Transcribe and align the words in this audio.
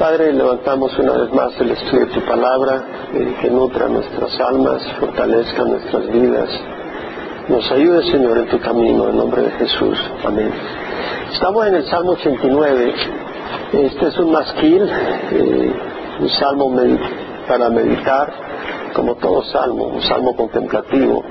Padre, 0.00 0.32
levantamos 0.32 0.98
una 0.98 1.12
vez 1.12 1.30
más 1.34 1.52
el 1.60 1.72
estudio 1.72 2.06
de 2.06 2.12
tu 2.14 2.22
palabra, 2.22 2.82
eh, 3.12 3.36
que 3.38 3.50
nutra 3.50 3.86
nuestras 3.86 4.34
almas, 4.40 4.82
fortalezca 4.98 5.62
nuestras 5.62 6.10
vidas. 6.10 6.48
Nos 7.48 7.70
ayude, 7.70 8.10
Señor, 8.10 8.38
en 8.38 8.48
tu 8.48 8.58
camino, 8.60 9.10
en 9.10 9.18
nombre 9.18 9.42
de 9.42 9.50
Jesús. 9.50 9.98
Amén. 10.24 10.50
Estamos 11.30 11.66
en 11.66 11.74
el 11.74 11.84
Salmo 11.90 12.12
89. 12.12 12.94
Este 13.74 14.06
es 14.06 14.18
un 14.18 14.32
masquil, 14.32 14.88
eh, 15.32 15.72
un 16.18 16.28
salmo 16.30 16.74
para 17.46 17.68
meditar, 17.68 18.32
como 18.94 19.16
todo 19.16 19.42
salmo, 19.52 19.84
un 19.84 20.00
salmo 20.00 20.34
contemplativo 20.34 21.22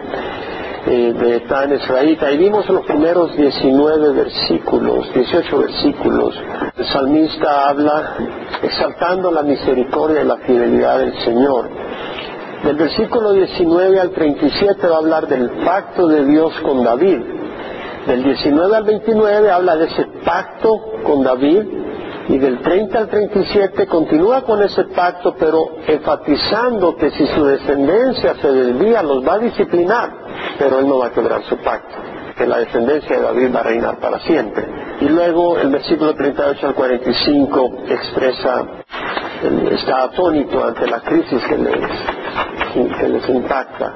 eh, 0.86 1.14
de 1.14 1.40
Tan 1.42 1.74
Israelita. 1.74 2.32
Y 2.32 2.38
vimos 2.38 2.68
los 2.70 2.86
primeros 2.86 3.36
19 3.36 4.14
versículos, 4.14 5.14
18 5.14 5.60
versículos. 5.60 6.36
El 6.78 6.86
salmista 6.86 7.70
habla 7.70 8.16
exaltando 8.62 9.32
la 9.32 9.44
misericordia 9.44 10.22
y 10.22 10.26
la 10.26 10.38
fidelidad 10.38 11.00
del 11.00 11.14
Señor. 11.20 11.70
Del 12.64 12.76
versículo 12.76 13.34
19 13.34 14.00
al 14.00 14.12
37 14.12 14.88
va 14.88 14.96
a 14.96 15.00
hablar 15.00 15.28
del 15.28 15.50
pacto 15.66 16.08
de 16.08 16.26
Dios 16.26 16.54
con 16.62 16.84
David. 16.84 17.20
Del 18.08 18.24
19 18.24 18.76
al 18.76 18.84
29 18.84 19.52
habla 19.52 19.76
de 19.76 19.86
ese 19.86 20.06
pacto 20.26 20.82
con 21.04 21.24
David 21.24 21.89
y 22.30 22.38
del 22.38 22.60
30 22.62 22.96
al 22.96 23.10
37 23.10 23.88
continúa 23.88 24.44
con 24.44 24.62
ese 24.62 24.84
pacto, 24.86 25.36
pero 25.38 25.78
enfatizando 25.88 26.96
que 26.96 27.10
si 27.10 27.26
su 27.26 27.44
descendencia 27.44 28.36
se 28.36 28.52
desvía, 28.52 29.02
los 29.02 29.28
va 29.28 29.34
a 29.34 29.40
disciplinar, 29.40 30.12
pero 30.60 30.78
él 30.78 30.88
no 30.88 31.00
va 31.00 31.08
a 31.08 31.12
quebrar 31.12 31.42
su 31.46 31.58
pacto, 31.58 31.96
que 32.38 32.46
la 32.46 32.60
descendencia 32.60 33.18
de 33.18 33.24
David 33.24 33.56
va 33.56 33.62
a 33.62 33.64
reinar 33.64 34.00
para 34.00 34.20
siempre. 34.20 34.64
Y 35.02 35.06
luego 35.10 35.58
el 35.58 35.70
versículo 35.70 36.14
38 36.14 36.68
al 36.68 36.76
45 36.76 37.74
expresa, 37.88 38.66
está 39.72 40.04
atónito 40.04 40.64
ante 40.64 40.86
la 40.86 41.00
crisis 41.00 41.42
que 41.50 41.58
les, 41.58 42.96
que 43.00 43.08
les 43.08 43.28
impacta, 43.28 43.96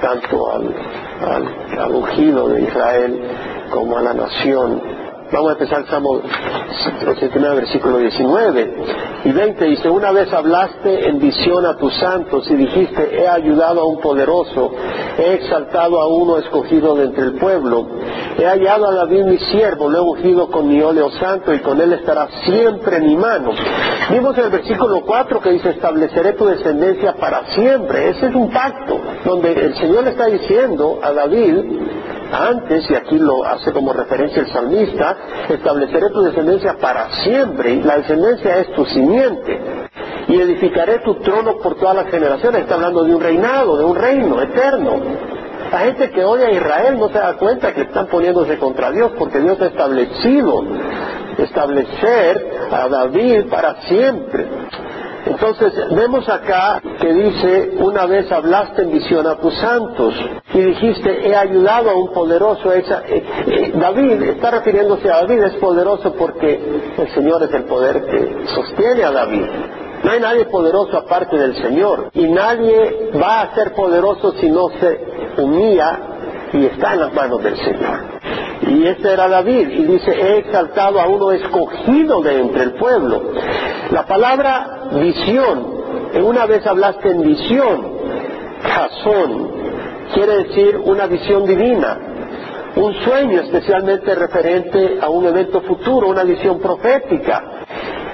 tanto 0.00 0.52
al, 0.52 0.74
al, 1.20 1.80
al 1.80 1.90
ungido 1.96 2.48
de 2.48 2.62
Israel 2.62 3.22
como 3.72 3.98
a 3.98 4.02
la 4.02 4.14
nación 4.14 4.95
Vamos 5.32 5.50
a 5.50 5.52
empezar 5.54 5.80
el 5.80 5.86
Salmo 5.86 6.20
89, 7.08 7.56
versículo 7.56 7.98
19 7.98 8.74
y 9.24 9.32
20. 9.32 9.64
Dice, 9.64 9.88
una 9.88 10.12
vez 10.12 10.32
hablaste 10.32 11.08
en 11.08 11.18
visión 11.18 11.66
a 11.66 11.76
tus 11.76 11.92
santos 11.96 12.48
y 12.48 12.54
dijiste, 12.54 13.20
he 13.20 13.26
ayudado 13.26 13.80
a 13.80 13.84
un 13.86 14.00
poderoso, 14.00 14.72
he 15.18 15.34
exaltado 15.34 16.00
a 16.00 16.06
uno 16.06 16.38
escogido 16.38 16.94
de 16.94 17.06
entre 17.06 17.24
el 17.24 17.32
pueblo, 17.34 17.88
he 18.38 18.44
hallado 18.44 18.86
a 18.86 18.94
David 18.94 19.24
mi 19.24 19.38
siervo, 19.38 19.90
lo 19.90 19.98
he 19.98 20.00
ungido 20.00 20.48
con 20.48 20.68
mi 20.68 20.80
óleo 20.80 21.10
santo 21.10 21.52
y 21.52 21.58
con 21.58 21.80
él 21.80 21.92
estará 21.92 22.28
siempre 22.44 23.00
mi 23.00 23.16
mano. 23.16 23.50
Vimos 24.10 24.38
en 24.38 24.44
el 24.44 24.50
versículo 24.50 25.00
4 25.00 25.40
que 25.40 25.50
dice, 25.50 25.70
estableceré 25.70 26.34
tu 26.34 26.46
descendencia 26.46 27.14
para 27.14 27.46
siempre. 27.48 28.10
Ese 28.10 28.26
es 28.28 28.34
un 28.34 28.48
pacto 28.50 28.96
donde 29.24 29.52
el 29.52 29.74
Señor 29.74 30.04
le 30.04 30.10
está 30.10 30.26
diciendo 30.26 31.00
a 31.02 31.12
David, 31.12 31.64
antes, 32.32 32.90
y 32.90 32.94
aquí 32.94 33.18
lo 33.18 33.44
hace 33.44 33.72
como 33.72 33.92
referencia 33.92 34.42
el 34.42 34.52
salmista, 34.52 35.16
estableceré 35.48 36.10
tu 36.10 36.22
descendencia 36.22 36.76
para 36.80 37.10
siempre, 37.22 37.74
y 37.74 37.82
la 37.82 37.98
descendencia 37.98 38.58
es 38.58 38.72
tu 38.72 38.84
simiente, 38.86 39.60
y 40.28 40.40
edificaré 40.40 41.00
tu 41.00 41.14
trono 41.16 41.58
por 41.58 41.76
todas 41.76 41.96
las 41.96 42.06
generaciones. 42.06 42.62
Está 42.62 42.74
hablando 42.74 43.04
de 43.04 43.14
un 43.14 43.20
reinado, 43.20 43.76
de 43.78 43.84
un 43.84 43.94
reino 43.94 44.40
eterno. 44.42 45.00
La 45.70 45.78
gente 45.80 46.10
que 46.10 46.24
odia 46.24 46.46
a 46.46 46.52
Israel 46.52 46.98
no 46.98 47.08
se 47.08 47.18
da 47.18 47.36
cuenta 47.36 47.74
que 47.74 47.82
están 47.82 48.06
poniéndose 48.06 48.58
contra 48.58 48.92
Dios, 48.92 49.12
porque 49.18 49.40
Dios 49.40 49.60
ha 49.60 49.66
establecido 49.66 50.64
establecer 51.38 52.50
a 52.70 52.88
David 52.88 53.46
para 53.50 53.82
siempre. 53.82 54.46
Entonces 55.26 55.72
vemos 55.90 56.28
acá 56.28 56.80
que 57.00 57.12
dice, 57.12 57.72
una 57.78 58.06
vez 58.06 58.30
hablaste 58.30 58.82
en 58.82 58.92
visión 58.92 59.26
a 59.26 59.36
tus 59.36 59.54
santos 59.58 60.14
y 60.54 60.60
dijiste, 60.60 61.28
he 61.28 61.34
ayudado 61.34 61.90
a 61.90 61.94
un 61.96 62.12
poderoso. 62.12 62.72
Eh, 62.72 62.84
eh, 63.08 63.72
David 63.74 64.22
está 64.22 64.52
refiriéndose 64.52 65.10
a 65.10 65.16
David, 65.16 65.42
es 65.42 65.54
poderoso 65.54 66.14
porque 66.14 66.60
el 66.96 67.08
Señor 67.08 67.42
es 67.42 67.52
el 67.52 67.64
poder 67.64 68.04
que 68.06 68.46
sostiene 68.54 69.02
a 69.02 69.10
David. 69.10 69.46
No 70.04 70.12
hay 70.12 70.20
nadie 70.20 70.44
poderoso 70.44 70.96
aparte 70.96 71.36
del 71.36 71.56
Señor 71.56 72.10
y 72.14 72.28
nadie 72.28 73.10
va 73.20 73.42
a 73.42 73.54
ser 73.56 73.72
poderoso 73.74 74.32
si 74.34 74.48
no 74.48 74.68
se 74.78 75.42
humilla 75.42 75.98
y 76.52 76.66
está 76.66 76.94
en 76.94 77.00
las 77.00 77.12
manos 77.12 77.42
del 77.42 77.56
Señor. 77.56 78.45
Y 78.62 78.86
este 78.86 79.12
era 79.12 79.28
David, 79.28 79.68
y 79.68 79.84
dice, 79.84 80.12
he 80.12 80.38
exaltado 80.38 81.00
a 81.00 81.06
uno 81.08 81.30
escogido 81.32 82.22
de 82.22 82.40
entre 82.40 82.62
el 82.62 82.72
pueblo. 82.74 83.32
La 83.90 84.06
palabra 84.06 84.88
visión, 84.92 85.76
en 86.12 86.24
una 86.24 86.46
vez 86.46 86.66
hablaste 86.66 87.10
en 87.10 87.22
visión, 87.22 87.96
razón, 88.62 89.50
quiere 90.14 90.44
decir 90.44 90.80
una 90.84 91.06
visión 91.06 91.44
divina, 91.46 91.98
un 92.76 92.94
sueño 93.04 93.40
especialmente 93.42 94.14
referente 94.14 94.98
a 95.00 95.08
un 95.08 95.26
evento 95.26 95.60
futuro, 95.62 96.08
una 96.08 96.24
visión 96.24 96.58
profética. 96.58 97.42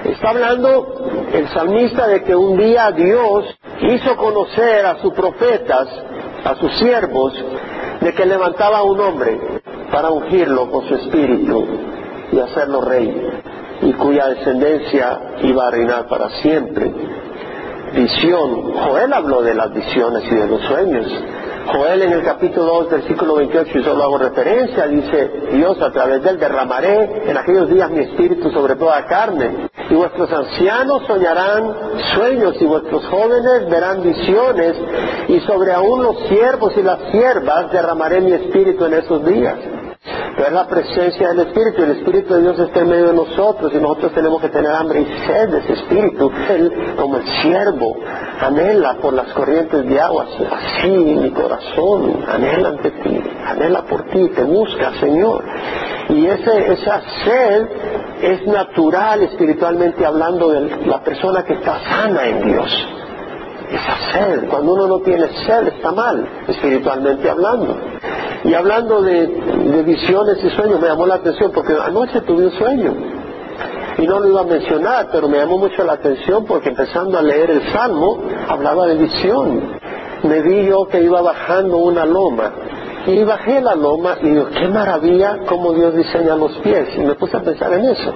Está 0.03 0.29
hablando 0.29 1.29
el 1.33 1.47
salmista 1.49 2.07
de 2.07 2.23
que 2.23 2.35
un 2.35 2.57
día 2.57 2.91
Dios 2.91 3.57
hizo 3.81 4.15
conocer 4.17 4.85
a 4.85 4.99
sus 5.01 5.13
profetas, 5.13 5.87
a 6.43 6.55
sus 6.55 6.77
siervos, 6.77 7.33
de 8.01 8.13
que 8.13 8.25
levantaba 8.25 8.79
a 8.79 8.83
un 8.83 8.99
hombre 8.99 9.62
para 9.93 10.09
ungirlo 10.09 10.71
con 10.71 10.87
su 10.87 10.95
espíritu 10.95 11.67
y 12.31 12.39
hacerlo 12.39 12.81
rey, 12.81 13.15
y 13.83 13.93
cuya 13.93 14.27
descendencia 14.29 15.19
iba 15.43 15.67
a 15.67 15.71
reinar 15.71 16.07
para 16.07 16.31
siempre. 16.41 16.91
Visión. 17.93 18.73
Joel 18.73 19.13
habló 19.13 19.43
de 19.43 19.53
las 19.53 19.71
visiones 19.71 20.23
y 20.31 20.33
de 20.33 20.47
los 20.47 20.61
sueños. 20.61 21.05
Joel 21.71 22.01
en 22.01 22.11
el 22.11 22.23
capítulo 22.23 22.65
2, 22.65 22.89
versículo 22.89 23.35
28, 23.35 23.77
y 23.77 23.83
solo 23.83 24.03
hago 24.03 24.17
referencia, 24.17 24.87
dice 24.87 25.31
Dios, 25.51 25.79
a 25.79 25.91
través 25.91 26.23
de 26.23 26.31
él 26.31 26.39
derramaré 26.39 27.29
en 27.29 27.37
aquellos 27.37 27.69
días 27.69 27.91
mi 27.91 27.99
espíritu 27.99 28.49
sobre 28.49 28.75
toda 28.75 29.05
carne, 29.05 29.69
y 29.91 29.93
vuestros 29.93 30.31
ancianos 30.33 31.03
soñarán 31.05 31.71
sueños, 32.15 32.55
y 32.59 32.65
vuestros 32.65 33.05
jóvenes 33.05 33.69
verán 33.69 34.01
visiones, 34.01 34.75
y 35.27 35.39
sobre 35.41 35.71
aún 35.71 36.01
los 36.01 36.17
siervos 36.27 36.73
y 36.75 36.81
las 36.81 36.99
siervas 37.11 37.71
derramaré 37.71 38.21
mi 38.21 38.33
espíritu 38.33 38.85
en 38.85 38.93
esos 38.95 39.23
días 39.23 39.55
pero 40.35 40.47
es 40.47 40.53
la 40.53 40.67
presencia 40.67 41.29
del 41.29 41.47
Espíritu. 41.47 41.83
El 41.83 41.91
Espíritu 41.91 42.33
de 42.33 42.41
Dios 42.41 42.59
está 42.59 42.81
en 42.81 42.89
medio 42.89 43.07
de 43.07 43.13
nosotros 43.13 43.71
y 43.73 43.77
nosotros 43.77 44.13
tenemos 44.13 44.41
que 44.41 44.49
tener 44.49 44.71
hambre 44.71 45.01
y 45.01 45.27
sed 45.27 45.49
de 45.49 45.59
ese 45.59 45.73
Espíritu. 45.73 46.31
Él, 46.49 46.95
como 46.97 47.17
el 47.17 47.27
siervo, 47.41 47.97
anhela 48.41 48.97
por 49.01 49.13
las 49.13 49.31
corrientes 49.33 49.87
de 49.87 49.99
agua. 49.99 50.25
Así 50.51 50.89
mi 50.89 51.31
corazón 51.31 52.23
anhela 52.27 52.69
ante 52.69 52.91
ti, 52.91 53.21
anhela 53.45 53.83
por 53.83 54.03
ti, 54.09 54.29
te 54.29 54.43
busca, 54.43 54.91
Señor. 54.99 55.43
Y 56.09 56.25
ese, 56.25 56.73
esa 56.73 57.01
sed 57.23 57.67
es 58.21 58.47
natural 58.47 59.23
espiritualmente 59.23 60.05
hablando 60.05 60.49
de 60.49 60.85
la 60.85 61.03
persona 61.03 61.43
que 61.43 61.53
está 61.53 61.79
sana 61.79 62.25
en 62.25 62.47
Dios. 62.47 63.02
Esa 63.73 63.97
sed, 64.11 64.49
cuando 64.49 64.73
uno 64.73 64.87
no 64.87 64.99
tiene 64.99 65.27
sed 65.47 65.67
está 65.69 65.91
mal, 65.91 66.29
espiritualmente 66.47 67.27
hablando. 67.27 67.75
Y 68.43 68.53
hablando 68.53 69.01
de, 69.01 69.25
visiones 69.83 70.43
y 70.43 70.49
sueños, 70.51 70.79
me 70.79 70.89
llamó 70.89 71.07
la 71.07 71.15
atención 71.15 71.51
porque 71.51 71.73
anoche 71.73 72.21
tuve 72.21 72.45
un 72.45 72.51
sueño. 72.51 72.93
Y 73.97 74.05
no 74.05 74.19
lo 74.19 74.29
iba 74.29 74.41
a 74.41 74.43
mencionar, 74.43 75.09
pero 75.11 75.27
me 75.27 75.39
llamó 75.39 75.57
mucho 75.57 75.83
la 75.83 75.93
atención 75.93 76.45
porque 76.45 76.69
empezando 76.69 77.17
a 77.17 77.23
leer 77.23 77.49
el 77.49 77.63
Salmo, 77.71 78.19
hablaba 78.47 78.85
de 78.85 78.95
visión. 78.97 79.79
Me 80.21 80.41
vi 80.43 80.67
yo 80.67 80.85
que 80.87 81.01
iba 81.01 81.21
bajando 81.23 81.77
una 81.77 82.05
loma. 82.05 82.51
Y 83.07 83.23
bajé 83.23 83.59
la 83.59 83.73
loma 83.73 84.17
y 84.21 84.29
digo, 84.29 84.49
qué 84.49 84.67
maravilla 84.67 85.39
cómo 85.47 85.73
Dios 85.73 85.95
diseña 85.95 86.35
los 86.35 86.51
pies. 86.59 86.89
Y 86.95 87.01
me 87.01 87.15
puse 87.15 87.37
a 87.37 87.41
pensar 87.41 87.73
en 87.73 87.85
eso. 87.85 88.13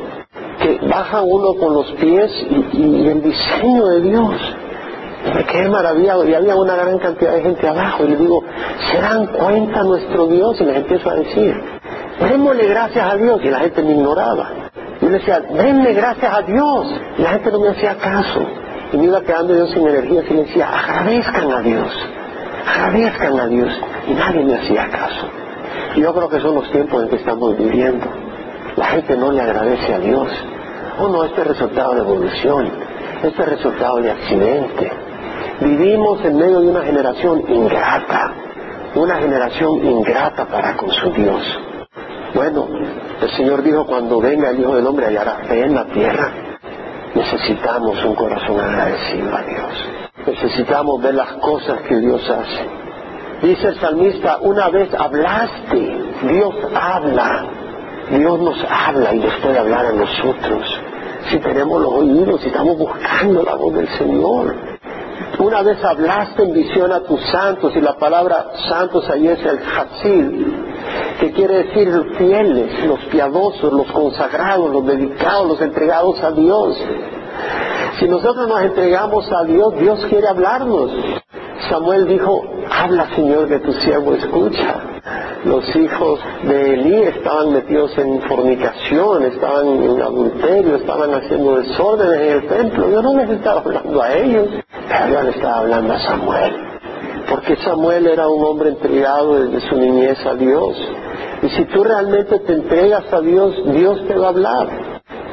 Que 0.61 0.79
baja 0.87 1.23
uno 1.23 1.55
con 1.55 1.73
los 1.73 1.91
pies 1.93 2.31
y 2.73 3.07
el 3.07 3.23
diseño 3.23 3.87
de 3.87 4.01
Dios 4.01 4.33
me 5.33 5.43
quedé 5.45 5.67
maravillado 5.69 6.27
y 6.27 6.33
había 6.33 6.55
una 6.55 6.75
gran 6.75 6.97
cantidad 6.99 7.33
de 7.33 7.41
gente 7.41 7.67
abajo 7.67 8.05
y 8.05 8.09
le 8.09 8.17
digo, 8.17 8.43
¿se 8.91 9.01
dan 9.01 9.27
cuenta 9.27 9.83
nuestro 9.83 10.27
Dios? 10.27 10.59
Y 10.61 10.65
les 10.65 10.77
empiezo 10.77 11.09
a 11.09 11.15
decir, 11.15 11.61
démosle 12.19 12.67
gracias 12.67 13.13
a 13.13 13.15
Dios 13.17 13.39
y 13.43 13.49
la 13.49 13.59
gente 13.59 13.83
me 13.83 13.91
ignoraba. 13.91 14.49
Y 14.99 15.05
yo 15.05 15.11
le 15.11 15.19
decía, 15.19 15.39
denle 15.41 15.93
gracias 15.93 16.33
a 16.33 16.41
Dios 16.41 17.01
y 17.17 17.21
la 17.21 17.29
gente 17.31 17.51
no 17.51 17.59
me 17.59 17.69
hacía 17.69 17.95
caso. 17.97 18.45
Y 18.93 18.97
me 18.97 19.03
iba 19.05 19.21
quedando 19.21 19.53
yo 19.53 19.67
sin 19.67 19.87
energía 19.87 20.23
y 20.29 20.33
le 20.33 20.43
decía, 20.43 20.69
agradezcan 20.69 21.51
a 21.51 21.61
Dios, 21.61 22.09
agradezcan 22.65 23.39
a 23.39 23.47
Dios. 23.47 23.81
Y 24.07 24.13
nadie 24.13 24.43
me 24.43 24.55
hacía 24.55 24.87
caso. 24.89 25.29
Y 25.95 26.01
yo 26.01 26.13
creo 26.13 26.29
que 26.29 26.39
son 26.39 26.55
los 26.55 26.71
tiempos 26.71 27.03
en 27.03 27.09
que 27.09 27.15
estamos 27.17 27.57
viviendo. 27.57 28.05
La 28.77 28.85
gente 28.85 29.17
no 29.17 29.31
le 29.31 29.41
agradece 29.41 29.93
a 29.93 29.99
Dios. 29.99 30.29
Oh 30.99 31.09
no, 31.09 31.23
este 31.25 31.41
es 31.41 31.47
resultado 31.47 31.93
de 31.93 32.01
evolución, 32.01 32.71
este 33.23 33.41
es 33.43 33.49
resultado 33.49 33.97
de 33.97 34.11
accidente, 34.11 34.91
Vivimos 35.59 36.23
en 36.23 36.37
medio 36.37 36.61
de 36.61 36.67
una 36.67 36.83
generación 36.83 37.43
ingrata, 37.47 38.31
una 38.93 39.15
generación 39.15 39.83
ingrata 39.83 40.45
para 40.45 40.77
con 40.77 40.91
su 40.91 41.11
Dios. 41.11 41.41
Bueno, 42.35 42.67
el 43.19 43.29
Señor 43.31 43.63
dijo, 43.63 43.87
cuando 43.87 44.21
venga 44.21 44.51
el 44.51 44.59
Hijo 44.59 44.75
del 44.75 44.85
Hombre 44.85 45.07
hallará 45.07 45.39
fe 45.47 45.63
en 45.63 45.73
la 45.73 45.85
tierra. 45.85 46.31
necesitamos 47.15 48.05
un 48.05 48.13
corazón 48.13 48.59
agradecido 48.59 49.35
a 49.35 49.41
Dios. 49.41 49.89
Necesitamos 50.27 51.01
ver 51.01 51.15
las 51.15 51.33
cosas 51.33 51.81
que 51.81 51.95
Dios 51.97 52.21
hace. 52.29 53.47
Dice 53.47 53.69
el 53.69 53.79
salmista, 53.79 54.37
una 54.41 54.69
vez 54.69 54.93
hablaste, 54.93 56.11
Dios 56.21 56.55
habla. 56.75 57.45
Dios 58.11 58.39
nos 58.39 58.63
habla 58.69 59.15
y 59.15 59.19
nos 59.19 59.33
puede 59.37 59.57
hablar 59.57 59.87
a 59.87 59.91
nosotros. 59.91 60.81
Si 61.31 61.39
tenemos 61.39 61.81
los 61.81 61.93
oídos, 61.93 62.41
si 62.41 62.47
estamos 62.49 62.77
buscando 62.77 63.41
la 63.41 63.55
voz 63.55 63.73
del 63.73 63.87
Señor. 63.97 64.66
Una 65.39 65.61
vez 65.61 65.83
hablaste 65.83 66.43
en 66.43 66.53
visión 66.53 66.91
a 66.91 67.01
tus 67.01 67.21
santos, 67.31 67.73
y 67.75 67.81
la 67.81 67.95
palabra 67.97 68.47
santos 68.67 69.09
ahí 69.09 69.27
es 69.27 69.39
el 69.45 69.59
Hatzil, 69.59 70.65
que 71.19 71.31
quiere 71.31 71.63
decir 71.63 71.87
los 71.87 72.17
fieles, 72.17 72.85
los 72.85 72.99
piadosos, 73.05 73.71
los 73.71 73.91
consagrados, 73.91 74.71
los 74.71 74.85
dedicados, 74.85 75.47
los 75.47 75.61
entregados 75.61 76.21
a 76.23 76.31
Dios. 76.31 76.77
Si 77.99 78.07
nosotros 78.07 78.47
nos 78.47 78.61
entregamos 78.61 79.31
a 79.31 79.43
Dios, 79.43 79.75
Dios 79.79 80.05
quiere 80.05 80.27
hablarnos. 80.27 80.91
Samuel 81.69 82.07
dijo, 82.07 82.43
habla 82.69 83.07
Señor 83.15 83.47
que 83.47 83.59
tu 83.59 83.73
siervo 83.73 84.13
escucha. 84.13 84.75
Los 85.43 85.75
hijos 85.75 86.19
de 86.43 86.73
Elí 86.73 86.95
estaban 87.03 87.53
metidos 87.53 87.97
en 87.97 88.21
fornicación, 88.21 89.23
estaban 89.23 89.67
en 89.67 90.01
adulterio, 90.01 90.75
estaban 90.75 91.13
haciendo 91.13 91.57
desórdenes 91.57 92.19
en 92.19 92.31
el 92.31 92.47
templo. 92.47 92.89
Yo 92.89 93.01
no 93.01 93.17
les 93.17 93.29
estaba 93.29 93.61
hablando 93.61 94.01
a 94.01 94.13
ellos, 94.13 94.47
pero 94.87 95.07
yo 95.07 95.21
le 95.23 95.29
estaba 95.31 95.59
hablando 95.59 95.93
a 95.93 95.99
Samuel. 95.99 96.55
Porque 97.29 97.55
Samuel 97.57 98.07
era 98.07 98.27
un 98.27 98.43
hombre 98.43 98.69
entregado 98.69 99.43
desde 99.45 99.67
su 99.67 99.75
niñez 99.77 100.25
a 100.25 100.35
Dios. 100.35 100.77
Y 101.41 101.49
si 101.49 101.65
tú 101.65 101.83
realmente 101.83 102.39
te 102.39 102.53
entregas 102.53 103.11
a 103.11 103.21
Dios, 103.21 103.55
Dios 103.73 104.05
te 104.07 104.15
va 104.15 104.27
a 104.27 104.29
hablar. 104.29 104.67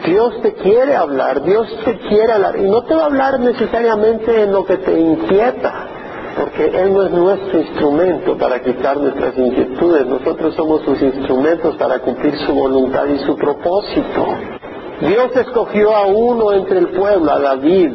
Dios 0.05 0.43
te 0.43 0.55
quiere 0.55 0.95
hablar, 0.97 1.43
Dios 1.43 1.67
te 1.85 1.99
quiere 2.09 2.33
hablar. 2.33 2.59
Y 2.59 2.63
no 2.63 2.85
te 2.85 2.95
va 2.95 3.03
a 3.03 3.07
hablar 3.07 3.41
necesariamente 3.41 4.43
en 4.43 4.53
lo 4.53 4.65
que 4.65 4.77
te 4.77 4.99
inquieta 4.99 5.89
porque 6.37 6.67
Él 6.67 6.93
no 6.93 7.03
es 7.03 7.11
nuestro 7.11 7.61
instrumento 7.61 8.37
para 8.37 8.61
quitar 8.61 8.97
nuestras 8.97 9.37
inquietudes, 9.37 10.07
nosotros 10.07 10.55
somos 10.55 10.83
sus 10.83 11.01
instrumentos 11.03 11.77
para 11.77 11.99
cumplir 12.01 12.37
su 12.39 12.55
voluntad 12.55 13.07
y 13.07 13.19
su 13.21 13.37
propósito. 13.37 14.27
Dios 15.01 15.37
escogió 15.37 15.95
a 15.95 16.07
uno 16.07 16.53
entre 16.53 16.79
el 16.79 16.89
pueblo, 16.89 17.31
a 17.31 17.41
David. 17.41 17.93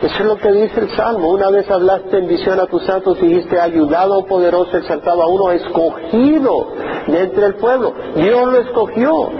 Eso 0.00 0.14
es 0.14 0.24
lo 0.24 0.36
que 0.36 0.52
dice 0.52 0.80
el 0.80 0.90
Salmo. 0.90 1.30
Una 1.30 1.50
vez 1.50 1.68
hablaste 1.68 2.18
en 2.18 2.28
visión 2.28 2.60
a 2.60 2.66
tus 2.66 2.84
santos 2.84 3.18
y 3.20 3.26
dijiste, 3.26 3.60
ayudado 3.60 4.24
poderoso, 4.26 4.76
exaltado 4.76 5.22
a 5.22 5.26
uno 5.26 5.50
escogido 5.50 6.68
de 7.08 7.20
entre 7.20 7.46
el 7.46 7.54
pueblo. 7.56 7.92
Dios 8.14 8.52
lo 8.52 8.58
escogió. 8.60 9.30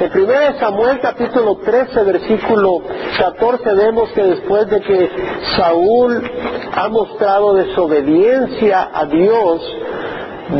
En 0.00 0.10
1 0.20 0.58
Samuel 0.58 1.00
capítulo 1.00 1.56
13 1.58 2.04
versículo 2.04 2.82
14 3.18 3.74
vemos 3.74 4.10
que 4.10 4.22
después 4.22 4.68
de 4.68 4.80
que 4.80 5.10
Saúl 5.56 6.30
ha 6.74 6.88
mostrado 6.88 7.54
desobediencia 7.54 8.90
a 8.92 9.06
Dios, 9.06 9.76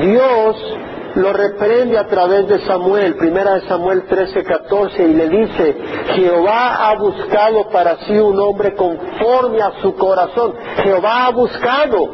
Dios 0.01 0.79
lo 1.15 1.33
reprende 1.33 1.99
a 1.99 2.07
través 2.07 2.49
de 2.49 2.61
Samuel, 2.61 3.17
primera 3.17 3.57
de 3.57 3.69
Samuel 3.69 4.05
13, 4.05 4.45
14, 4.45 5.03
y 5.03 5.13
le 5.13 5.29
dice, 5.29 5.77
Jehová 6.15 6.89
ha 6.89 6.95
buscado 6.97 7.69
para 7.69 7.99
sí 8.07 8.19
un 8.19 8.39
hombre 8.41 8.75
conforme 8.75 9.61
a 9.61 9.73
su 9.83 9.95
corazón. 9.95 10.55
Jehová 10.83 11.27
ha 11.27 11.31
buscado, 11.31 12.09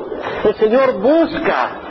el 0.45 0.55
Señor 0.57 0.95
busca 0.95 1.88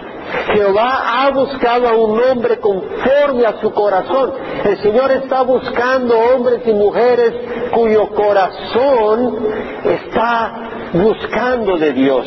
Jehová 0.53 1.23
ha 1.23 1.29
buscado 1.31 1.87
a 1.87 1.93
un 1.93 2.19
hombre 2.19 2.59
conforme 2.59 3.45
a 3.45 3.59
su 3.61 3.71
corazón. 3.71 4.33
El 4.63 4.77
Señor 4.81 5.11
está 5.11 5.41
buscando 5.43 6.17
hombres 6.17 6.61
y 6.65 6.73
mujeres 6.73 7.33
cuyo 7.71 8.09
corazón 8.09 9.47
está 9.83 10.67
buscando 10.93 11.77
de 11.77 11.93
Dios. 11.93 12.25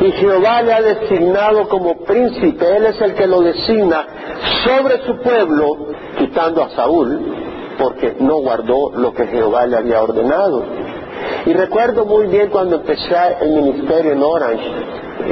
Y 0.00 0.12
Jehová 0.12 0.62
le 0.62 0.72
ha 0.72 0.82
designado 0.82 1.68
como 1.68 2.04
príncipe, 2.04 2.76
Él 2.76 2.86
es 2.86 3.00
el 3.00 3.14
que 3.14 3.26
lo 3.26 3.42
designa 3.42 4.06
sobre 4.64 5.04
su 5.04 5.18
pueblo, 5.18 5.88
quitando 6.18 6.62
a 6.62 6.70
Saúl, 6.70 7.20
porque 7.78 8.16
no 8.20 8.38
guardó 8.38 8.92
lo 8.94 9.12
que 9.12 9.26
Jehová 9.26 9.66
le 9.66 9.76
había 9.76 10.02
ordenado. 10.02 10.64
Y 11.46 11.52
recuerdo 11.52 12.06
muy 12.06 12.26
bien 12.26 12.48
cuando 12.50 12.76
empecé 12.76 13.16
el 13.40 13.50
ministerio 13.50 14.12
en 14.12 14.22
Orange, 14.22 14.72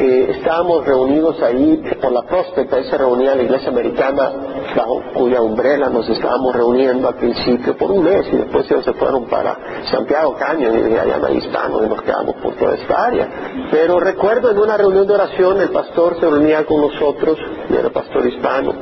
eh, 0.00 0.30
estábamos 0.38 0.86
reunidos 0.86 1.42
ahí 1.42 1.82
por 2.00 2.12
la 2.12 2.22
próspecta, 2.22 2.76
ahí 2.76 2.84
se 2.84 2.96
reunía 2.96 3.34
la 3.34 3.42
iglesia 3.42 3.68
americana 3.70 4.30
bajo 4.76 5.02
cuya 5.12 5.42
umbrella 5.42 5.88
nos 5.88 6.08
estábamos 6.08 6.54
reuniendo 6.54 7.08
al 7.08 7.16
principio 7.16 7.76
por 7.76 7.90
un 7.90 8.04
mes 8.04 8.24
y 8.32 8.36
después 8.36 8.70
ellos 8.70 8.84
se 8.84 8.92
fueron 8.92 9.24
para 9.24 9.58
Santiago 9.90 10.36
Caño 10.38 10.68
y 10.72 10.96
allá 10.96 11.18
no 11.18 11.28
hispanos 11.30 11.82
y 11.84 11.88
nos 11.88 12.00
quedamos 12.02 12.36
por 12.36 12.54
toda 12.54 12.76
esta 12.76 13.06
área. 13.06 13.28
Pero 13.72 13.98
recuerdo 13.98 14.52
en 14.52 14.60
una 14.60 14.76
reunión 14.76 15.04
de 15.04 15.14
oración 15.14 15.60
el 15.60 15.70
pastor 15.70 16.14
se 16.20 16.30
reunía 16.30 16.64
con 16.64 16.80
nosotros, 16.80 17.36
era 17.68 17.90
pastor 17.90 18.24
hispano, 18.24 18.74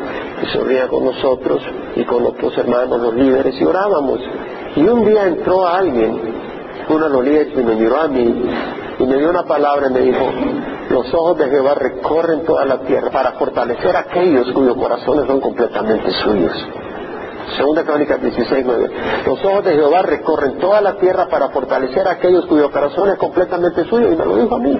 y 0.43 0.47
se 0.49 0.59
reunía 0.59 0.87
con 0.89 1.03
nosotros 1.03 1.62
y 1.95 2.05
con 2.05 2.27
otros 2.27 2.59
hermanos, 2.59 3.01
los 3.01 3.15
líderes, 3.15 3.59
y 3.59 3.65
orábamos. 3.65 4.21
Y 4.77 4.87
un 4.87 5.07
día 5.07 5.29
entró 5.29 5.67
alguien, 5.67 6.21
uno 6.91 7.05
de 7.05 7.11
los 7.11 7.25
líderes 7.25 7.55
y 7.55 7.62
me 7.62 7.75
miró 7.75 8.03
a 8.03 8.09
mí 8.09 8.45
y 8.99 9.07
me 9.07 9.17
dio 9.17 9.31
una 9.31 9.45
palabra 9.45 9.89
y 9.89 9.93
me 9.93 10.01
dijo, 10.01 10.31
los 10.91 11.12
ojos 11.12 11.38
de 11.38 11.49
Jehová 11.50 11.75
recorren 11.75 12.44
toda 12.44 12.65
la 12.65 12.81
tierra 12.81 13.11
para 13.11 13.33
fortalecer 13.33 13.97
a 13.97 14.00
aquellos 14.00 14.53
cuyos 14.53 14.77
corazones 14.77 15.27
son 15.27 15.41
completamente 15.41 16.11
suyos. 16.23 16.53
Segunda 17.56 17.85
Crónica 17.85 18.17
16, 18.17 18.65
9. 18.67 18.91
Los 19.27 19.44
ojos 19.44 19.65
de 19.65 19.75
Jehová 19.75 20.03
recorren 20.03 20.59
toda 20.59 20.81
la 20.81 20.94
tierra 20.94 21.29
para 21.29 21.49
fortalecer 21.50 22.06
a 22.06 22.12
aquellos 22.12 22.47
cuyos 22.47 22.71
corazones 22.71 23.15
es 23.15 23.19
completamente 23.19 23.85
suyos. 23.85 24.12
Y 24.12 24.17
me 24.17 24.25
lo 24.25 24.37
dijo 24.37 24.55
a 24.55 24.59
mí 24.59 24.77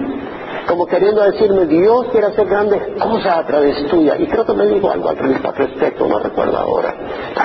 como 0.67 0.85
queriendo 0.85 1.23
decirme, 1.23 1.65
Dios 1.65 2.07
quiere 2.11 2.27
hacer 2.27 2.45
grandes 2.45 2.81
cosas 3.01 3.37
a 3.37 3.47
través 3.47 3.87
tuya. 3.87 4.17
Y 4.17 4.27
creo 4.27 4.45
que 4.45 4.53
me 4.53 4.65
dijo 4.65 4.91
algo 4.91 5.09
al 5.09 5.17
respecto, 5.17 6.07
no 6.07 6.19
recuerdo 6.19 6.57
ahora. 6.57 6.93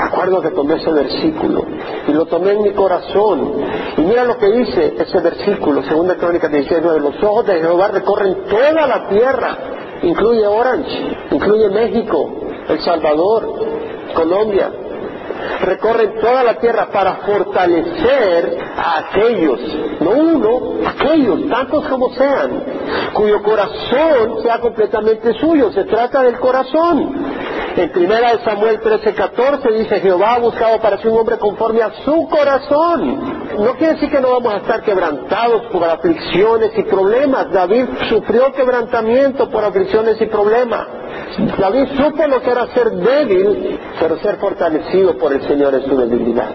Recuerdo 0.05 0.43
que 0.43 0.51
tomé 0.51 0.77
ese 0.77 0.91
versículo 0.91 1.65
y 2.09 2.13
lo 2.13 2.27
tomé 2.27 2.53
en 2.53 2.63
mi 2.63 2.73
corazón. 2.73 3.53
Y 3.97 4.01
mira 4.03 4.25
lo 4.25 4.37
que 4.39 4.51
dice 4.51 4.95
ese 4.99 5.21
versículo, 5.21 5.83
segunda 5.85 6.17
crónica 6.17 6.49
19, 6.49 7.01
los 7.01 7.23
ojos 7.23 7.47
de 7.47 7.61
Jehová 7.61 7.89
recorren 7.89 8.45
toda 8.49 8.87
la 8.87 9.09
tierra, 9.09 9.59
incluye 10.03 10.47
Orange, 10.47 11.17
incluye 11.31 11.69
México, 11.69 12.29
El 12.69 12.81
Salvador, 12.81 13.55
Colombia, 14.15 14.71
recorren 15.61 16.21
toda 16.21 16.43
la 16.43 16.55
tierra 16.55 16.89
para 16.93 17.17
fortalecer 17.17 18.59
a 18.77 18.99
aquellos, 18.99 19.61
no 20.01 20.11
uno, 20.11 20.89
aquellos, 20.89 21.49
tantos 21.49 21.87
como 21.89 22.11
sean, 22.15 22.63
cuyo 23.13 23.43
corazón 23.43 24.43
sea 24.43 24.59
completamente 24.61 25.33
suyo. 25.35 25.73
Se 25.73 25.85
trata 25.85 26.23
del 26.23 26.39
corazón. 26.39 27.13
En 27.77 27.91
primera 27.91 28.33
de 28.33 28.45
Samuel 28.45 28.81
13:14 28.81 29.73
dice, 29.79 30.01
Jehová 30.01 30.35
ha 30.35 30.39
buscado 30.39 30.79
para 30.79 30.99
sí 30.99 31.09
un 31.09 31.19
hombre 31.19 31.39
conforme 31.39 31.83
a 31.83 31.91
su 32.05 32.29
corazón. 32.29 33.43
No 33.59 33.75
quiere 33.77 33.95
decir 33.95 34.11
que 34.11 34.21
no 34.21 34.33
vamos 34.33 34.55
a 34.55 34.57
estar 34.59 34.83
quebrantados 34.83 35.63
por 35.73 35.85
aflicciones 35.85 36.73
y 36.77 36.83
problemas. 36.83 37.51
David 37.51 37.87
sufrió 38.11 38.53
quebrantamiento 38.53 39.49
por 39.49 39.65
aflicciones 39.65 40.21
y 40.21 40.27
problemas. 40.27 40.87
David 41.59 41.87
supo 41.97 42.27
lo 42.27 42.43
que 42.43 42.51
era 42.51 42.67
ser 42.69 42.91
débil, 42.91 43.81
pero 43.99 44.19
ser 44.19 44.37
fortalecido 44.37 45.17
por 45.17 45.33
el 45.33 45.43
Señor 45.49 45.75
en 45.75 45.85
su 45.85 45.97
debilidad. 45.97 46.51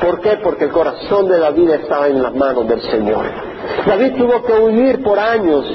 ¿Por 0.00 0.20
qué? 0.20 0.38
Porque 0.42 0.64
el 0.64 0.70
corazón 0.70 1.28
de 1.28 1.38
David 1.38 1.70
estaba 1.70 2.08
en 2.08 2.22
las 2.22 2.34
manos 2.34 2.66
del 2.66 2.80
Señor. 2.82 3.26
David 3.86 4.14
tuvo 4.16 4.42
que 4.42 4.52
huir 4.52 5.02
por 5.02 5.18
años 5.18 5.66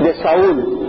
de 0.00 0.14
Saúl. 0.22 0.84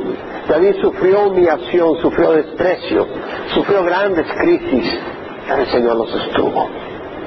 David 0.48 0.76
sufrió 0.82 1.28
humillación, 1.28 1.98
sufrió 2.02 2.32
desprecio, 2.34 3.08
sufrió 3.54 3.84
grandes 3.84 4.26
crisis, 4.40 5.00
pero 5.48 5.62
el 5.62 5.68
Señor 5.68 5.96
lo 5.98 6.08
sostuvo. 6.08 6.70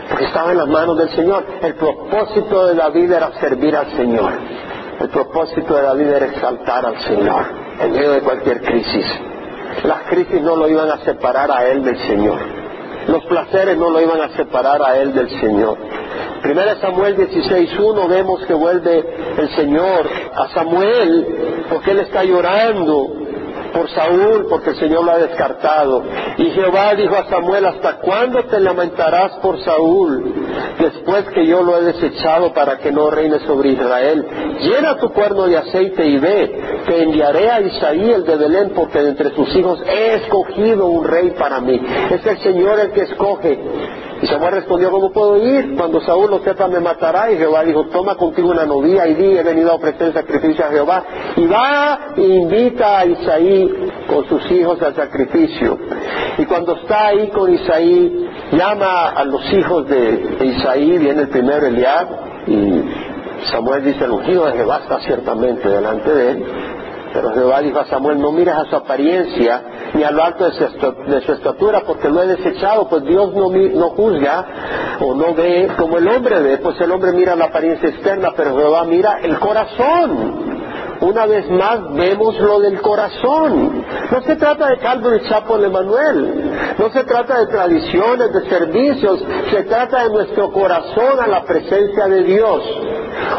Porque 0.09 0.25
estaba 0.25 0.53
en 0.53 0.59
las 0.59 0.69
manos 0.69 0.97
del 0.97 1.11
Señor. 1.11 1.45
El 1.61 1.75
propósito 1.75 2.69
de 2.69 2.75
David 2.75 3.13
era 3.13 3.33
servir 3.41 3.77
al 3.77 3.91
Señor. 3.97 4.33
El 5.01 5.09
propósito 5.11 5.77
de 5.77 5.83
David 5.83 6.07
era 6.07 6.27
exaltar 6.27 6.87
al 6.87 7.01
Señor 7.03 7.45
en 7.81 7.93
medio 7.93 8.13
de 8.13 8.21
cualquier 8.23 8.63
crisis. 8.63 9.05
Las 9.85 10.03
crisis 10.09 10.41
no 10.41 10.57
lo 10.57 10.69
iban 10.69 10.91
a 10.91 10.99
separar 11.05 11.51
a 11.51 11.67
él 11.69 11.85
del 11.85 11.99
Señor. 11.99 12.39
Los 13.07 13.25
placeres 13.25 13.77
no 13.77 13.91
lo 13.91 14.01
iban 14.01 14.21
a 14.21 14.37
separar 14.37 14.83
a 14.83 14.99
él 14.99 15.15
del 15.15 15.29
Señor. 15.41 15.79
Primera 16.43 16.77
Samuel 16.81 17.17
16.1 17.17 18.09
vemos 18.09 18.45
que 18.47 18.55
vuelve 18.55 19.05
el 19.39 19.49
Señor 19.57 20.09
a 20.35 20.49
Samuel 20.49 21.27
porque 21.69 21.91
él 21.91 22.01
está 22.01 22.25
llorando 22.25 23.28
por 23.73 23.89
Saúl 23.91 24.47
porque 24.49 24.71
el 24.71 24.77
Señor 24.77 25.05
lo 25.05 25.13
ha 25.13 25.19
descartado. 25.19 26.03
Y 26.37 26.45
Jehová 26.51 26.95
dijo 26.95 27.15
a 27.15 27.29
Samuel, 27.29 27.67
¿hasta 27.67 27.99
cuándo 27.99 28.45
te 28.45 28.61
lamentarás 28.61 29.39
por 29.39 29.63
Saúl 29.63 30.35
después 30.79 31.25
que 31.35 31.47
yo 31.47 31.63
lo 31.63 31.79
he 31.79 31.85
desechado 31.85 32.53
para 32.53 32.79
que 32.79 32.93
no 32.93 33.11
reine 33.11 33.39
sobre 33.41 33.71
Israel? 33.71 34.27
Llena 34.61 34.97
tu 34.99 35.11
cuerno 35.13 35.47
de 35.47 35.57
aceite 35.57 36.07
y 36.07 36.19
ve, 36.19 36.83
te 36.87 37.03
enviaré 37.03 37.51
a 37.51 37.61
Isaí 37.61 38.11
el 38.11 38.25
de 38.25 38.37
Belén, 38.37 38.73
porque 38.75 39.01
de 39.01 39.11
entre 39.11 39.35
sus 39.35 39.55
hijos 39.55 39.81
he 39.87 40.15
escogido 40.15 40.87
un 40.87 41.05
rey 41.05 41.31
para 41.39 41.61
mí. 41.61 41.81
Es 42.11 42.25
el 42.27 42.39
Señor 42.39 42.81
el 42.81 42.93
que 42.93 43.03
escoge. 43.03 43.59
Y 44.21 44.27
Samuel 44.27 44.53
respondió, 44.53 44.91
¿cómo 44.91 45.13
puedo 45.13 45.37
ir? 45.37 45.77
Cuando 45.77 46.01
Saúl 46.01 46.31
lo 46.31 46.41
sepa 46.41 46.67
me 46.67 46.81
matará. 46.81 47.31
Y 47.31 47.37
Jehová 47.37 47.63
dijo, 47.63 47.87
toma 47.87 48.17
contigo 48.17 48.51
una 48.51 48.67
novia 48.67 49.07
y 49.07 49.15
di, 49.15 49.37
he 49.37 49.43
venido 49.43 49.71
a 49.71 49.75
ofrecer 49.75 50.13
sacrificio 50.13 50.65
a 50.65 50.71
Jehová. 50.71 51.05
Y 51.37 51.47
va 51.47 52.15
e 52.17 52.23
invita 52.23 52.99
a 52.99 53.07
Isaí 53.07 53.58
con 54.07 54.29
sus 54.29 54.51
hijos 54.51 54.81
al 54.83 54.95
sacrificio. 54.95 55.79
Y 56.39 56.45
cuando 56.45 56.77
está 56.77 57.09
ahí 57.09 57.29
con 57.29 57.53
Isaí, 57.53 58.29
llama 58.53 59.11
a 59.11 59.25
los 59.25 59.43
hijos 59.53 59.89
de, 59.89 60.37
Isaí, 60.41 60.99
viene 60.99 61.23
el 61.23 61.29
primero 61.29 61.67
Eliab, 61.67 62.09
y 62.47 62.83
Samuel 63.51 63.85
dice, 63.85 64.05
el 64.05 64.11
ungido 64.13 64.47
de 64.47 64.53
Jehová 64.53 64.81
está 64.83 65.01
ciertamente 65.01 65.69
delante 65.69 66.13
de 66.13 66.31
él. 66.31 66.45
Pero 67.13 67.33
Jehová 67.33 67.63
dijo 67.63 67.79
a 67.79 67.87
Samuel, 67.87 68.21
no 68.21 68.33
mires 68.33 68.55
a 68.55 68.65
su 68.67 68.77
apariencia 68.77 69.63
ni 69.95 70.03
a 70.03 70.11
lo 70.11 70.23
alto 70.23 70.45
de 70.45 71.21
su, 71.23 71.33
estatura, 71.33 71.83
porque 71.87 72.09
lo 72.09 72.23
he 72.23 72.27
desechado, 72.27 72.89
pues 72.89 73.05
Dios 73.05 73.35
no, 73.35 73.49
no 73.51 73.91
juzga 73.91 74.47
o 75.01 75.15
no 75.15 75.35
ve 75.35 75.69
como 75.79 75.99
el 75.99 76.07
hombre 76.07 76.41
ve, 76.43 76.59
pues 76.59 76.79
el 76.81 76.91
hombre 76.93 77.13
mira 77.13 77.35
la 77.35 77.47
apariencia 77.47 77.89
externa, 77.89 78.33
pero 78.37 78.57
Jehová 78.57 78.85
mira 78.85 79.21
el 79.23 79.39
corazón. 79.39 80.58
Una 81.01 81.27
vez 81.27 81.49
más 81.51 81.93
vemos 81.95 82.39
lo 82.41 82.59
del 82.61 82.81
corazón. 82.81 83.85
No 84.11 84.23
se 84.23 84.37
trata 84.37 84.69
de 84.69 84.79
caldo 84.79 85.15
y 85.15 85.21
chapo 85.29 85.59
de 85.59 85.69
Manuel. 85.69 86.75
No 86.77 86.91
se 86.91 87.05
trata 87.05 87.41
de 87.41 87.47
tradiciones, 87.47 88.33
de 88.33 88.49
servicios. 88.49 89.25
Se 89.51 89.63
trata 89.65 90.05
de 90.05 90.11
nuestro 90.11 90.51
corazón 90.51 91.21
a 91.21 91.27
la 91.27 91.45
presencia 91.45 92.07
de 92.09 92.23
Dios. 92.25 92.63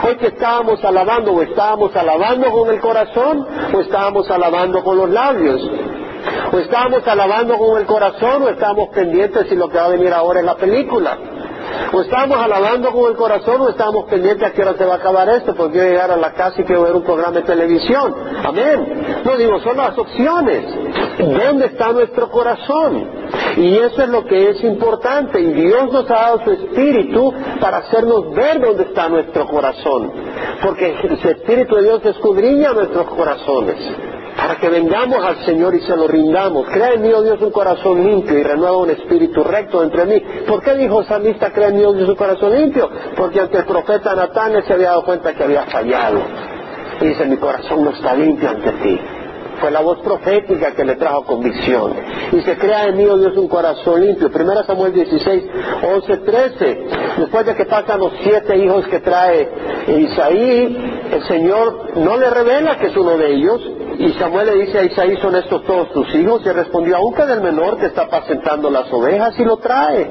Hoy 0.08 0.16
que 0.18 0.28
estábamos 0.28 0.84
alabando, 0.86 1.34
o 1.34 1.42
estábamos 1.42 1.94
alabando 1.96 2.52
con 2.52 2.70
el 2.70 2.80
corazón, 2.80 3.46
o 3.74 3.80
estábamos 3.82 4.30
alabando 4.30 4.84
con 4.84 4.98
los 4.98 5.10
labios. 5.10 5.62
O 6.52 6.58
estábamos 6.58 7.06
alabando 7.08 7.58
con 7.58 7.78
el 7.78 7.86
corazón, 7.86 8.44
o 8.44 8.50
estábamos 8.50 8.90
pendientes 8.90 9.48
si 9.50 9.56
lo 9.56 9.70
que 9.70 9.78
va 9.78 9.86
a 9.86 9.90
venir 9.90 10.14
ahora 10.14 10.40
es 10.40 10.46
la 10.46 10.56
película. 10.56 11.18
O 11.94 12.02
estamos 12.02 12.38
alabando 12.38 12.92
con 12.92 13.10
el 13.10 13.18
corazón 13.18 13.62
o 13.62 13.70
estamos 13.70 14.06
pendientes 14.10 14.48
a 14.48 14.52
qué 14.52 14.62
hora 14.62 14.76
se 14.78 14.86
va 14.86 14.94
a 14.94 14.98
acabar 14.98 15.30
esto, 15.30 15.56
porque 15.56 15.74
quiero 15.74 15.90
llegar 15.90 16.12
a 16.12 16.18
la 16.18 16.34
casa 16.34 16.62
y 16.62 16.64
quiero 16.64 16.84
ver 16.84 16.96
un 16.96 17.04
programa 17.04 17.38
de 17.38 17.42
televisión. 17.44 18.14
Amén. 18.44 19.22
No 19.24 19.38
digo, 19.38 19.60
son 19.62 19.78
las 19.78 19.98
opciones. 19.98 20.66
¿Dónde 21.18 21.66
está 21.68 21.92
nuestro 21.92 22.30
corazón? 22.30 23.10
Y 23.58 23.78
eso 23.78 24.04
es 24.04 24.10
lo 24.10 24.26
que 24.26 24.50
es 24.50 24.64
importante. 24.64 25.40
Y 25.40 25.54
Dios 25.54 25.92
nos 25.92 26.10
ha 26.12 26.16
dado 26.16 26.44
su 26.44 26.52
espíritu 26.52 27.34
para 27.60 27.78
hacernos 27.78 28.34
ver 28.34 28.62
dónde 28.62 28.84
está 28.84 29.10
nuestro 29.10 29.46
corazón. 29.48 30.12
Porque 30.62 30.96
el 31.04 31.14
espíritu 31.14 31.76
de 31.76 31.84
Dios 31.84 32.06
escudriña 32.06 32.74
nuestros 32.74 33.08
corazones 33.08 33.78
para 34.40 34.56
que 34.56 34.70
vengamos 34.70 35.24
al 35.24 35.44
Señor 35.44 35.76
y 35.76 35.82
se 35.82 35.96
lo 35.98 36.08
rindamos. 36.08 36.66
Crea 36.70 36.94
en 36.94 37.02
mí, 37.02 37.12
oh 37.12 37.22
Dios, 37.22 37.42
un 37.42 37.52
corazón 37.52 38.02
limpio 38.06 38.40
y 38.40 38.44
renueva 38.44 38.78
un 38.78 38.90
espíritu 38.90 39.44
recto 39.44 39.84
entre 39.84 40.06
mí. 40.06 40.24
¿Por 40.48 40.64
qué 40.64 40.76
dijo 40.76 41.04
Salmista, 41.04 41.52
crea 41.52 41.68
en 41.68 41.78
mí, 41.78 41.84
oh 41.84 41.92
Dios, 41.92 42.08
un 42.08 42.16
corazón 42.16 42.56
limpio? 42.56 42.90
Porque 43.18 43.42
ante 43.42 43.58
el 43.58 43.66
profeta 43.66 44.16
Natán 44.16 44.54
se 44.66 44.74
había 44.74 44.92
dado 44.92 45.04
cuenta 45.04 45.34
que 45.34 45.44
había 45.44 45.64
fallado. 45.64 46.22
Y 47.02 47.08
dice, 47.08 47.26
mi 47.26 47.36
corazón 47.36 47.84
no 47.84 47.92
está 47.92 48.16
limpio 48.16 48.50
ante 48.50 48.72
ti. 48.72 49.00
Fue 49.60 49.72
la 49.72 49.82
voz 49.82 50.00
profética 50.00 50.74
que 50.74 50.86
le 50.86 50.96
trajo 50.96 51.24
convicción. 51.26 51.94
Y 52.32 52.42
se 52.42 52.58
crea 52.58 52.86
en 52.88 52.98
mí, 52.98 53.06
oh 53.06 53.18
Dios, 53.18 53.36
un 53.38 53.48
corazón 53.48 54.06
limpio. 54.06 54.32
Primera 54.32 54.64
Samuel 54.64 54.94
16, 54.94 55.44
11, 55.84 56.18
13. 56.18 56.88
Después 57.18 57.46
de 57.46 57.56
que 57.56 57.66
pasan 57.66 58.00
los 58.00 58.14
siete 58.24 58.58
hijos 58.58 58.88
que 58.88 59.00
trae 59.00 59.50
Isaí, 59.88 61.10
el 61.12 61.24
Señor 61.24 61.98
no 61.98 62.18
le 62.18 62.30
revela 62.30 62.78
que 62.78 62.88
es 62.88 62.98
uno 62.98 63.18
de 63.18 63.34
ellos, 63.34 63.62
y 64.00 64.14
Samuel 64.14 64.48
le 64.48 64.66
dice 64.66 64.80
a 64.80 64.84
Isaí, 64.84 65.18
¿son 65.18 65.36
estos 65.36 65.66
todos 65.66 65.92
tus 65.92 66.16
hijos? 66.16 66.42
Y 66.46 66.50
respondió, 66.50 66.96
aunque 66.96 67.26
del 67.26 67.42
menor 67.42 67.78
que 67.78 67.88
está 67.88 68.04
apacentando 68.04 68.70
las 68.70 68.92
ovejas 68.94 69.38
y 69.38 69.44
lo 69.44 69.58
trae. 69.58 70.08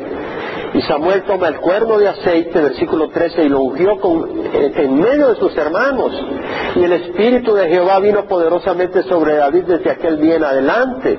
Y 0.74 0.82
Samuel 0.82 1.22
toma 1.22 1.48
el 1.48 1.56
cuerno 1.56 1.98
de 1.98 2.08
aceite, 2.08 2.60
versículo 2.60 3.08
13, 3.08 3.44
y 3.44 3.48
lo 3.48 3.60
ungió 3.60 3.98
con, 3.98 4.28
en 4.52 5.00
medio 5.00 5.28
de 5.28 5.36
sus 5.36 5.56
hermanos. 5.56 6.12
Y 6.76 6.84
el 6.84 6.92
Espíritu 6.92 7.54
de 7.54 7.68
Jehová 7.68 7.98
vino 8.00 8.24
poderosamente 8.26 9.02
sobre 9.04 9.36
David 9.36 9.64
desde 9.64 9.90
aquel 9.90 10.20
día 10.20 10.36
en 10.36 10.44
adelante. 10.44 11.18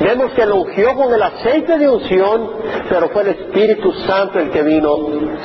Vemos 0.00 0.32
que 0.32 0.46
lo 0.46 0.56
ungió 0.56 0.94
con 0.96 1.14
el 1.14 1.22
aceite 1.22 1.78
de 1.78 1.88
unción, 1.88 2.50
pero 2.88 3.08
fue 3.10 3.22
el 3.22 3.28
Espíritu 3.28 3.92
Santo 4.06 4.40
el 4.40 4.50
que 4.50 4.62
vino 4.62 4.96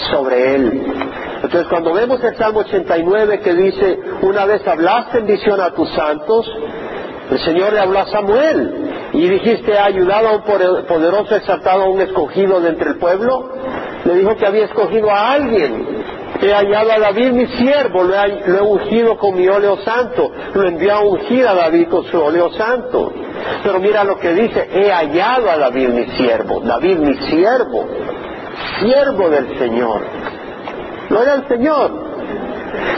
sobre 0.10 0.56
él. 0.56 0.84
Entonces 1.44 1.68
cuando 1.68 1.94
vemos 1.94 2.24
el 2.24 2.36
Salmo 2.38 2.62
89 2.62 3.40
que 3.42 3.54
dice, 3.54 4.00
una 4.24 4.46
vez 4.46 4.66
hablaste 4.68 5.20
en 5.20 5.28
visión 5.28 5.62
a 5.62 5.72
tus 5.72 5.90
santos, 5.94 6.52
el 7.30 7.40
Señor 7.40 7.74
le 7.74 7.80
habló 7.80 8.00
a 8.00 8.08
Samuel 8.08 8.87
y 9.18 9.30
dijiste, 9.30 9.76
ha 9.76 9.86
ayudado 9.86 10.28
a 10.30 10.36
un 10.36 10.44
poderoso 10.44 11.36
exaltado, 11.36 11.84
a 11.84 11.90
un 11.90 12.00
escogido 12.02 12.62
de 12.62 12.70
entre 12.70 12.92
el 12.92 12.98
pueblo. 12.98 13.50
Le 14.06 14.14
dijo 14.14 14.36
que 14.36 14.46
había 14.46 14.66
escogido 14.66 15.10
a 15.10 15.32
alguien. 15.32 16.06
He 16.40 16.54
hallado 16.54 16.92
a 16.92 17.00
David 17.00 17.32
mi 17.32 17.48
siervo, 17.48 18.04
lo 18.04 18.14
he, 18.14 18.62
ungido 18.62 19.18
con 19.18 19.36
mi 19.36 19.48
óleo 19.48 19.78
santo, 19.78 20.32
lo 20.54 20.68
envió 20.68 20.94
a 20.94 21.00
ungir 21.00 21.48
a 21.48 21.56
David 21.56 21.88
con 21.88 22.04
su 22.06 22.22
óleo 22.22 22.52
santo. 22.54 23.12
Pero 23.64 23.80
mira 23.80 24.04
lo 24.04 24.20
que 24.20 24.34
dice, 24.34 24.70
he 24.72 24.92
hallado 24.92 25.50
a 25.50 25.58
David 25.58 25.88
mi 25.90 26.06
siervo, 26.12 26.60
David 26.60 26.98
mi 27.00 27.16
siervo, 27.28 27.88
siervo 28.80 29.30
del 29.32 29.58
Señor. 29.58 30.02
Gloria 31.10 31.34
al 31.34 31.48
Señor. 31.48 31.92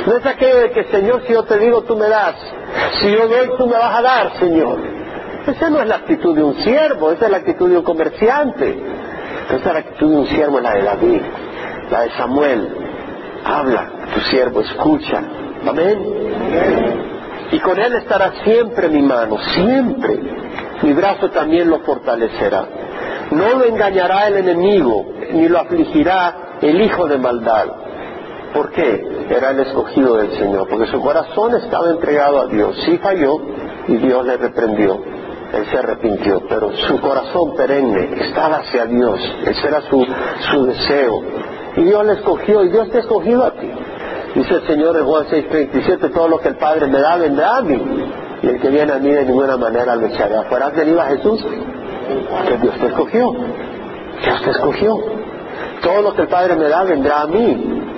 No 0.05 0.17
es 0.17 0.25
aquello 0.25 0.59
de 0.59 0.71
que, 0.71 0.83
Señor, 0.85 1.23
si 1.25 1.31
yo 1.31 1.43
te 1.43 1.59
digo, 1.59 1.83
tú 1.83 1.95
me 1.95 2.09
das. 2.09 2.35
Si 2.99 3.09
yo 3.09 3.25
doy, 3.25 3.51
tú 3.57 3.67
me 3.67 3.77
vas 3.77 3.99
a 3.99 4.01
dar, 4.01 4.37
Señor. 4.37 4.98
Esa 5.49 5.69
no 5.69 5.81
es 5.81 5.87
la 5.87 5.95
actitud 5.95 6.35
de 6.35 6.43
un 6.43 6.55
siervo, 6.55 7.11
esa 7.11 7.25
es 7.25 7.31
la 7.31 7.37
actitud 7.37 7.69
de 7.69 7.77
un 7.77 7.83
comerciante. 7.83 8.77
Esa 9.47 9.55
es 9.55 9.65
la 9.65 9.79
actitud 9.79 10.11
de 10.11 10.17
un 10.17 10.27
siervo, 10.27 10.59
la 10.59 10.73
de 10.73 10.83
David, 10.83 11.21
la 11.89 12.01
de 12.01 12.11
Samuel. 12.11 12.69
Habla, 13.43 13.89
tu 14.13 14.19
siervo, 14.21 14.61
escucha. 14.61 15.23
Amén. 15.67 15.99
Y 17.51 17.59
con 17.61 17.79
él 17.79 17.95
estará 17.95 18.31
siempre 18.43 18.89
mi 18.89 19.01
mano, 19.01 19.37
siempre. 19.55 20.19
Mi 20.83 20.93
brazo 20.93 21.31
también 21.31 21.67
lo 21.67 21.79
fortalecerá. 21.79 22.67
No 23.31 23.57
lo 23.57 23.65
engañará 23.65 24.27
el 24.27 24.37
enemigo, 24.37 25.13
ni 25.31 25.47
lo 25.47 25.59
afligirá 25.59 26.57
el 26.61 26.79
hijo 26.79 27.07
de 27.07 27.17
maldad. 27.17 27.65
¿Por 28.53 28.71
qué? 28.71 29.25
Era 29.29 29.51
el 29.51 29.61
escogido 29.61 30.15
del 30.17 30.31
Señor, 30.37 30.67
porque 30.67 30.87
su 30.87 31.01
corazón 31.01 31.55
estaba 31.55 31.89
entregado 31.89 32.41
a 32.41 32.47
Dios. 32.47 32.75
Sí 32.85 32.99
falló 32.99 33.41
y 33.87 33.97
Dios 33.97 34.25
le 34.25 34.37
reprendió. 34.37 35.18
Él 35.53 35.65
se 35.65 35.77
arrepintió, 35.77 36.43
pero 36.47 36.71
su 36.73 36.99
corazón 37.01 37.55
perenne 37.55 38.21
estaba 38.21 38.57
hacia 38.57 38.85
Dios. 38.85 39.19
Ese 39.45 39.67
era 39.67 39.81
su, 39.81 40.05
su 40.51 40.65
deseo. 40.65 41.23
Y 41.75 41.83
Dios 41.83 42.05
le 42.05 42.13
escogió 42.13 42.63
y 42.63 42.69
Dios 42.69 42.89
te 42.89 42.97
ha 42.97 43.01
escogido 43.01 43.45
a 43.45 43.51
ti. 43.51 43.69
Dice 44.35 44.55
el 44.55 44.67
Señor 44.67 44.95
en 44.97 45.05
Juan 45.05 45.25
6:37, 45.25 46.13
todo 46.13 46.27
lo 46.27 46.39
que 46.39 46.49
el 46.49 46.55
Padre 46.57 46.87
me 46.87 46.99
da, 46.99 47.17
vendrá 47.17 47.57
a 47.57 47.61
mí. 47.61 47.81
Y 48.43 48.47
el 48.47 48.61
que 48.61 48.69
viene 48.69 48.93
a 48.93 48.99
mí 48.99 49.09
de 49.09 49.25
ninguna 49.25 49.57
manera 49.57 49.95
lo 49.95 50.05
echaré 50.05 50.37
afuera. 50.37 50.67
¿Has 50.67 50.75
venido 50.75 51.01
a 51.01 51.05
Jesús? 51.05 51.43
Que 52.47 52.57
Dios 52.57 52.75
te 52.79 52.87
escogió. 52.87 53.33
Dios 54.23 54.41
te 54.43 54.51
escogió. 54.51 54.97
Todo 55.81 56.01
lo 56.01 56.13
que 56.13 56.21
el 56.23 56.27
Padre 56.27 56.55
me 56.55 56.67
da 56.67 56.83
vendrá 56.83 57.21
a 57.21 57.27
mí 57.27 57.88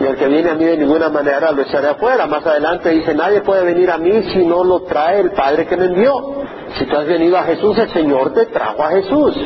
y 0.00 0.04
el 0.04 0.16
que 0.16 0.28
viene 0.28 0.48
a 0.48 0.54
mí 0.54 0.64
de 0.64 0.78
ninguna 0.78 1.10
manera 1.10 1.52
lo 1.52 1.60
echaré 1.60 1.88
afuera. 1.88 2.26
Más 2.26 2.44
adelante 2.46 2.88
dice, 2.88 3.14
nadie 3.14 3.42
puede 3.42 3.64
venir 3.64 3.90
a 3.90 3.98
mí 3.98 4.10
si 4.32 4.46
no 4.46 4.64
lo 4.64 4.80
trae 4.84 5.20
el 5.20 5.30
Padre 5.32 5.66
que 5.66 5.76
me 5.76 5.84
envió. 5.84 6.42
Si 6.78 6.86
tú 6.86 6.96
has 6.96 7.06
venido 7.06 7.36
a 7.36 7.42
Jesús, 7.42 7.76
el 7.76 7.90
Señor 7.90 8.32
te 8.32 8.46
trajo 8.46 8.82
a 8.82 8.88
Jesús. 8.92 9.36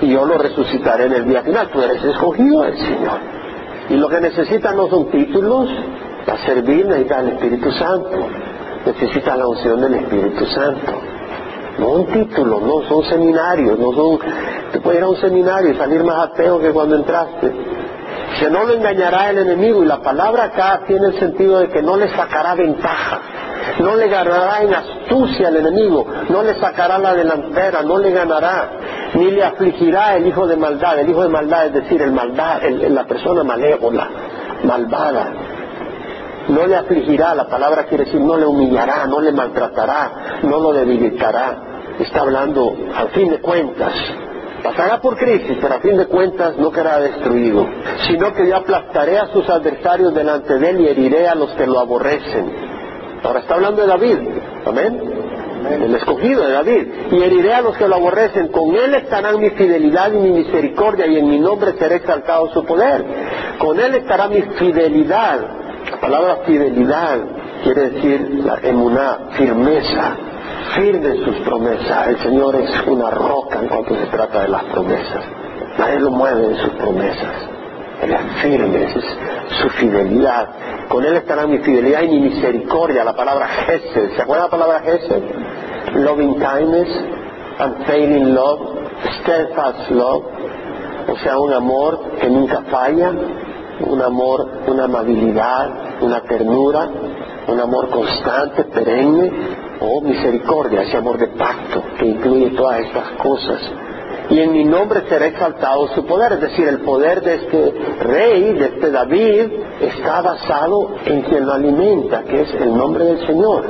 Y 0.00 0.08
yo 0.08 0.24
lo 0.24 0.38
resucitaré 0.38 1.04
en 1.04 1.12
el 1.12 1.28
día 1.28 1.42
final. 1.42 1.68
Tú 1.68 1.82
eres 1.82 2.02
escogido 2.02 2.62
del 2.62 2.78
Señor. 2.78 3.20
Y 3.90 3.96
lo 3.96 4.08
que 4.08 4.20
necesitas 4.22 4.74
no 4.74 4.88
son 4.88 5.10
títulos, 5.10 5.68
para 6.24 6.38
servir 6.46 6.86
necesitas 6.86 7.22
el 7.24 7.28
Espíritu 7.28 7.70
Santo. 7.72 8.28
Necesitas 8.86 9.36
la 9.36 9.48
unción 9.48 9.80
del 9.82 9.94
Espíritu 9.96 10.46
Santo. 10.46 10.92
No 11.78 11.88
un 11.90 12.06
título, 12.06 12.58
no 12.60 12.88
son 12.88 13.04
seminarios, 13.04 13.78
no 13.78 13.92
son... 13.92 14.18
Te 14.72 14.80
puedes 14.80 14.98
ir 14.98 15.04
a 15.04 15.08
un 15.08 15.16
seminario 15.16 15.72
y 15.72 15.76
salir 15.76 16.02
más 16.04 16.30
ateo 16.30 16.58
que 16.58 16.70
cuando 16.70 16.96
entraste 16.96 17.52
que 18.38 18.50
no 18.50 18.64
lo 18.64 18.74
engañará 18.74 19.30
el 19.30 19.38
enemigo. 19.38 19.82
Y 19.82 19.86
la 19.86 20.00
palabra 20.00 20.44
acá 20.44 20.82
tiene 20.86 21.08
el 21.08 21.18
sentido 21.18 21.60
de 21.60 21.68
que 21.68 21.82
no 21.82 21.96
le 21.96 22.08
sacará 22.08 22.54
ventaja, 22.54 23.20
no 23.80 23.96
le 23.96 24.08
ganará 24.08 24.62
en 24.62 24.74
astucia 24.74 25.48
al 25.48 25.56
enemigo, 25.56 26.06
no 26.28 26.42
le 26.42 26.54
sacará 26.60 26.98
la 26.98 27.14
delantera, 27.14 27.82
no 27.82 27.98
le 27.98 28.10
ganará, 28.10 28.70
ni 29.14 29.30
le 29.30 29.44
afligirá 29.44 30.16
el 30.16 30.26
hijo 30.26 30.46
de 30.46 30.56
maldad, 30.56 30.98
el 30.98 31.10
hijo 31.10 31.22
de 31.22 31.28
maldad 31.28 31.66
es 31.66 31.72
decir, 31.74 32.00
el 32.02 32.12
maldad, 32.12 32.62
la 32.62 33.04
persona 33.04 33.44
malévola, 33.44 34.08
malvada, 34.64 35.32
no 36.48 36.66
le 36.66 36.76
afligirá, 36.76 37.34
la 37.34 37.46
palabra 37.46 37.84
quiere 37.84 38.04
decir 38.04 38.20
no 38.20 38.36
le 38.36 38.46
humillará, 38.46 39.06
no 39.06 39.20
le 39.20 39.32
maltratará, 39.32 40.40
no 40.42 40.58
lo 40.60 40.72
debilitará, 40.72 41.56
está 41.98 42.20
hablando 42.20 42.74
al 42.94 43.08
fin 43.10 43.30
de 43.30 43.40
cuentas 43.40 43.92
Pasará 44.62 45.00
por 45.00 45.16
crisis, 45.16 45.56
pero 45.60 45.74
a 45.74 45.80
fin 45.80 45.96
de 45.96 46.06
cuentas 46.06 46.56
no 46.56 46.70
quedará 46.70 47.00
destruido, 47.00 47.66
sino 48.08 48.32
que 48.32 48.48
yo 48.48 48.56
aplastaré 48.56 49.18
a 49.18 49.26
sus 49.26 49.48
adversarios 49.48 50.14
delante 50.14 50.58
de 50.58 50.70
él 50.70 50.80
y 50.80 50.88
heriré 50.88 51.28
a 51.28 51.34
los 51.34 51.50
que 51.52 51.66
lo 51.66 51.78
aborrecen. 51.78 52.68
Ahora 53.22 53.40
está 53.40 53.54
hablando 53.54 53.82
de 53.82 53.88
David. 53.88 54.18
Amén. 54.66 55.18
El 55.70 55.94
escogido 55.94 56.46
de 56.46 56.52
David. 56.52 56.86
Y 57.10 57.22
heriré 57.22 57.54
a 57.54 57.62
los 57.62 57.76
que 57.76 57.88
lo 57.88 57.96
aborrecen. 57.96 58.48
Con 58.48 58.74
él 58.74 58.94
estarán 58.94 59.40
mi 59.40 59.50
fidelidad 59.50 60.12
y 60.12 60.18
mi 60.18 60.30
misericordia 60.30 61.06
y 61.06 61.18
en 61.18 61.28
mi 61.28 61.38
nombre 61.38 61.72
será 61.78 61.96
exaltado 61.96 62.48
su 62.52 62.64
poder. 62.64 63.04
Con 63.58 63.78
él 63.78 63.94
estará 63.94 64.28
mi 64.28 64.42
fidelidad. 64.42 65.40
La 65.90 66.00
palabra 66.00 66.36
fidelidad 66.44 67.18
quiere 67.64 67.90
decir 67.90 68.44
la 68.44 68.58
emuná, 68.62 69.18
firmeza. 69.32 70.16
Firme 70.74 71.24
sus 71.24 71.36
promesas. 71.40 72.08
El 72.08 72.18
Señor 72.18 72.56
es 72.56 72.86
una 72.86 73.10
roca 73.10 73.60
en 73.60 73.68
cuanto 73.68 73.94
se 73.94 74.06
trata 74.06 74.42
de 74.42 74.48
las 74.48 74.64
promesas. 74.64 75.24
Nadie 75.78 76.00
lo 76.00 76.10
mueve 76.10 76.46
en 76.46 76.56
sus 76.56 76.70
promesas. 76.70 77.48
Él 78.02 78.12
es 78.12 78.42
firme, 78.42 78.84
es 78.84 79.04
su 79.60 79.68
fidelidad. 79.70 80.48
Con 80.88 81.04
Él 81.04 81.14
estará 81.16 81.46
mi 81.46 81.58
fidelidad 81.58 82.02
y 82.02 82.08
mi 82.08 82.20
misericordia. 82.20 83.04
La 83.04 83.14
palabra 83.14 83.46
Gesed. 83.46 84.16
¿Se 84.16 84.22
acuerda 84.22 84.44
la 84.44 84.50
palabra 84.50 84.80
Gesed? 84.80 85.22
Loving 85.94 86.34
kindness, 86.34 86.88
unfailing 87.58 88.34
love, 88.34 88.60
steadfast 89.20 89.90
love. 89.90 90.24
O 91.08 91.16
sea, 91.18 91.38
un 91.38 91.52
amor 91.52 92.00
que 92.20 92.28
nunca 92.28 92.62
falla, 92.70 93.12
un 93.80 94.02
amor, 94.02 94.48
una 94.66 94.84
amabilidad, 94.84 96.02
una 96.02 96.20
ternura, 96.22 96.88
un 97.46 97.60
amor 97.60 97.88
constante, 97.88 98.64
perenne, 98.64 99.32
o 99.80 100.00
misericordia, 100.00 100.82
ese 100.82 100.96
amor 100.96 101.18
de 101.18 101.28
pacto 101.28 101.82
que 101.98 102.06
incluye 102.06 102.50
todas 102.50 102.80
estas 102.80 103.10
cosas 103.12 103.60
y 104.30 104.40
en 104.40 104.52
mi 104.52 104.64
nombre 104.64 105.04
será 105.08 105.26
exaltado 105.26 105.88
su 105.88 106.04
poder. 106.04 106.32
Es 106.32 106.40
decir, 106.40 106.68
el 106.68 106.80
poder 106.80 107.22
de 107.22 107.34
este 107.36 107.74
rey, 108.00 108.52
de 108.52 108.64
este 108.66 108.90
David, 108.90 109.46
está 109.80 110.20
basado 110.20 110.96
en 111.06 111.22
quien 111.22 111.46
lo 111.46 111.54
alimenta, 111.54 112.22
que 112.24 112.42
es 112.42 112.54
el 112.54 112.76
nombre 112.76 113.04
del 113.04 113.26
Señor. 113.26 113.64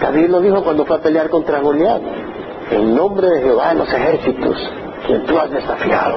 David 0.00 0.28
lo 0.28 0.40
dijo 0.40 0.62
cuando 0.62 0.86
fue 0.86 0.96
a 0.96 1.00
pelear 1.00 1.28
contra 1.28 1.60
Goliat. 1.60 2.02
El 2.70 2.94
nombre 2.94 3.28
de 3.28 3.42
Jehová 3.42 3.70
de 3.70 3.74
los 3.76 3.92
ejércitos, 3.92 4.56
quien 5.06 5.24
tú 5.24 5.38
has 5.38 5.50
desafiado. 5.50 6.16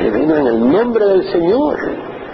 Él 0.00 0.10
vino 0.12 0.36
en 0.36 0.46
el 0.46 0.72
nombre 0.72 1.04
del 1.04 1.30
Señor. 1.30 1.78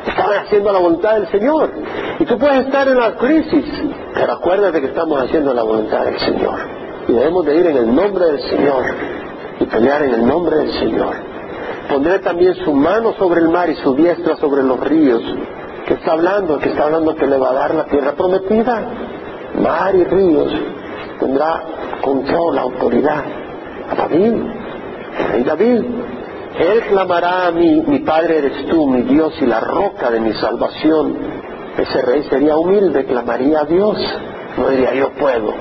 Estaban 0.06 0.38
haciendo 0.38 0.72
la 0.72 0.78
voluntad 0.78 1.14
del 1.14 1.28
Señor. 1.28 1.70
Y 2.18 2.24
tú 2.24 2.38
puedes 2.38 2.66
estar 2.66 2.88
en 2.88 2.98
la 2.98 3.16
crisis, 3.16 3.64
pero 4.14 4.32
acuérdate 4.32 4.80
que 4.80 4.86
estamos 4.88 5.20
haciendo 5.20 5.52
la 5.54 5.62
voluntad 5.62 6.04
del 6.04 6.18
Señor. 6.18 6.60
Y 7.08 7.12
debemos 7.12 7.44
de 7.46 7.56
ir 7.56 7.66
en 7.66 7.76
el 7.76 7.94
nombre 7.94 8.24
del 8.26 8.40
Señor 8.42 8.84
y 9.60 9.64
pelear 9.64 10.02
en 10.02 10.14
el 10.14 10.26
nombre 10.26 10.56
del 10.56 10.72
Señor. 10.72 11.14
Pondré 11.88 12.20
también 12.20 12.54
su 12.54 12.72
mano 12.72 13.14
sobre 13.14 13.40
el 13.40 13.48
mar 13.48 13.68
y 13.68 13.74
su 13.76 13.94
diestra 13.94 14.36
sobre 14.36 14.62
los 14.62 14.78
ríos. 14.80 15.22
¿Qué 15.86 15.94
está 15.94 16.12
hablando? 16.12 16.58
Que 16.58 16.68
está 16.68 16.84
hablando 16.84 17.16
que 17.16 17.26
le 17.26 17.36
va 17.36 17.50
a 17.50 17.54
dar 17.54 17.74
la 17.74 17.84
tierra 17.86 18.12
prometida. 18.12 18.86
Mar 19.60 19.94
y 19.96 20.04
ríos. 20.04 20.52
Tendrá 21.18 21.62
control, 22.00 22.58
autoridad. 22.58 23.24
A 23.90 23.94
David, 23.96 24.34
el 25.18 25.28
rey 25.32 25.42
David. 25.42 25.82
Él 26.58 26.82
clamará 26.88 27.46
a 27.46 27.50
mí, 27.52 27.82
mi 27.86 28.00
Padre 28.00 28.38
eres 28.38 28.66
tú, 28.66 28.86
mi 28.86 29.02
Dios 29.02 29.34
y 29.40 29.46
la 29.46 29.60
roca 29.60 30.10
de 30.10 30.20
mi 30.20 30.32
salvación. 30.34 31.16
Ese 31.78 32.02
rey 32.02 32.24
sería 32.24 32.56
humilde, 32.56 33.04
clamaría 33.06 33.60
a 33.60 33.64
Dios. 33.64 33.96
No 34.58 34.68
diría 34.68 34.94
yo 34.94 35.10
puedo. 35.12 35.54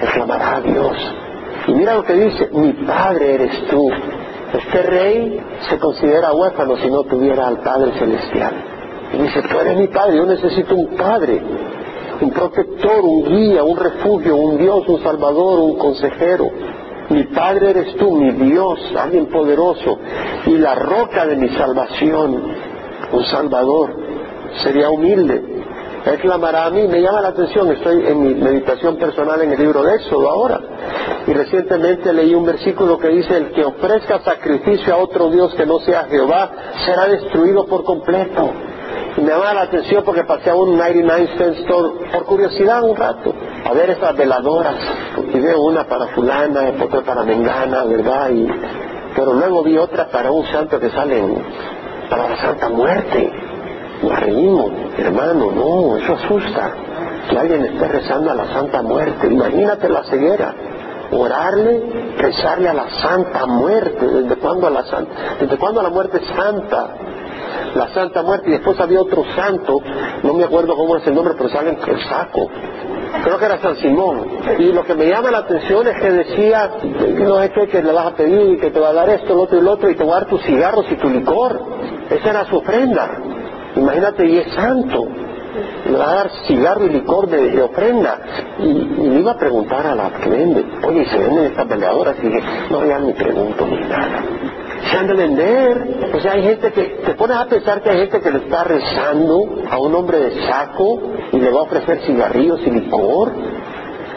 Él 0.00 0.08
clamará 0.14 0.56
a 0.56 0.60
Dios 0.60 0.96
y 1.68 1.72
mira 1.74 1.94
lo 1.96 2.04
que 2.04 2.14
dice, 2.14 2.48
mi 2.52 2.72
padre 2.72 3.34
eres 3.34 3.66
tú. 3.68 3.90
Este 4.54 4.82
rey 4.82 5.38
se 5.68 5.78
considera 5.78 6.32
huérfano 6.32 6.78
si 6.78 6.88
no 6.90 7.02
tuviera 7.02 7.46
al 7.46 7.58
Padre 7.58 7.92
Celestial. 7.98 8.54
Y 9.12 9.18
dice, 9.18 9.42
tú 9.42 9.60
eres 9.60 9.76
mi 9.76 9.88
padre, 9.88 10.16
yo 10.16 10.24
necesito 10.24 10.74
un 10.74 10.96
padre, 10.96 11.42
un 12.22 12.30
protector, 12.30 13.00
un 13.02 13.24
guía, 13.24 13.62
un 13.64 13.76
refugio, 13.76 14.36
un 14.36 14.56
Dios, 14.56 14.88
un 14.88 15.02
salvador, 15.02 15.60
un 15.60 15.76
consejero. 15.76 16.50
Mi 17.10 17.24
padre 17.24 17.70
eres 17.70 17.96
tú, 17.96 18.12
mi 18.12 18.30
Dios, 18.32 18.78
alguien 18.98 19.26
poderoso, 19.26 19.98
y 20.46 20.58
la 20.58 20.74
roca 20.74 21.26
de 21.26 21.36
mi 21.36 21.48
salvación, 21.50 22.54
un 23.12 23.24
salvador. 23.24 23.96
Sería 24.62 24.90
humilde, 24.90 25.58
él 26.04 26.18
clamará 26.20 26.66
a 26.66 26.70
mí, 26.70 26.86
me 26.86 27.02
llama 27.02 27.20
la 27.20 27.28
atención, 27.28 27.70
estoy 27.72 28.06
en 28.06 28.22
mi 28.22 28.34
meditación 28.34 28.96
personal 28.96 29.42
en 29.42 29.52
el 29.52 29.58
libro 29.58 29.82
de 29.82 29.96
Éxodo 29.96 30.28
ahora, 30.28 30.60
y 31.26 31.32
recientemente 31.32 32.12
leí 32.12 32.34
un 32.34 32.46
versículo 32.46 32.98
que 32.98 33.08
dice, 33.08 33.36
el 33.36 33.50
que 33.50 33.64
ofrezca 33.64 34.20
sacrificio 34.20 34.94
a 34.94 34.98
otro 34.98 35.28
Dios 35.30 35.54
que 35.54 35.66
no 35.66 35.80
sea 35.80 36.04
Jehová, 36.04 36.50
será 36.86 37.08
destruido 37.08 37.66
por 37.66 37.84
completo. 37.84 38.50
Y 39.16 39.20
me 39.20 39.30
llama 39.30 39.52
la 39.52 39.62
atención 39.62 40.04
porque 40.04 40.24
pasé 40.24 40.50
a 40.50 40.54
un 40.54 40.78
99 40.78 41.28
cent 41.36 41.56
store 41.58 42.10
por 42.12 42.24
curiosidad 42.24 42.82
un 42.84 42.96
rato, 42.96 43.34
a 43.64 43.72
ver 43.74 43.90
esas 43.90 44.16
veladoras, 44.16 44.76
y 45.32 45.40
veo 45.40 45.60
una 45.60 45.84
para 45.84 46.06
fulana, 46.08 46.72
otra 46.82 47.02
para 47.02 47.24
mengana, 47.24 47.84
¿verdad? 47.84 48.30
Y, 48.30 48.48
pero 49.14 49.34
luego 49.34 49.62
vi 49.62 49.76
otra 49.76 50.08
para 50.08 50.30
un 50.30 50.44
santo 50.46 50.78
que 50.80 50.90
sale 50.90 51.22
para 52.08 52.28
la 52.28 52.36
Santa 52.36 52.68
Muerte. 52.68 53.32
Nos 54.02 54.20
reímos, 54.20 54.70
hermano, 54.96 55.50
no, 55.50 55.96
eso 55.96 56.14
asusta. 56.14 56.72
Que 57.28 57.38
alguien 57.38 57.64
esté 57.64 57.88
rezando 57.88 58.30
a 58.30 58.34
la 58.34 58.46
Santa 58.46 58.82
Muerte. 58.82 59.26
Imagínate 59.26 59.88
la 59.88 60.04
ceguera. 60.04 60.54
Orarle, 61.10 62.14
rezarle 62.18 62.68
a 62.68 62.74
la 62.74 62.88
Santa 63.00 63.46
Muerte. 63.46 64.06
¿Desde 64.06 64.36
cuándo 64.36 64.66
a 64.66 64.70
la 64.70 64.84
Santa? 64.84 65.12
¿Desde 65.40 65.56
cuándo 65.56 65.82
la 65.82 65.90
muerte 65.90 66.20
santa? 66.36 66.94
La 67.74 67.88
Santa 67.88 68.22
Muerte. 68.22 68.50
Y 68.50 68.52
después 68.52 68.78
había 68.80 69.00
otro 69.00 69.24
santo, 69.34 69.80
no 70.22 70.34
me 70.34 70.44
acuerdo 70.44 70.76
cómo 70.76 70.96
es 70.96 71.06
el 71.06 71.14
nombre, 71.14 71.34
pero 71.36 71.48
sale 71.50 71.70
en 71.70 72.00
saco. 72.08 72.48
Creo 73.24 73.38
que 73.38 73.44
era 73.44 73.58
San 73.58 73.76
Simón. 73.76 74.26
Y 74.58 74.72
lo 74.72 74.84
que 74.84 74.94
me 74.94 75.06
llama 75.06 75.30
la 75.30 75.38
atención 75.38 75.86
es 75.86 76.00
que 76.00 76.10
decía, 76.10 76.70
no 77.18 77.42
es 77.42 77.50
que, 77.50 77.68
que 77.68 77.82
le 77.82 77.92
vas 77.92 78.06
a 78.06 78.14
pedir 78.14 78.52
y 78.52 78.58
que 78.58 78.70
te 78.70 78.80
va 78.80 78.90
a 78.90 78.92
dar 78.92 79.08
esto, 79.10 79.34
lo 79.34 79.42
otro 79.42 79.58
y 79.58 79.62
lo 79.62 79.72
otro, 79.72 79.90
y 79.90 79.94
te 79.94 80.04
va 80.04 80.16
a 80.16 80.20
dar 80.20 80.28
tus 80.28 80.42
cigarros 80.42 80.86
y 80.90 80.96
tu 80.96 81.08
licor. 81.08 81.60
Esa 82.10 82.30
era 82.30 82.44
su 82.46 82.56
ofrenda. 82.56 83.10
Imagínate, 83.76 84.26
y 84.26 84.38
es 84.38 84.52
santo. 84.54 85.06
Le 85.90 85.96
va 85.96 86.10
a 86.10 86.14
dar 86.14 86.30
cigarro 86.46 86.86
y 86.86 86.90
licor 86.90 87.28
de, 87.28 87.62
ofrenda. 87.62 88.18
Y, 88.58 88.72
le 88.72 89.20
iba 89.20 89.32
a 89.32 89.38
preguntar 89.38 89.86
a 89.86 89.94
la 89.94 90.10
que 90.10 90.28
vende, 90.28 90.64
oye, 90.86 91.04
¿se 91.06 91.18
venden 91.18 91.46
estas 91.46 91.66
peleadoras? 91.66 92.16
Y 92.22 92.26
dije, 92.26 92.42
no, 92.70 92.84
ya 92.84 92.98
ni 92.98 93.12
pregunto 93.12 93.66
ni 93.66 93.78
nada. 93.88 94.22
Se 94.90 94.96
han 94.96 95.06
de 95.06 95.14
vender. 95.14 96.10
O 96.14 96.20
sea, 96.20 96.32
hay 96.32 96.42
gente 96.42 96.72
que, 96.72 96.82
te 97.04 97.14
pones 97.14 97.36
a 97.36 97.46
pensar 97.46 97.82
que 97.82 97.90
hay 97.90 97.98
gente 97.98 98.20
que 98.20 98.30
le 98.30 98.38
está 98.38 98.64
rezando 98.64 99.64
a 99.70 99.78
un 99.78 99.94
hombre 99.94 100.18
de 100.18 100.46
saco 100.46 101.00
y 101.32 101.38
le 101.38 101.50
va 101.50 101.60
a 101.60 101.62
ofrecer 101.62 102.00
cigarrillos 102.06 102.60
y 102.66 102.70
licor. 102.70 103.32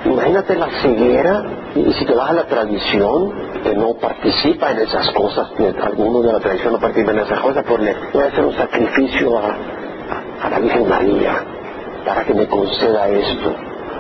Imagínate 0.06 0.56
la 0.56 0.68
ceguera, 0.82 1.44
y 1.76 1.94
si 1.94 2.06
te 2.06 2.16
vas 2.16 2.32
a 2.32 2.34
la 2.34 2.46
tradición, 2.46 3.32
que 3.64 3.76
no 3.76 3.94
participa 3.96 4.72
en 4.72 4.80
esas 4.80 5.12
cosas, 5.12 5.52
algunos 5.84 6.24
de 6.26 6.34
la 6.34 6.40
tradición 6.40 6.74
no 6.74 6.80
participan 6.80 7.18
en 7.18 7.26
esas 7.26 7.40
cosas, 7.40 7.64
por 7.64 7.80
le 7.80 7.96
voy 8.14 8.24
a 8.24 8.28
hacer 8.28 8.44
un 8.44 8.54
sacrificio 8.54 9.38
a, 9.38 9.56
a, 10.42 10.50
la 10.50 10.60
Virgen 10.60 10.90
María 10.90 11.44
para 12.04 12.24
que 12.24 12.34
me 12.34 12.48
conceda 12.48 13.08
esto, 13.10 13.56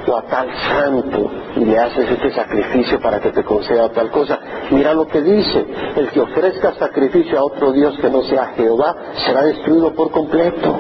o 0.08 0.18
a 0.18 0.24
tal 0.24 0.50
santo, 0.70 1.30
y 1.56 1.66
le 1.66 1.78
haces 1.78 2.10
este 2.10 2.32
sacrificio 2.32 3.00
para 3.00 3.20
que 3.20 3.32
te 3.32 3.44
conceda 3.44 3.90
tal 3.90 4.10
cosa. 4.10 4.40
Mira 4.72 4.94
lo 4.94 5.08
que 5.08 5.22
dice, 5.22 5.66
el 5.96 6.10
que 6.10 6.20
ofrezca 6.20 6.74
sacrificio 6.76 7.40
a 7.40 7.44
otro 7.44 7.72
Dios 7.72 7.98
que 8.00 8.10
no 8.10 8.24
sea 8.24 8.54
Jehová 8.56 8.96
será 9.26 9.44
destruido 9.44 9.94
por 9.94 10.12
completo. 10.12 10.80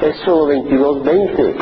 Eso 0.00 0.46
22, 0.46 1.02
20. 1.02 1.56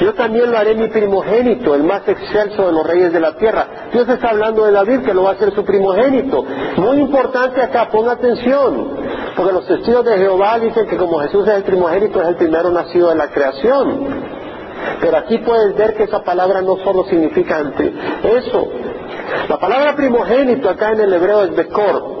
Yo 0.00 0.14
también 0.14 0.50
lo 0.50 0.58
haré 0.58 0.74
mi 0.74 0.88
primogénito, 0.88 1.74
el 1.74 1.82
más 1.82 2.06
excelso 2.06 2.66
de 2.66 2.72
los 2.72 2.86
reyes 2.86 3.12
de 3.12 3.18
la 3.18 3.36
tierra. 3.36 3.88
Dios 3.92 4.08
está 4.08 4.28
hablando 4.28 4.64
de 4.64 4.72
David, 4.72 5.00
que 5.00 5.14
lo 5.14 5.24
va 5.24 5.30
a 5.30 5.32
hacer 5.32 5.52
su 5.52 5.64
primogénito. 5.64 6.44
Muy 6.76 6.98
importante 6.98 7.60
acá, 7.60 7.88
ponga 7.90 8.12
atención, 8.12 8.90
porque 9.34 9.52
los 9.52 9.66
testigos 9.66 10.04
de 10.04 10.18
Jehová 10.18 10.58
dicen 10.58 10.86
que 10.86 10.96
como 10.96 11.18
Jesús 11.20 11.48
es 11.48 11.54
el 11.54 11.64
primogénito, 11.64 12.20
es 12.20 12.28
el 12.28 12.36
primero 12.36 12.70
nacido 12.70 13.08
de 13.08 13.16
la 13.16 13.28
creación. 13.28 14.37
Pero 15.00 15.16
aquí 15.16 15.38
puedes 15.38 15.76
ver 15.76 15.94
que 15.94 16.04
esa 16.04 16.22
palabra 16.22 16.62
no 16.62 16.76
solo 16.84 17.04
significa 17.04 17.62
eso. 18.22 18.68
La 19.48 19.58
palabra 19.58 19.94
primogénito 19.94 20.68
acá 20.68 20.92
en 20.92 21.00
el 21.00 21.12
hebreo 21.12 21.44
es 21.44 21.54
Bekor, 21.54 22.18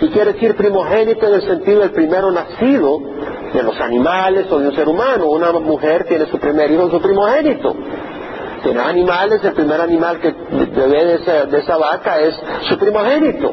y 0.00 0.08
quiere 0.08 0.32
decir 0.32 0.56
primogénito 0.56 1.26
en 1.26 1.34
el 1.34 1.42
sentido 1.42 1.80
del 1.80 1.92
primero 1.92 2.30
nacido, 2.30 3.00
de 3.52 3.62
los 3.62 3.80
animales 3.80 4.50
o 4.50 4.58
de 4.58 4.68
un 4.68 4.74
ser 4.74 4.88
humano. 4.88 5.26
Una 5.26 5.52
mujer 5.52 6.04
tiene 6.04 6.26
su 6.26 6.38
primer 6.38 6.70
hijo, 6.70 6.90
su 6.90 7.00
primogénito. 7.00 7.74
Tiene 8.64 8.80
animales, 8.80 9.44
el 9.44 9.52
primer 9.52 9.78
animal 9.80 10.18
que 10.20 10.32
bebe 10.32 11.04
de 11.04 11.14
esa, 11.16 11.44
de 11.44 11.58
esa 11.58 11.76
vaca 11.76 12.18
es 12.20 12.34
su 12.68 12.78
primogénito. 12.78 13.52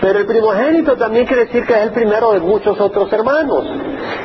Pero 0.00 0.18
el 0.18 0.26
primogénito 0.26 0.96
también 0.96 1.24
quiere 1.24 1.44
decir 1.46 1.64
que 1.64 1.72
es 1.72 1.80
el 1.82 1.92
primero 1.92 2.32
de 2.32 2.40
muchos 2.40 2.78
otros 2.80 3.12
hermanos. 3.12 3.64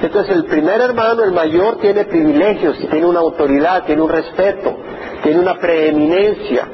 Entonces 0.01 0.35
el 0.35 0.45
primer 0.45 0.81
hermano, 0.81 1.23
el 1.23 1.31
mayor, 1.31 1.77
tiene 1.77 2.05
privilegios, 2.05 2.77
tiene 2.89 3.05
una 3.05 3.19
autoridad, 3.19 3.83
tiene 3.85 4.01
un 4.01 4.09
respeto, 4.09 4.75
tiene 5.21 5.39
una 5.39 5.59
preeminencia. 5.59 6.67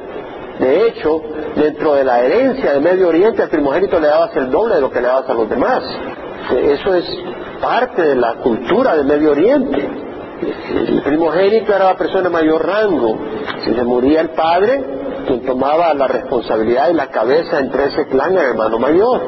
De 0.57 0.87
hecho, 0.87 1.21
dentro 1.55 1.95
de 1.95 2.05
la 2.05 2.21
herencia 2.23 2.71
de 2.71 2.79
Medio 2.79 3.09
Oriente, 3.09 3.43
al 3.43 3.49
primogénito 3.49 3.99
le 3.99 4.07
dabas 4.07 4.35
el 4.37 4.49
doble 4.49 4.75
de 4.75 4.81
lo 4.81 4.89
que 4.89 5.01
le 5.01 5.07
dabas 5.07 5.29
a 5.29 5.33
los 5.33 5.49
demás. 5.49 5.83
Eso 6.51 6.95
es 6.95 7.05
parte 7.61 8.01
de 8.01 8.15
la 8.15 8.35
cultura 8.35 8.95
del 8.95 9.05
Medio 9.05 9.31
Oriente. 9.31 10.05
El 10.41 11.01
primogénito 11.03 11.73
era 11.73 11.85
la 11.85 11.97
persona 11.97 12.23
de 12.23 12.29
mayor 12.29 12.65
rango. 12.65 13.17
Si 13.63 13.73
se 13.73 13.83
moría 13.83 14.21
el 14.21 14.29
padre, 14.29 14.83
quien 15.27 15.45
tomaba 15.45 15.93
la 15.93 16.07
responsabilidad 16.07 16.89
y 16.89 16.93
la 16.93 17.07
cabeza 17.07 17.59
entre 17.59 17.85
ese 17.85 18.07
clan 18.07 18.33
era 18.33 18.43
el 18.43 18.49
hermano 18.49 18.79
mayor. 18.79 19.21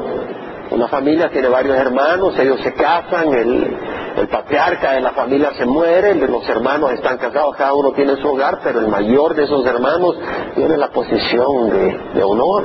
Una 0.70 0.88
familia 0.88 1.30
tiene 1.30 1.48
varios 1.48 1.76
hermanos, 1.76 2.38
ellos 2.38 2.60
se 2.60 2.74
casan, 2.74 3.32
el, 3.32 3.76
el 4.18 4.28
patriarca 4.28 4.92
de 4.92 5.00
la 5.00 5.12
familia 5.12 5.52
se 5.56 5.64
muere, 5.64 6.14
los 6.14 6.48
hermanos 6.48 6.92
están 6.92 7.18
casados, 7.18 7.56
cada 7.56 7.74
uno 7.74 7.92
tiene 7.92 8.16
su 8.16 8.28
hogar, 8.28 8.58
pero 8.62 8.80
el 8.80 8.88
mayor 8.88 9.34
de 9.34 9.44
esos 9.44 9.64
hermanos 9.64 10.16
tiene 10.54 10.76
la 10.76 10.88
posición 10.88 11.70
de, 12.14 12.22
honor. 12.22 12.64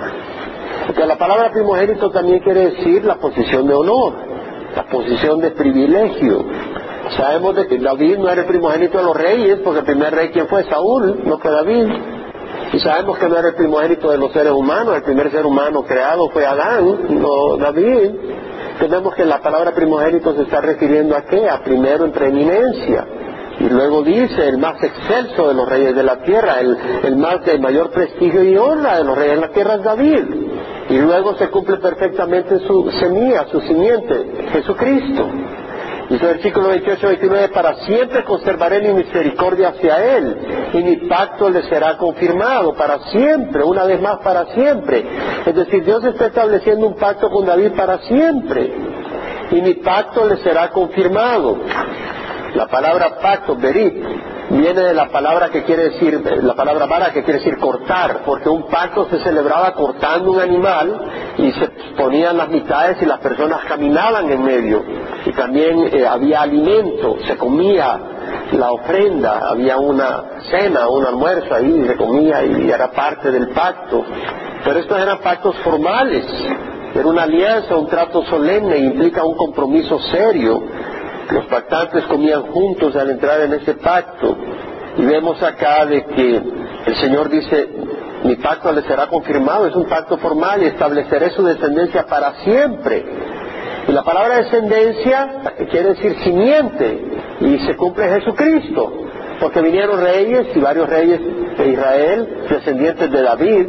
La 0.98 1.18
palabra 1.18 1.52
primogénito 1.52 2.10
también 2.10 2.40
quiere 2.40 2.72
decir 2.72 3.06
la 3.06 3.16
posición 3.16 3.68
de 3.68 3.74
honor, 3.74 4.14
la 4.76 4.84
posición 4.84 5.40
de 5.40 5.52
privilegio. 5.52 6.44
Sabemos 7.18 7.56
de 7.56 7.68
que 7.68 7.78
David 7.78 8.18
no 8.18 8.30
era 8.30 8.42
el 8.42 8.48
primogénito 8.48 8.98
de 8.98 9.04
los 9.04 9.16
reyes, 9.16 9.60
porque 9.64 9.80
el 9.80 9.86
primer 9.86 10.14
rey, 10.14 10.30
¿quién 10.30 10.48
fue? 10.48 10.64
Saúl, 10.64 11.22
no 11.26 11.38
fue 11.38 11.52
David. 11.52 11.88
Y 12.74 12.80
sabemos 12.80 13.18
que 13.20 13.28
no 13.28 13.38
era 13.38 13.50
el 13.50 13.56
primogénito 13.56 14.10
de 14.10 14.18
los 14.18 14.32
seres 14.32 14.52
humanos, 14.52 14.96
el 14.96 15.04
primer 15.04 15.30
ser 15.32 15.46
humano 15.46 15.84
creado 15.84 16.30
fue 16.30 16.46
Adán, 16.46 17.22
no 17.22 17.58
David. 17.58 18.12
Tenemos 18.80 19.14
que 19.14 19.26
la 19.26 19.40
palabra 19.40 19.74
primogénito 19.74 20.34
se 20.36 20.44
está 20.44 20.60
refiriendo 20.62 21.16
a 21.16 21.22
qué? 21.22 21.48
A 21.48 21.62
primero 21.64 22.06
en 22.06 22.12
preeminencia. 22.12 23.06
Y 23.60 23.70
luego 23.70 24.02
dice, 24.02 24.48
el 24.48 24.58
más 24.58 24.82
excelso 24.82 25.48
de 25.48 25.54
los 25.54 25.70
reyes 25.70 25.96
de 25.96 26.02
la 26.02 26.18
tierra, 26.24 26.60
el, 26.60 26.76
el 27.04 27.16
más 27.18 27.46
de 27.46 27.60
mayor 27.60 27.92
prestigio 27.92 28.44
y 28.44 28.58
honra 28.58 28.98
de 28.98 29.04
los 29.04 29.16
reyes 29.16 29.36
de 29.36 29.42
la 29.42 29.54
tierra 29.54 29.76
es 29.76 29.84
David. 29.84 30.26
Y 30.90 30.98
luego 30.98 31.36
se 31.36 31.50
cumple 31.50 31.78
perfectamente 31.78 32.58
su 32.60 32.90
semilla, 33.00 33.46
su 33.52 33.62
simiente, 33.62 34.48
Jesucristo. 34.52 35.28
Dice 36.14 36.28
versículo 36.28 36.72
28-29, 36.76 37.50
para 37.50 37.74
siempre 37.86 38.24
conservaré 38.24 38.82
mi 38.82 38.94
misericordia 38.94 39.70
hacia 39.70 40.16
él 40.16 40.70
y 40.72 40.84
mi 40.84 40.98
pacto 41.08 41.50
le 41.50 41.64
será 41.64 41.98
confirmado, 41.98 42.76
para 42.76 43.00
siempre, 43.06 43.64
una 43.64 43.86
vez 43.86 44.00
más 44.00 44.18
para 44.20 44.46
siempre. 44.54 45.04
Es 45.44 45.56
decir, 45.56 45.84
Dios 45.84 46.04
está 46.04 46.28
estableciendo 46.28 46.86
un 46.86 46.98
pacto 46.98 47.32
con 47.32 47.48
David 47.48 47.72
para 47.72 47.98
siempre 48.02 48.72
y 49.50 49.62
mi 49.64 49.74
pacto 49.74 50.28
le 50.28 50.38
será 50.38 50.70
confirmado. 50.70 51.58
La 52.54 52.68
palabra 52.68 53.18
pacto, 53.20 53.56
berit, 53.56 53.96
viene 54.52 54.82
de 54.82 54.94
la 54.94 55.10
palabra 55.10 55.50
que 55.50 55.64
quiere 55.64 55.90
decir, 55.90 56.22
la 56.44 56.54
palabra 56.54 56.86
vara 56.86 57.12
que 57.12 57.24
quiere 57.24 57.40
decir 57.40 57.58
cortar, 57.58 58.22
porque 58.24 58.50
un 58.50 58.68
pacto 58.68 59.08
se 59.10 59.18
celebraba 59.24 59.74
cortando 59.74 60.34
un 60.34 60.40
animal 60.40 61.02
y 61.38 61.52
se 61.54 61.68
ponían 61.98 62.38
las 62.38 62.50
mitades 62.50 63.02
y 63.02 63.06
las 63.06 63.20
personas 63.20 63.62
caminaban 63.66 64.30
en 64.30 64.44
medio. 64.44 64.84
También 65.36 65.90
eh, 65.92 66.06
había 66.06 66.42
alimento, 66.42 67.18
se 67.26 67.38
comía 67.38 68.00
la 68.52 68.72
ofrenda, 68.72 69.50
había 69.50 69.78
una 69.78 70.24
cena, 70.50 70.88
un 70.90 71.06
almuerzo 71.06 71.56
ahí, 71.56 71.86
se 71.88 71.96
comía 71.96 72.44
y 72.44 72.70
era 72.70 72.92
parte 72.92 73.32
del 73.32 73.50
pacto. 73.50 74.04
Pero 74.64 74.80
estos 74.80 75.00
eran 75.00 75.20
pactos 75.20 75.56
formales, 75.64 76.26
era 76.94 77.08
una 77.08 77.24
alianza, 77.24 77.76
un 77.76 77.88
trato 77.88 78.24
solemne, 78.26 78.78
implica 78.78 79.24
un 79.24 79.36
compromiso 79.36 80.00
serio 80.00 80.64
los 81.34 81.46
pactantes 81.46 82.04
comían 82.06 82.44
juntos 82.44 82.96
al 82.96 83.10
entrar 83.10 83.42
en 83.42 83.54
ese 83.54 83.74
pacto. 83.76 84.38
Y 84.98 85.06
vemos 85.06 85.42
acá 85.42 85.86
de 85.86 86.06
que 86.06 86.42
el 86.86 86.96
Señor 86.98 87.30
dice, 87.30 87.68
mi 88.24 88.36
pacto 88.36 88.72
le 88.72 88.84
será 88.84 89.08
confirmado, 89.08 89.68
es 89.68 89.76
un 89.76 89.86
pacto 89.86 90.18
formal 90.18 90.62
y 90.62 90.68
estableceré 90.68 91.32
su 91.32 91.44
descendencia 91.44 92.06
para 92.06 92.34
siempre. 92.44 93.04
La 93.94 94.02
palabra 94.02 94.38
descendencia 94.38 95.54
quiere 95.70 95.90
decir 95.90 96.16
simiente 96.24 97.00
y 97.42 97.60
se 97.60 97.76
cumple 97.76 98.10
Jesucristo, 98.10 98.92
porque 99.40 99.62
vinieron 99.62 100.02
reyes 100.02 100.48
y 100.56 100.60
varios 100.60 100.90
reyes 100.90 101.20
de 101.56 101.68
Israel, 101.68 102.46
descendientes 102.50 103.12
de 103.12 103.22
David, 103.22 103.68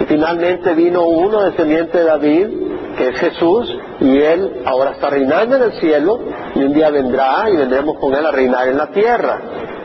y 0.00 0.04
finalmente 0.04 0.72
vino 0.72 1.02
uno 1.02 1.42
descendiente 1.42 1.98
de 1.98 2.04
David, 2.04 2.46
que 2.96 3.08
es 3.08 3.18
Jesús, 3.18 3.78
y 4.00 4.16
Él 4.16 4.62
ahora 4.64 4.92
está 4.92 5.10
reinando 5.10 5.56
en 5.56 5.62
el 5.64 5.72
cielo, 5.72 6.20
y 6.54 6.60
un 6.60 6.72
día 6.72 6.88
vendrá 6.88 7.50
y 7.50 7.56
vendremos 7.58 7.98
con 7.98 8.14
Él 8.14 8.24
a 8.24 8.30
reinar 8.30 8.66
en 8.66 8.78
la 8.78 8.86
tierra, 8.86 9.42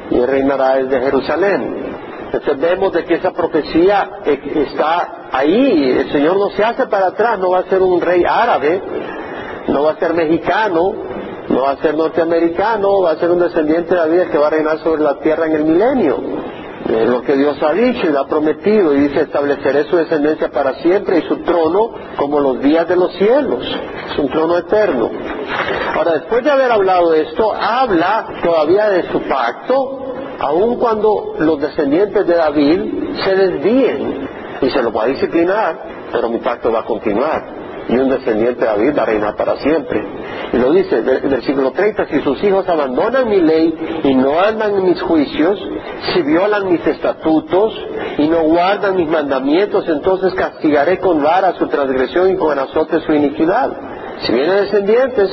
y 0.09 0.15
Él 0.15 0.25
reinará 0.25 0.77
desde 0.77 1.01
Jerusalén. 1.01 1.85
Entonces 2.31 2.57
vemos 2.61 2.93
de 2.93 3.03
que 3.03 3.15
esa 3.15 3.31
profecía 3.31 4.09
está 4.25 5.27
ahí, 5.33 5.97
el 5.99 6.11
Señor 6.13 6.38
no 6.38 6.49
se 6.51 6.63
hace 6.63 6.85
para 6.88 7.07
atrás, 7.07 7.39
no 7.39 7.49
va 7.49 7.59
a 7.59 7.63
ser 7.63 7.81
un 7.81 7.99
rey 7.99 8.23
árabe, 8.25 8.81
no 9.67 9.84
va 9.84 9.91
a 9.91 9.97
ser 9.97 10.13
mexicano, 10.13 10.93
no 11.49 11.62
va 11.62 11.71
a 11.71 11.78
ser 11.78 11.95
norteamericano, 11.95 13.01
va 13.01 13.12
a 13.12 13.17
ser 13.17 13.32
un 13.32 13.39
descendiente 13.39 13.93
de 13.93 13.99
David 13.99 14.32
que 14.32 14.38
va 14.38 14.47
a 14.47 14.51
reinar 14.51 14.80
sobre 14.80 15.04
la 15.04 15.19
tierra 15.19 15.45
en 15.45 15.54
el 15.54 15.63
milenio. 15.63 16.17
Es 16.89 17.10
lo 17.10 17.23
que 17.23 17.36
Dios 17.36 17.58
ha 17.63 17.73
dicho 17.73 18.08
y 18.08 18.15
ha 18.15 18.25
prometido 18.25 18.93
y 18.93 19.08
dice 19.08 19.21
estableceré 19.21 19.86
su 19.86 19.97
descendencia 19.97 20.49
para 20.49 20.75
siempre 20.75 21.17
y 21.17 21.21
su 21.23 21.38
trono 21.38 21.95
como 22.15 22.39
los 22.39 22.62
días 22.62 22.88
de 22.88 22.95
los 22.95 23.12
cielos. 23.15 23.63
Es 24.12 24.19
un 24.19 24.30
trono 24.30 24.58
eterno. 24.58 25.10
Ahora, 25.95 26.12
después 26.13 26.43
de 26.43 26.51
haber 26.51 26.71
hablado 26.71 27.10
de 27.10 27.23
esto, 27.23 27.51
habla 27.54 28.28
todavía 28.43 28.89
de 28.89 29.04
su 29.12 29.19
pacto, 29.21 30.13
aun 30.39 30.78
cuando 30.78 31.36
los 31.39 31.60
descendientes 31.60 32.28
de 32.28 32.36
David 32.36 32.82
se 33.23 33.36
desvíen 33.36 34.30
y 34.62 34.69
se 34.69 34.84
lo 34.84 34.91
va 34.91 35.04
a 35.04 35.08
disciplinar, 35.08 35.80
pero 36.12 36.30
mi 36.30 36.38
pacto 36.38 36.71
va 36.71 36.82
a 36.82 36.86
continuar 36.86 37.64
y 37.88 37.98
un 37.98 38.10
descendiente 38.10 38.62
de 38.62 38.65
David 38.65 38.98
va 38.98 39.04
a 39.04 39.06
reinar 39.06 39.36
para 39.36 39.58
siempre. 39.58 40.02
Y 40.54 40.58
lo 40.58 40.71
dice 40.71 41.02
versículo 41.02 41.71
30, 41.71 42.08
si 42.08 42.21
sus 42.21 42.43
hijos 42.43 42.67
abandonan 42.67 43.30
mi 43.30 43.41
ley 43.41 44.02
y 44.04 44.15
no 44.15 44.39
andan 44.39 44.76
en 44.76 44.86
mis 44.86 45.02
juicios, 45.02 45.60
si 46.13 46.21
violan 46.24 46.71
mis 46.71 46.86
estatutos 46.86 47.74
y 48.17 48.28
no 48.28 48.43
guardan 48.43 48.95
mis 48.95 49.08
mandamientos, 49.08 49.88
entonces 49.88 50.34
castigaré 50.34 51.00
con 51.00 51.21
vara 51.21 51.54
su 51.54 51.67
transgresión 51.67 52.32
y 52.32 52.36
con 52.36 52.58
azote 52.58 53.02
su 53.02 53.13
iniquidad. 53.13 53.71
Si 54.21 54.32
vienen 54.32 54.56
descendientes 54.63 55.30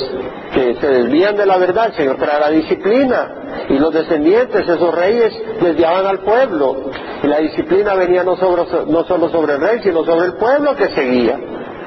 que 0.52 0.74
se 0.74 0.86
desvían 0.86 1.36
de 1.36 1.46
la 1.46 1.56
verdad, 1.56 1.86
el 1.86 1.92
Señor 1.94 2.16
traerá 2.16 2.50
disciplina. 2.50 3.66
Y 3.68 3.78
los 3.78 3.92
descendientes, 3.92 4.68
esos 4.68 4.94
reyes, 4.94 5.32
desviaban 5.60 6.04
al 6.06 6.18
pueblo. 6.20 6.90
Y 7.22 7.26
la 7.28 7.38
disciplina 7.38 7.94
venía 7.94 8.24
no, 8.24 8.36
no 8.36 9.04
solo 9.04 9.28
sobre 9.28 9.54
el 9.54 9.60
rey, 9.60 9.80
sino 9.82 10.04
sobre 10.04 10.26
el 10.26 10.34
pueblo 10.34 10.74
que 10.74 10.88
seguía. 10.88 11.38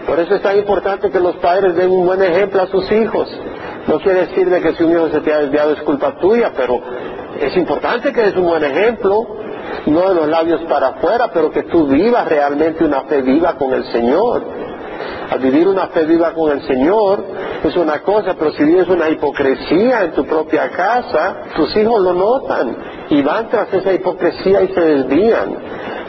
Por 0.05 0.19
eso 0.19 0.35
es 0.35 0.41
tan 0.41 0.57
importante 0.57 1.09
que 1.09 1.19
los 1.19 1.35
padres 1.37 1.75
den 1.75 1.89
un 1.89 2.05
buen 2.05 2.21
ejemplo 2.21 2.61
a 2.61 2.67
sus 2.67 2.91
hijos. 2.91 3.27
No 3.87 3.99
quiere 3.99 4.27
decir 4.27 4.49
de 4.49 4.61
que 4.61 4.73
si 4.73 4.83
un 4.83 4.91
hijo 4.91 5.09
se 5.09 5.21
te 5.21 5.33
ha 5.33 5.39
desviado 5.39 5.73
es 5.73 5.81
culpa 5.81 6.17
tuya, 6.17 6.51
pero 6.55 6.79
es 7.39 7.55
importante 7.57 8.13
que 8.13 8.21
des 8.21 8.35
un 8.35 8.45
buen 8.45 8.63
ejemplo, 8.63 9.27
no 9.87 10.09
de 10.09 10.15
los 10.15 10.27
labios 10.27 10.61
para 10.69 10.89
afuera, 10.89 11.31
pero 11.33 11.51
que 11.51 11.63
tú 11.63 11.87
vivas 11.87 12.27
realmente 12.27 12.83
una 12.83 13.01
fe 13.03 13.21
viva 13.21 13.53
con 13.57 13.73
el 13.73 13.83
Señor. 13.91 14.43
Al 15.29 15.39
vivir 15.39 15.67
una 15.67 15.87
fe 15.87 16.05
viva 16.05 16.33
con 16.33 16.51
el 16.51 16.61
Señor 16.67 17.23
es 17.63 17.75
una 17.75 18.01
cosa, 18.01 18.35
pero 18.37 18.51
si 18.51 18.63
vives 18.63 18.87
una 18.87 19.09
hipocresía 19.09 20.03
en 20.03 20.11
tu 20.11 20.25
propia 20.25 20.69
casa, 20.69 21.37
tus 21.55 21.75
hijos 21.75 21.99
lo 22.01 22.13
notan 22.13 22.77
y 23.09 23.21
van 23.23 23.49
tras 23.49 23.73
esa 23.73 23.91
hipocresía 23.91 24.61
y 24.61 24.67
se 24.67 24.81
desvían. 24.81 25.57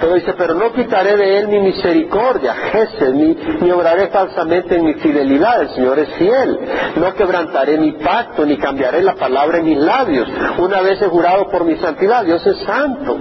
Pero 0.01 0.15
dice, 0.15 0.35
pero 0.37 0.55
no 0.55 0.73
quitaré 0.73 1.17
de 1.17 1.39
él 1.39 1.49
mi 1.49 1.59
misericordia, 1.61 2.55
Jesús, 2.55 3.15
ni, 3.15 3.35
ni 3.61 3.71
obraré 3.71 4.09
falsamente 4.09 4.77
en 4.77 4.85
mi 4.85 4.95
fidelidad, 4.95 5.63
el 5.63 5.71
Señor 5.71 5.99
es 5.99 6.09
fiel. 6.15 6.59
No 6.97 7.15
quebrantaré 7.15 7.79
mi 7.79 7.93
pacto, 7.93 8.45
ni 8.45 8.57
cambiaré 8.59 9.03
la 9.03 9.15
palabra 9.15 9.59
en 9.59 9.65
mis 9.65 9.79
labios. 9.79 10.29
Una 10.59 10.83
vez 10.83 11.01
he 11.01 11.07
jurado 11.07 11.49
por 11.49 11.65
mi 11.65 11.77
santidad, 11.77 12.25
Dios 12.25 12.47
es 12.47 12.59
santo. 12.65 13.17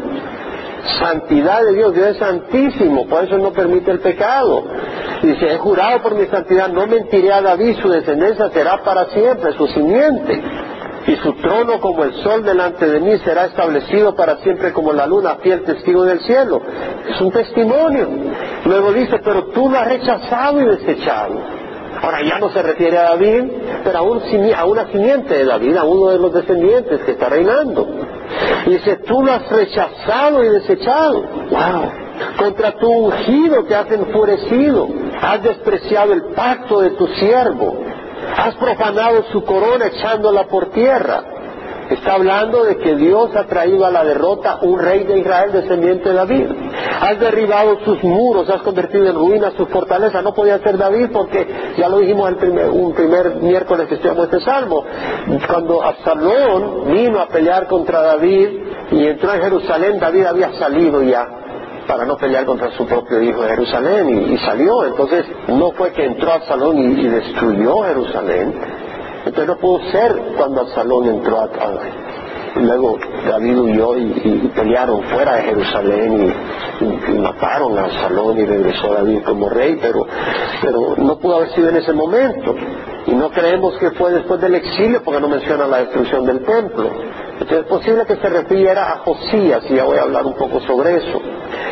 Santidad 0.99 1.63
de 1.63 1.73
Dios, 1.73 1.93
Dios 1.93 2.07
es 2.09 2.17
santísimo, 2.17 3.07
por 3.07 3.23
eso 3.23 3.37
no 3.37 3.51
permite 3.51 3.91
el 3.91 3.99
pecado. 3.99 4.65
Dice, 5.23 5.53
he 5.53 5.57
jurado 5.57 6.01
por 6.01 6.15
mi 6.15 6.25
santidad, 6.27 6.69
no 6.69 6.85
mentiré 6.85 7.31
a 7.31 7.41
David, 7.41 7.77
su 7.81 7.89
descendencia 7.89 8.49
será 8.49 8.83
para 8.83 9.05
siempre, 9.05 9.53
su 9.53 9.65
simiente 9.67 10.43
y 11.07 11.15
su 11.17 11.33
trono 11.33 11.79
como 11.79 12.03
el 12.03 12.13
sol 12.23 12.43
delante 12.43 12.87
de 12.87 12.99
mí 12.99 13.17
será 13.19 13.45
establecido 13.45 14.15
para 14.15 14.37
siempre 14.37 14.73
como 14.73 14.91
la 14.91 15.05
luna, 15.05 15.35
fiel 15.41 15.63
testigo 15.63 16.03
del 16.03 16.19
cielo. 16.21 16.61
Es 17.07 17.21
un 17.21 17.31
testimonio. 17.31 18.07
Luego 18.65 18.91
dice, 18.91 19.19
pero 19.23 19.45
tú 19.45 19.69
lo 19.69 19.77
has 19.77 19.87
rechazado 19.87 20.61
y 20.61 20.65
desechado. 20.65 21.35
Ahora 22.01 22.21
ya 22.23 22.39
no 22.39 22.49
se 22.49 22.61
refiere 22.61 22.97
a 22.97 23.03
David, 23.03 23.43
pero 23.83 23.97
a, 23.97 24.59
a 24.59 24.65
una 24.65 24.87
simiente 24.91 25.37
de 25.37 25.45
David, 25.45 25.77
a 25.77 25.83
uno 25.83 26.09
de 26.09 26.19
los 26.19 26.33
descendientes 26.33 27.01
que 27.01 27.11
está 27.11 27.29
reinando. 27.29 27.87
Y 28.65 28.71
dice, 28.71 28.97
tú 28.97 29.23
lo 29.23 29.31
has 29.31 29.49
rechazado 29.49 30.43
y 30.43 30.49
desechado. 30.49 31.21
¡Wow! 31.21 31.91
Contra 32.37 32.71
tu 32.73 32.89
ungido 32.89 33.63
te 33.65 33.75
has 33.75 33.91
enfurecido. 33.91 34.87
Has 35.21 35.43
despreciado 35.43 36.13
el 36.13 36.23
pacto 36.33 36.81
de 36.81 36.91
tu 36.91 37.07
siervo 37.07 37.85
Has 38.37 38.55
profanado 38.55 39.23
su 39.31 39.43
corona 39.43 39.87
echándola 39.87 40.45
por 40.47 40.71
tierra. 40.71 41.23
Está 41.89 42.13
hablando 42.13 42.63
de 42.63 42.77
que 42.77 42.95
Dios 42.95 43.35
ha 43.35 43.43
traído 43.43 43.85
a 43.85 43.91
la 43.91 44.03
derrota 44.03 44.57
un 44.61 44.79
rey 44.79 45.03
de 45.03 45.19
Israel 45.19 45.51
descendiente 45.51 46.09
de 46.09 46.15
David. 46.15 46.47
Has 46.99 47.19
derribado 47.19 47.79
sus 47.85 48.03
muros, 48.03 48.49
has 48.49 48.63
convertido 48.63 49.07
en 49.07 49.15
ruinas 49.15 49.53
sus 49.53 49.69
fortalezas. 49.69 50.23
No 50.23 50.33
podía 50.33 50.57
ser 50.59 50.77
David 50.77 51.09
porque 51.13 51.47
ya 51.77 51.87
lo 51.87 51.99
dijimos 51.99 52.29
el 52.29 52.37
primer, 52.37 52.69
un 52.71 52.93
primer 52.93 53.35
miércoles 53.35 53.87
que 53.87 53.95
estudiamos 53.95 54.25
este 54.25 54.41
salmo. 54.41 54.83
Cuando 55.47 55.83
Absalón 55.83 56.91
vino 56.91 57.19
a 57.19 57.27
pelear 57.27 57.67
contra 57.67 58.01
David 58.01 58.49
y 58.91 59.05
entró 59.05 59.33
en 59.33 59.41
Jerusalén, 59.43 59.99
David 59.99 60.25
había 60.25 60.53
salido 60.53 61.03
ya 61.03 61.27
para 61.87 62.05
no 62.05 62.17
pelear 62.17 62.45
contra 62.45 62.71
su 62.71 62.85
propio 62.85 63.21
hijo 63.21 63.41
de 63.43 63.49
Jerusalén 63.49 64.31
y, 64.33 64.37
salió. 64.39 64.85
Entonces 64.85 65.25
no 65.47 65.71
fue 65.71 65.91
que 65.91 66.05
entró 66.05 66.31
a 66.31 66.35
Absalón 66.35 66.77
y 66.77 67.07
destruyó 67.07 67.83
Jerusalén, 67.83 68.53
entonces 69.25 69.47
no 69.47 69.57
pudo 69.57 69.79
ser 69.91 70.15
cuando 70.37 70.61
Absalón 70.61 71.05
entró 71.05 71.41
a, 71.41 71.49
luego 72.61 72.99
David 73.27 73.57
huyó 73.57 73.97
y, 73.97 74.51
pelearon 74.55 75.03
fuera 75.03 75.35
de 75.37 75.43
Jerusalén 75.43 76.33
y, 76.79 77.11
mataron 77.17 77.77
a 77.77 77.85
Absalón 77.85 78.37
y 78.37 78.45
regresó 78.45 78.93
David 78.93 79.23
como 79.25 79.49
rey, 79.49 79.77
pero, 79.81 80.05
pero 80.61 80.95
no 80.97 81.17
pudo 81.17 81.37
haber 81.37 81.49
sido 81.53 81.69
en 81.69 81.77
ese 81.77 81.93
momento. 81.93 82.55
Y 83.07 83.13
no 83.13 83.29
creemos 83.29 83.77
que 83.77 83.91
fue 83.91 84.11
después 84.11 84.41
del 84.41 84.55
exilio 84.55 85.01
porque 85.03 85.21
no 85.21 85.27
menciona 85.27 85.67
la 85.67 85.79
destrucción 85.79 86.25
del 86.25 86.43
templo. 86.43 86.89
Es 87.39 87.63
posible 87.65 88.05
que 88.05 88.15
se 88.15 88.29
refiriera 88.29 88.93
a 88.93 88.97
Josías 88.99 89.63
y 89.69 89.75
ya 89.75 89.83
voy 89.83 89.97
a 89.97 90.03
hablar 90.03 90.25
un 90.25 90.35
poco 90.35 90.61
sobre 90.61 90.95
eso. 90.95 91.21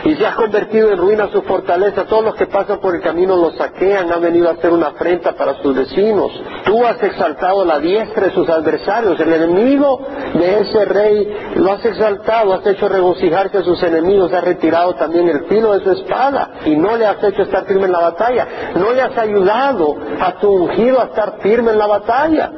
Y 0.04 0.15
se 0.15 0.26
ha 0.26 0.36
convertido 0.36 0.91
en 0.91 0.97
ruina 0.97 1.30
su 1.32 1.41
fortaleza. 1.43 2.06
Todos 2.06 2.26
los 2.26 2.36
que 2.36 2.47
pasan 2.47 2.80
por 2.80 2.95
el 2.95 3.02
camino 3.02 3.38
lo 3.38 3.52
saquean, 3.52 4.12
han 4.12 4.21
venido 4.21 4.49
a 4.49 4.54
hacer 4.54 4.71
una 4.71 4.88
afrenta 4.88 5.34
para 5.34 5.62
sus 5.62 5.73
vecinos. 5.73 6.32
Tú 6.65 6.86
has 6.86 7.02
exaltado 7.02 7.63
la 7.63 7.80
diestra 7.80 8.28
de 8.28 8.34
sus 8.34 8.49
adversarios. 8.49 9.17
El 9.19 9.32
enemigo 9.32 10.02
de 10.34 10.60
ese 10.60 10.86
rey 10.86 11.54
lo 11.56 11.71
has 11.71 11.86
exaltado, 11.86 12.54
has 12.54 12.67
hecho 12.67 12.89
regocijarse 12.89 13.60
a 13.60 13.63
sus 13.63 13.82
enemigos, 13.84 14.34
has 14.34 14.43
retirado 14.43 14.95
también 14.95 15.30
el 15.30 15.45
filo 15.45 15.73
de 15.73 15.84
su 15.84 15.91
espada 15.91 16.52
y 16.65 16.76
no 16.76 16.97
le 16.97 17.06
has 17.06 17.23
hecho 17.23 17.43
estar 17.43 17.65
firme 17.65 17.86
en 17.86 17.93
la 17.93 18.02
batalla. 18.02 18.47
No 18.76 18.91
le 18.91 19.02
has 19.02 19.17
ayudado 19.17 19.95
a 20.19 20.34
tu 20.34 20.52
ungido 20.52 20.99
a 20.99 21.06
estar 21.06 21.39
firme 21.41 21.71
en 21.71 21.78
la 21.78 21.88
batalla. 21.88 22.52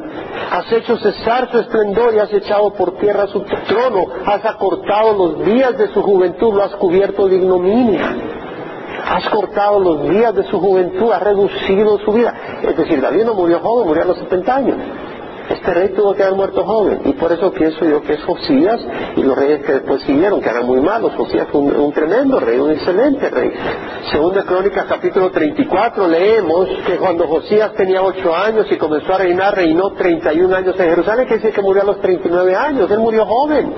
Has 0.52 0.72
hecho 0.72 0.98
cesar 0.98 1.50
su 1.52 1.60
esplendor 1.60 2.14
y 2.14 2.20
has 2.20 2.32
echado 2.34 2.74
por 2.74 2.98
tierra 2.98 3.28
su 3.28 3.42
trono. 3.68 4.08
Has 4.26 4.46
acortado 4.46 5.14
los 5.14 5.46
días 5.46 5.78
de 5.78 5.88
su 5.94 6.02
juventud, 6.02 6.54
lo 6.54 6.64
has 6.64 6.76
cubierto 6.76 7.28
de 7.28 7.38
ignominia. 7.38 8.16
Has 9.06 9.28
cortado 9.30 9.80
los 9.80 10.10
días 10.10 10.34
de 10.34 10.44
su 10.44 10.60
juventud, 10.60 11.12
has 11.12 11.22
reducido 11.22 12.00
su 12.00 12.12
vida. 12.12 12.34
Es 12.64 12.76
decir, 12.76 13.02
David 13.02 13.26
no 13.26 13.34
murió 13.34 13.60
joven, 13.60 13.88
murió 13.88 14.04
a 14.04 14.08
los 14.08 14.18
70 14.18 14.56
años. 14.56 14.78
Este 15.50 15.74
rey 15.74 15.90
tuvo 15.90 16.14
que 16.14 16.24
haber 16.24 16.36
muerto 16.36 16.64
joven 16.64 17.02
y 17.06 17.14
por 17.14 17.32
eso 17.32 17.52
pienso 17.52 17.86
yo 17.86 18.02
que 18.02 18.14
es 18.14 18.24
Josías 18.24 18.80
y 19.16 19.24
los 19.24 19.38
reyes 19.38 19.64
que 19.64 19.74
después 19.74 20.02
siguieron, 20.04 20.42
que 20.42 20.50
eran 20.50 20.66
muy 20.66 20.82
malos. 20.82 21.14
Josías 21.16 21.48
fue 21.52 21.62
un, 21.62 21.94
tremendo 21.94 22.40
rey, 22.40 22.60
un 22.60 22.72
excelente 22.72 23.30
rey. 23.30 23.52
Según 24.12 24.34
de 24.34 24.44
Crónicas 24.44 24.86
capítulo 24.86 25.32
34 25.32 26.08
leemos 26.08 26.70
que 26.86 26.98
cuando 26.98 27.28
Josías 27.28 27.74
tenía 27.74 28.02
ocho 28.02 28.36
años 28.36 28.66
y 28.72 28.78
comenzó 28.78 29.14
a 29.14 29.20
reinar, 29.20 29.56
reinó 29.56 29.92
31 29.92 30.56
años 30.56 30.76
en 30.80 30.90
Jerusalén, 30.90 31.28
que 31.28 31.36
dice 31.36 31.52
que 31.52 31.62
murió 31.62 31.84
a 31.84 31.86
los 31.86 32.02
39 32.02 32.56
años, 32.56 32.90
él 32.90 33.00
murió 33.00 33.26
joven. 33.26 33.74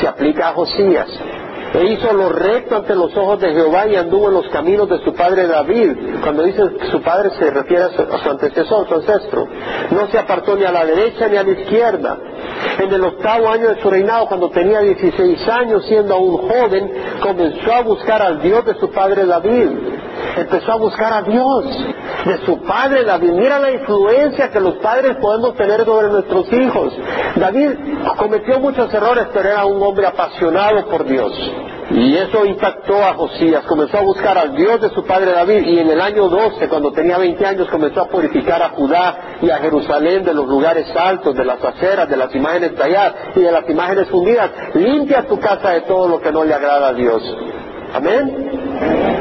Se 0.00 0.06
aplica 0.06 0.48
a 0.48 0.52
Josías 0.54 1.08
e 1.72 1.84
hizo 1.84 2.12
lo 2.12 2.30
recto 2.30 2.76
ante 2.76 2.94
los 2.94 3.16
ojos 3.16 3.40
de 3.40 3.52
Jehová 3.52 3.86
y 3.86 3.96
anduvo 3.96 4.28
en 4.28 4.34
los 4.34 4.48
caminos 4.48 4.88
de 4.88 4.98
su 5.04 5.14
padre 5.14 5.46
David. 5.46 6.20
Cuando 6.22 6.42
dice 6.42 6.62
su 6.90 7.00
padre 7.00 7.30
se 7.38 7.50
refiere 7.50 7.84
a 7.84 7.90
su, 7.90 8.30
antecesor, 8.30 8.88
su 8.88 8.94
ancestro. 8.94 9.46
No 9.90 10.08
se 10.08 10.18
apartó 10.18 10.56
ni 10.56 10.64
a 10.64 10.72
la 10.72 10.84
derecha 10.84 11.28
ni 11.28 11.36
a 11.36 11.44
la 11.44 11.50
izquierda. 11.50 12.18
En 12.78 12.92
el 12.92 13.04
octavo 13.04 13.48
año 13.48 13.68
de 13.68 13.80
su 13.80 13.88
reinado, 13.88 14.26
cuando 14.26 14.50
tenía 14.50 14.80
16 14.80 15.48
años, 15.48 15.86
siendo 15.86 16.14
aún 16.14 16.36
joven, 16.36 16.92
comenzó 17.22 17.72
a 17.72 17.82
buscar 17.82 18.20
al 18.20 18.40
Dios 18.40 18.64
de 18.64 18.74
su 18.74 18.90
padre 18.90 19.26
David. 19.26 19.70
Empezó 20.36 20.72
a 20.72 20.76
buscar 20.76 21.12
a 21.12 21.22
Dios 21.22 21.64
de 22.24 22.44
su 22.44 22.60
padre 22.62 23.04
David. 23.04 23.32
Mira 23.32 23.58
la 23.58 23.70
influencia 23.70 24.50
que 24.50 24.60
los 24.60 24.74
padres 24.76 25.16
podemos 25.20 25.54
tener 25.56 25.84
sobre 25.84 26.08
nuestros 26.08 26.52
hijos. 26.52 26.92
David 27.36 27.70
cometió 28.16 28.60
muchos 28.60 28.92
errores, 28.92 29.26
pero 29.32 29.48
era 29.48 29.64
un 29.64 29.82
hombre 29.82 30.06
apasionado 30.06 30.86
por 30.86 31.04
Dios. 31.04 31.32
Y 31.90 32.16
eso 32.16 32.46
impactó 32.46 33.02
a 33.02 33.14
Josías, 33.14 33.64
comenzó 33.64 33.98
a 33.98 34.02
buscar 34.02 34.38
al 34.38 34.54
Dios 34.54 34.80
de 34.80 34.90
su 34.90 35.04
padre 35.04 35.32
David 35.32 35.66
y 35.66 35.80
en 35.80 35.90
el 35.90 36.00
año 36.00 36.28
12, 36.28 36.68
cuando 36.68 36.92
tenía 36.92 37.18
20 37.18 37.44
años, 37.44 37.68
comenzó 37.68 38.02
a 38.02 38.08
purificar 38.08 38.62
a 38.62 38.68
Judá 38.70 39.38
y 39.42 39.50
a 39.50 39.58
Jerusalén 39.58 40.24
de 40.24 40.32
los 40.32 40.46
lugares 40.46 40.86
altos, 40.94 41.34
de 41.34 41.44
las 41.44 41.62
aceras, 41.64 42.08
de 42.08 42.16
las 42.16 42.32
imágenes 42.32 42.76
talladas 42.76 43.14
y 43.34 43.40
de 43.40 43.50
las 43.50 43.68
imágenes 43.68 44.08
fundidas. 44.08 44.50
Limpia 44.74 45.26
tu 45.26 45.40
casa 45.40 45.70
de 45.70 45.80
todo 45.80 46.06
lo 46.06 46.20
que 46.20 46.30
no 46.30 46.44
le 46.44 46.54
agrada 46.54 46.88
a 46.88 46.92
Dios. 46.92 47.22
Amén. 47.92 49.19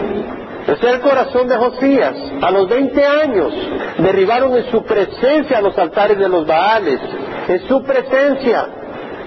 Ese 0.69 0.87
es 0.87 0.93
el 0.93 1.01
corazón 1.01 1.47
de 1.47 1.57
Josías. 1.57 2.13
A 2.41 2.51
los 2.51 2.69
20 2.69 3.05
años 3.05 3.53
derribaron 3.97 4.55
en 4.55 4.69
su 4.69 4.83
presencia 4.83 5.61
los 5.61 5.77
altares 5.77 6.17
de 6.19 6.29
los 6.29 6.45
Baales. 6.45 6.99
En 7.47 7.67
su 7.67 7.81
presencia. 7.83 8.67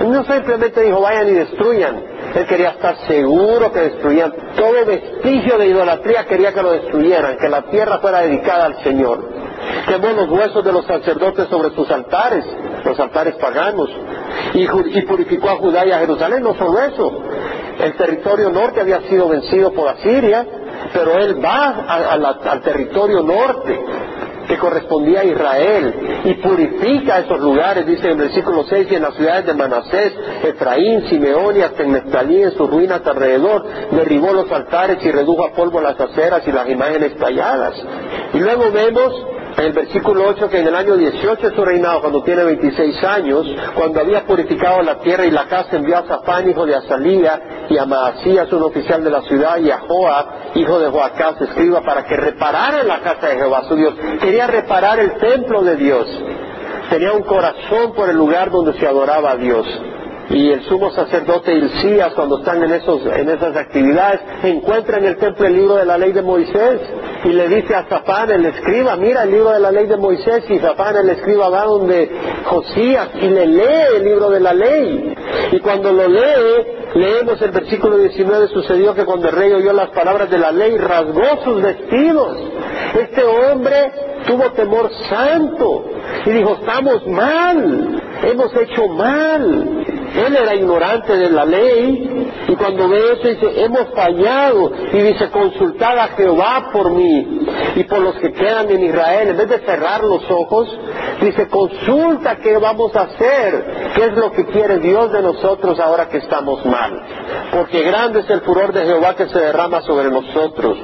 No 0.01 0.25
simplemente 0.25 0.83
dijo 0.83 1.01
vayan 1.01 1.29
y 1.29 1.33
destruyan. 1.33 2.13
Él 2.35 2.47
quería 2.47 2.71
estar 2.71 2.97
seguro 3.09 3.73
que 3.73 3.81
destruían. 3.81 4.33
Todo 4.57 4.87
vestigio 4.87 5.59
de 5.59 5.67
idolatría 5.67 6.25
quería 6.27 6.53
que 6.53 6.63
lo 6.63 6.73
destruyeran, 6.73 7.37
que 7.37 7.49
la 7.49 7.63
tierra 7.63 7.99
fuera 7.99 8.21
dedicada 8.21 8.67
al 8.67 8.83
Señor. 8.83 9.29
Quemó 9.87 10.13
los 10.13 10.29
huesos 10.29 10.65
de 10.65 10.73
los 10.73 10.87
sacerdotes 10.87 11.49
sobre 11.49 11.71
sus 11.75 11.91
altares, 11.91 12.45
los 12.85 12.99
altares 12.99 13.35
paganos, 13.35 13.91
y, 14.55 14.63
y 14.63 15.03
purificó 15.03 15.51
a 15.51 15.57
Judá 15.57 15.87
y 15.87 15.91
a 15.91 15.99
Jerusalén. 15.99 16.43
No 16.43 16.55
solo 16.55 16.81
eso, 16.81 17.23
el 17.81 17.95
territorio 17.95 18.51
norte 18.51 18.81
había 18.81 19.01
sido 19.03 19.29
vencido 19.29 19.73
por 19.73 19.89
Asiria, 19.89 20.47
pero 20.93 21.19
él 21.19 21.43
va 21.45 21.85
al 21.89 22.61
territorio 22.63 23.23
norte 23.23 23.81
que 24.47 24.59
correspondía 24.59 25.21
a 25.21 25.25
Israel 25.25 25.95
y 26.25 26.35
purifica 26.35 27.21
esos 27.21 27.41
lugares, 27.41 27.87
dice 27.87 28.07
en 28.07 28.13
el 28.13 28.27
versículo 28.29 28.65
6, 28.65 28.89
y 28.91 28.95
en 28.97 29.03
las 29.03 29.15
ciudades 29.15 29.47
de 29.47 29.55
Manasés, 29.55 30.13
Efraín, 30.43 31.07
Simeón 31.09 31.57
y 31.57 31.63
hasta 31.63 31.83
en 31.83 31.93
Neftalí, 31.93 32.43
en 32.43 32.53
sus 32.53 32.69
ruinas 32.69 33.01
alrededor, 33.07 33.65
derribó 33.91 34.33
los 34.33 34.51
altares 34.51 34.99
y 35.05 35.11
redujo 35.11 35.45
a 35.45 35.53
polvo 35.53 35.81
las 35.81 35.99
aceras 35.99 36.47
y 36.47 36.53
las 36.53 36.69
imágenes 36.69 37.17
talladas. 37.17 37.75
Y 38.35 38.39
luego 38.39 38.71
vemos 38.73 39.27
el 39.63 39.73
versículo 39.73 40.25
8 40.29 40.49
que 40.49 40.59
en 40.59 40.67
el 40.67 40.75
año 40.75 40.97
18 40.97 41.51
de 41.51 41.55
su 41.55 41.65
reinado, 41.65 42.01
cuando 42.01 42.23
tiene 42.23 42.45
26 42.45 43.05
años, 43.05 43.47
cuando 43.75 44.01
había 44.01 44.25
purificado 44.25 44.83
la 44.83 44.99
tierra 44.99 45.27
y 45.27 45.31
la 45.31 45.47
casa, 45.47 45.77
envió 45.77 45.99
a 45.99 46.03
Zafán, 46.03 46.51
hijo 46.51 46.67
de 46.67 46.75
Azalía, 46.75 47.67
y 47.69 47.79
a 47.79 47.87
Maasías, 47.87 48.53
un 48.53 48.63
oficial 48.63 49.05
de 49.05 49.11
la 49.11 49.23
ciudad, 49.23 49.59
y 49.59 49.71
a 49.71 49.79
Joab, 49.79 50.27
hijo 50.55 50.79
de 50.79 50.89
Joacás, 50.89 51.41
escriba, 51.41 51.83
para 51.83 52.05
que 52.05 52.17
repararan 52.17 52.87
la 52.89 53.01
casa 53.01 53.29
de 53.29 53.37
Jehová 53.37 53.65
su 53.69 53.77
Dios. 53.77 53.95
Quería 54.21 54.47
reparar 54.47 54.99
el 54.99 55.17
templo 55.19 55.63
de 55.63 55.77
Dios. 55.77 56.07
Tenía 56.91 57.13
un 57.13 57.23
corazón 57.23 57.93
por 57.95 58.11
el 58.11 58.17
lugar 58.17 58.51
donde 58.51 58.75
se 58.75 58.87
adoraba 58.87 59.33
a 59.33 59.37
Dios 59.37 59.67
y 60.33 60.51
el 60.51 60.63
sumo 60.63 60.91
sacerdote 60.91 61.53
Hilcías, 61.55 62.15
cuando 62.15 62.39
están 62.39 62.63
en, 62.63 62.73
esos, 62.73 63.05
en 63.05 63.29
esas 63.29 63.55
actividades, 63.55 64.21
encuentra 64.43 64.99
en 64.99 65.05
el 65.05 65.17
templo 65.19 65.47
el 65.47 65.55
libro 65.55 65.77
de 65.77 65.85
la 65.85 65.99
ley 65.99 66.13
de 66.13 66.23
Moisés 66.23 66.81
y 67.25 67.29
le 67.29 67.49
dice 67.49 67.75
a 67.75 67.85
Zafán, 67.85 68.31
el 68.31 68.47
escriba, 68.47 68.97
mira 68.97 69.25
el 69.25 69.31
libro 69.31 69.51
de 69.51 69.61
la 69.61 69.71
ley 69.71 69.87
de 69.87 69.97
Moisés 69.97 70.45
y 70.49 70.59
Zafán, 70.59 70.97
el 70.97 71.11
escriba, 71.11 71.51
va 71.51 71.65
donde 71.65 72.11
Josías 72.45 73.11
y 73.21 73.29
le 73.29 73.47
lee 73.47 73.97
el 73.97 74.05
libro 74.05 74.31
de 74.31 74.41
la 74.41 74.55
ley. 74.55 75.15
Y 75.53 75.61
cuando 75.61 75.93
lo 75.93 76.09
lee, 76.09 76.67
leemos 76.95 77.41
el 77.43 77.51
versículo 77.51 77.99
19, 77.99 78.49
sucedió 78.49 78.95
que 78.95 79.05
cuando 79.05 79.29
el 79.29 79.35
rey 79.35 79.53
oyó 79.53 79.73
las 79.73 79.91
palabras 79.91 80.31
de 80.31 80.39
la 80.39 80.51
ley, 80.51 80.79
rasgó 80.79 81.45
sus 81.45 81.63
vestidos. 81.63 82.39
Este 82.99 83.23
hombre 83.23 83.93
tuvo 84.27 84.51
temor 84.53 84.91
santo 85.09 85.85
y 86.25 86.31
dijo, 86.31 86.55
estamos 86.55 87.07
mal, 87.07 88.03
hemos 88.25 88.57
hecho 88.57 88.89
mal. 88.89 89.92
Él 90.15 90.37
era 90.37 90.55
ignorante 90.55 91.17
de 91.17 91.31
la 91.31 91.45
ley 91.45 92.33
y 92.49 92.55
cuando 92.57 92.89
ve 92.89 93.13
eso 93.13 93.29
dice, 93.29 93.65
hemos 93.65 93.89
fallado 93.95 94.73
y 94.93 94.99
dice, 94.99 95.31
consultad 95.31 95.99
a 95.99 96.09
Jehová 96.09 96.71
por 96.73 96.91
mí 96.91 97.47
y 97.77 97.85
por 97.85 98.01
los 98.01 98.17
que 98.17 98.33
quedan 98.33 98.71
en 98.71 98.85
Israel. 98.85 99.31
En 99.31 99.37
vez 99.39 99.49
de 99.49 99.59
cerrar 99.61 100.03
los 100.03 100.31
ojos, 100.31 100.69
dice, 101.21 101.49
consulta 101.49 102.37
qué 102.37 102.59
vamos 102.59 102.95
a 102.95 103.03
hacer, 103.03 103.93
qué 103.95 104.05
es 104.05 104.13
lo 104.13 104.33
que 104.33 104.45
quiere 104.47 104.79
Dios 104.79 105.13
de 105.13 105.23
nosotros 105.23 105.81
ahora 105.81 106.09
que 106.09 106.19
estamos 106.19 106.65
mal. 106.67 106.93
Porque 107.51 107.83
grande 107.83 108.21
es 108.21 108.31
el 108.31 108.43
furor 108.43 108.73
de 108.73 108.85
Jehová 108.85 109.15
que 109.15 109.29
se 109.29 109.39
derrama 109.39 109.81
sobre 109.83 110.11
nosotros. 110.11 110.79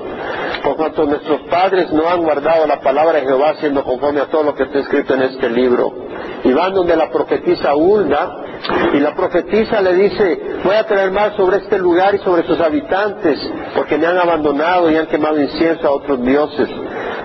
Cuanto 0.79 1.07
nuestros 1.07 1.41
padres 1.51 1.93
no 1.93 2.09
han 2.09 2.23
guardado 2.23 2.65
la 2.65 2.79
palabra 2.79 3.15
de 3.15 3.27
Jehová 3.27 3.55
siendo 3.59 3.83
conforme 3.83 4.21
a 4.21 4.27
todo 4.27 4.45
lo 4.45 4.55
que 4.55 4.63
está 4.63 4.79
escrito 4.79 5.13
en 5.15 5.23
este 5.23 5.51
libro. 5.51 5.93
Y 6.45 6.53
van 6.53 6.73
donde 6.73 6.95
la 6.95 7.11
profetisa 7.11 7.75
Hulda, 7.75 8.45
y 8.93 9.01
la 9.01 9.13
profetisa 9.13 9.81
le 9.81 9.95
dice, 9.95 10.41
voy 10.63 10.77
a 10.77 10.85
traer 10.85 11.11
mal 11.11 11.37
sobre 11.37 11.57
este 11.57 11.81
lugar 11.81 12.15
y 12.15 12.19
sobre 12.19 12.45
sus 12.45 12.61
habitantes, 12.61 13.41
porque 13.75 13.99
me 13.99 14.07
han 14.07 14.19
abandonado 14.19 14.89
y 14.89 14.97
han 14.97 15.07
quemado 15.07 15.41
incienso 15.41 15.89
a 15.89 15.91
otros 15.91 16.23
dioses. 16.23 16.69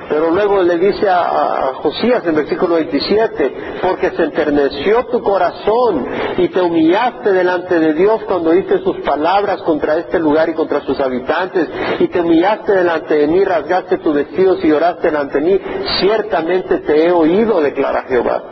Pero 0.10 0.32
luego 0.32 0.62
le 0.62 0.78
dice 0.78 1.10
a, 1.10 1.72
Josías 1.76 2.26
en 2.26 2.36
versículo 2.36 2.76
27, 2.76 3.80
porque 3.82 4.12
se 4.12 4.24
enterneció 4.24 5.06
tu 5.06 5.22
corazón 5.22 6.08
y 6.38 6.48
te 6.50 6.62
humillaste 6.62 7.32
delante 7.32 7.80
de 7.80 7.94
Dios 7.94 8.22
cuando 8.26 8.52
diste 8.52 8.80
sus 8.80 8.98
palabras 9.02 9.62
contra 9.63 9.98
este 9.98 10.20
lugar 10.20 10.50
y 10.50 10.54
contra 10.54 10.82
sus 10.82 11.00
habitantes, 11.00 11.68
y 12.00 12.08
te 12.08 12.22
humillaste 12.22 12.74
delante 12.74 13.16
de 13.16 13.28
mí, 13.28 13.44
rasgaste 13.44 13.98
tus 13.98 14.13
vestidos 14.13 14.63
y 14.63 14.72
oraste 14.72 15.08
delante 15.08 15.39
de 15.39 15.46
mí, 15.46 15.62
ciertamente 16.00 16.80
te 16.80 17.08
he 17.08 17.12
oído, 17.12 17.62
declara 17.62 18.04
Jehová. 18.04 18.44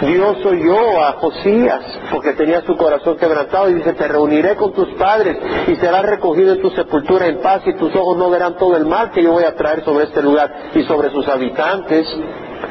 Dios 0.00 0.44
oyó 0.44 1.04
a 1.04 1.12
Josías 1.12 1.80
porque 2.10 2.32
tenía 2.32 2.62
su 2.62 2.76
corazón 2.76 3.16
quebrantado 3.16 3.70
y 3.70 3.74
dice, 3.74 3.92
te 3.92 4.08
reuniré 4.08 4.56
con 4.56 4.72
tus 4.72 4.88
padres 4.94 5.36
y 5.68 5.76
serás 5.76 6.02
recogido 6.02 6.54
en 6.54 6.60
tu 6.60 6.70
sepultura 6.70 7.26
en 7.26 7.40
paz 7.40 7.62
y 7.66 7.74
tus 7.74 7.94
ojos 7.94 8.16
no 8.16 8.28
verán 8.30 8.56
todo 8.56 8.76
el 8.76 8.86
mal 8.86 9.10
que 9.10 9.22
yo 9.22 9.32
voy 9.32 9.44
a 9.44 9.54
traer 9.54 9.84
sobre 9.84 10.04
este 10.04 10.22
lugar 10.22 10.52
y 10.74 10.82
sobre 10.82 11.10
sus 11.10 11.28
habitantes. 11.28 12.06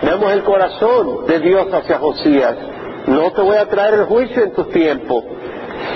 Vemos 0.02 0.34
el 0.34 0.44
corazón 0.44 1.26
de 1.26 1.40
Dios 1.40 1.68
hacia 1.74 2.00
Josías. 2.00 2.56
No 3.08 3.32
te 3.32 3.42
voy 3.42 3.58
a 3.58 3.68
traer 3.68 3.96
el 3.96 4.06
juicio 4.06 4.44
en 4.44 4.54
tu 4.54 4.66
tiempo. 4.66 5.24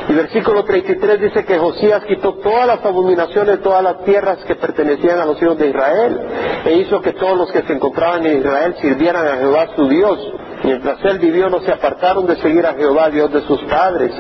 Y 0.10 0.14
versículo 0.14 0.64
33 0.64 1.22
dice 1.22 1.46
que 1.46 1.58
Josías 1.58 2.04
quitó 2.06 2.36
todas 2.36 2.68
las 2.68 2.86
abominaciones 2.86 3.62
todas 3.62 3.84
las 3.84 4.04
tierras 4.04 4.40
que 4.46 4.56
pertenecían 4.56 5.20
a 5.20 5.26
los 5.26 5.42
hijos 5.42 5.58
de 5.58 5.70
Israel 5.70 6.20
e 6.66 6.74
hizo 6.74 7.02
que 7.02 7.14
todos 7.14 7.38
los 7.38 7.52
que 7.52 7.62
se 7.64 7.74
encontraban 7.74 8.26
en 8.26 8.40
Israel 8.40 8.76
sirvieran 8.82 9.28
a 9.28 9.38
Jehová 9.38 9.68
su 9.76 9.88
Dios 9.88 10.20
Mientras 10.64 10.98
él 11.06 11.20
vivió 11.20 11.50
no 11.50 11.62
se 11.62 11.72
apartaron 11.72 12.26
de 12.26 12.36
seguir 12.38 12.66
a 12.66 12.74
Jehová, 12.74 13.10
Dios 13.10 13.32
de 13.32 13.42
sus 13.42 13.62
padres. 13.64 14.12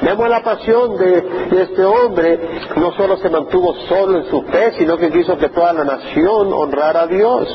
Vemos 0.00 0.28
la 0.28 0.42
pasión 0.42 0.96
de, 0.96 1.62
este 1.62 1.84
hombre, 1.84 2.38
no 2.76 2.92
solo 2.92 3.16
se 3.18 3.30
mantuvo 3.30 3.74
solo 3.88 4.18
en 4.18 4.24
su 4.26 4.42
fe, 4.42 4.72
sino 4.78 4.96
que 4.96 5.10
quiso 5.10 5.36
que 5.38 5.48
toda 5.48 5.72
la 5.72 5.84
nación 5.84 6.52
honrara 6.52 7.02
a 7.02 7.06
Dios. 7.06 7.48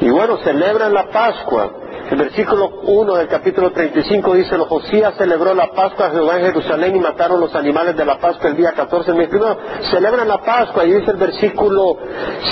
Y 0.00 0.10
bueno, 0.10 0.38
celebran 0.38 0.92
la 0.92 1.08
Pascua. 1.08 1.72
El 2.10 2.18
versículo 2.18 2.68
1 2.82 3.14
del 3.14 3.28
capítulo 3.28 3.72
35 3.72 4.34
dice, 4.34 4.56
Josías 4.58 5.14
celebró 5.16 5.54
la 5.54 5.70
Pascua 5.70 6.06
a 6.06 6.10
Jehová 6.10 6.38
en 6.38 6.46
Jerusalén 6.46 6.96
y 6.96 7.00
mataron 7.00 7.40
los 7.40 7.54
animales 7.54 7.96
de 7.96 8.04
la 8.04 8.18
Pascua 8.18 8.50
el 8.50 8.56
día 8.56 8.72
14 8.72 9.10
del 9.10 9.18
mes 9.18 9.28
primero. 9.28 9.56
Celebran 9.90 10.28
la 10.28 10.38
Pascua 10.42 10.84
y 10.84 10.92
dice 10.92 11.12
el 11.12 11.16
versículo 11.16 11.96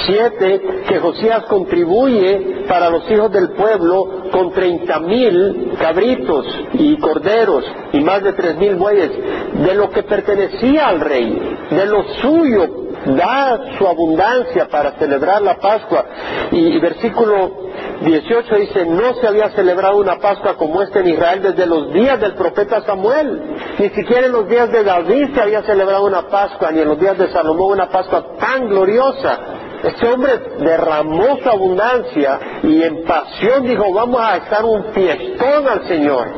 7 0.06 0.84
que 0.88 0.98
Josías 1.00 1.44
contribuye 1.44 2.64
para 2.66 2.88
los 2.88 3.08
hijos 3.10 3.30
del 3.30 3.50
pueblo 3.50 4.30
con 4.32 4.52
treinta 4.52 4.98
mil 5.00 5.74
cabritos 5.78 6.46
y 6.72 6.96
corderos 6.98 7.64
y 7.92 8.00
más 8.00 8.22
de 8.22 8.32
tres 8.32 8.56
mil 8.56 8.76
bueyes 8.76 9.10
de 9.52 9.74
lo 9.74 9.90
que 9.90 10.02
pertenecía 10.02 10.88
al 10.88 11.00
rey, 11.00 11.58
de 11.70 11.86
lo 11.86 12.04
suyo 12.22 12.82
da 13.04 13.58
su 13.78 13.86
abundancia 13.86 14.68
para 14.68 14.92
celebrar 14.92 15.42
la 15.42 15.56
Pascua. 15.56 16.04
Y, 16.52 16.78
versículo 16.78 17.71
18 18.04 18.56
dice, 18.56 18.86
no 18.86 19.14
se 19.14 19.26
había 19.26 19.50
celebrado 19.50 19.98
una 19.98 20.18
Pascua 20.18 20.56
como 20.56 20.82
esta 20.82 21.00
en 21.00 21.08
Israel 21.08 21.42
desde 21.42 21.66
los 21.66 21.92
días 21.92 22.20
del 22.20 22.34
profeta 22.34 22.80
Samuel. 22.82 23.56
Ni 23.78 23.88
siquiera 23.90 24.26
en 24.26 24.32
los 24.32 24.48
días 24.48 24.70
de 24.70 24.82
David 24.82 25.34
se 25.34 25.40
había 25.40 25.62
celebrado 25.62 26.06
una 26.06 26.28
Pascua, 26.28 26.72
ni 26.72 26.80
en 26.80 26.88
los 26.88 26.98
días 26.98 27.16
de 27.18 27.30
Salomón 27.30 27.72
una 27.72 27.88
Pascua 27.88 28.36
tan 28.38 28.68
gloriosa. 28.68 29.38
Este 29.84 30.08
hombre 30.08 30.32
derramó 30.58 31.38
su 31.42 31.48
abundancia 31.48 32.38
y 32.62 32.82
en 32.82 33.04
pasión 33.04 33.66
dijo, 33.66 33.92
vamos 33.92 34.20
a 34.20 34.36
echar 34.36 34.64
un 34.64 34.92
fiestón 34.92 35.68
al 35.68 35.86
Señor. 35.88 36.28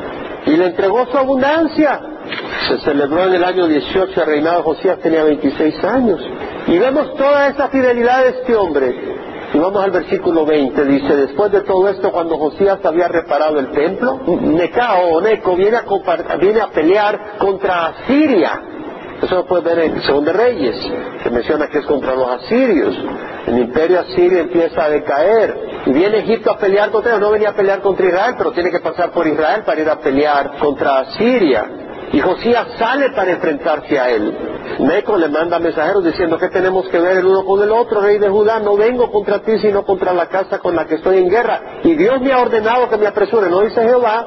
Y 0.45 0.57
le 0.57 0.67
entregó 0.67 1.05
su 1.07 1.17
abundancia. 1.17 2.01
Se 2.67 2.79
celebró 2.79 3.25
en 3.25 3.35
el 3.35 3.43
año 3.43 3.67
18, 3.67 4.21
el 4.21 4.27
reinado 4.27 4.57
de 4.57 4.63
Josías 4.63 4.99
tenía 4.99 5.23
26 5.23 5.83
años. 5.83 6.19
Y 6.67 6.77
vemos 6.79 7.15
toda 7.15 7.47
esa 7.47 7.67
fidelidad 7.69 8.23
de 8.23 8.29
este 8.29 8.55
hombre. 8.55 9.15
Y 9.55 9.57
vamos 9.57 9.85
al 9.85 9.91
versículo 9.91 10.45
20, 10.45 10.83
dice, 10.83 11.15
después 11.15 11.49
de 11.49 11.61
todo 11.61 11.87
esto, 11.87 12.11
cuando 12.11 12.37
Josías 12.37 12.77
había 12.83 13.07
reparado 13.07 13.57
el 13.57 13.71
templo, 13.71 14.19
Necao 14.27 15.11
o 15.13 15.21
Neco 15.21 15.55
viene 15.55 15.77
a, 15.77 16.67
pelear 16.71 17.37
contra 17.37 17.85
Asiria. 17.85 18.61
Eso 19.21 19.33
lo 19.33 19.45
puedes 19.45 19.63
ver 19.63 19.79
en 19.79 20.01
Segundo 20.01 20.33
Reyes, 20.33 20.75
que 21.23 21.29
menciona 21.29 21.69
que 21.69 21.77
es 21.77 21.85
contra 21.85 22.15
los 22.15 22.31
asirios. 22.31 23.01
El 23.47 23.59
imperio 23.59 24.01
asirio 24.01 24.39
empieza 24.39 24.83
a 24.83 24.89
decaer. 24.89 25.83
Y 25.85 25.93
viene 25.93 26.17
Egipto 26.17 26.51
a 26.51 26.57
pelear 26.57 26.91
contra 26.91 27.11
ellos. 27.11 27.21
No 27.21 27.31
venía 27.31 27.51
a 27.51 27.55
pelear 27.55 27.79
contra 27.79 28.07
Israel, 28.07 28.35
pero 28.37 28.51
tiene 28.51 28.71
que 28.71 28.81
pasar 28.81 29.11
por 29.11 29.25
Israel 29.25 29.63
para 29.65 29.79
ir 29.79 29.89
a 29.89 30.01
pelear 30.01 30.57
contra 30.57 30.99
Asiria. 30.99 31.84
Y 32.15 32.21
Josías 32.21 32.65
sale 32.79 33.09
para 33.09 33.31
enfrentarse 33.31 33.99
a 33.99 34.09
él. 34.09 34.33
Neco 34.79 35.17
le 35.17 35.27
manda 35.27 35.59
mensajeros 35.59 36.01
diciendo 36.01 36.37
que 36.37 36.47
tenemos 36.47 36.87
que 36.87 36.97
ver 36.97 37.17
el 37.17 37.25
uno 37.25 37.43
con 37.43 37.61
el 37.61 37.69
otro, 37.69 37.99
rey 37.99 38.19
de 38.19 38.29
Judá, 38.29 38.57
no 38.61 38.77
vengo 38.77 39.11
contra 39.11 39.39
ti 39.39 39.59
sino 39.59 39.83
contra 39.83 40.13
la 40.13 40.27
casa 40.27 40.59
con 40.59 40.77
la 40.77 40.85
que 40.85 40.95
estoy 40.95 41.17
en 41.17 41.29
guerra. 41.29 41.81
Y 41.83 41.93
Dios 41.95 42.21
me 42.21 42.31
ha 42.31 42.39
ordenado 42.39 42.87
que 42.89 42.95
me 42.95 43.07
apresure, 43.07 43.49
no 43.49 43.59
dice 43.59 43.83
Jehová, 43.83 44.25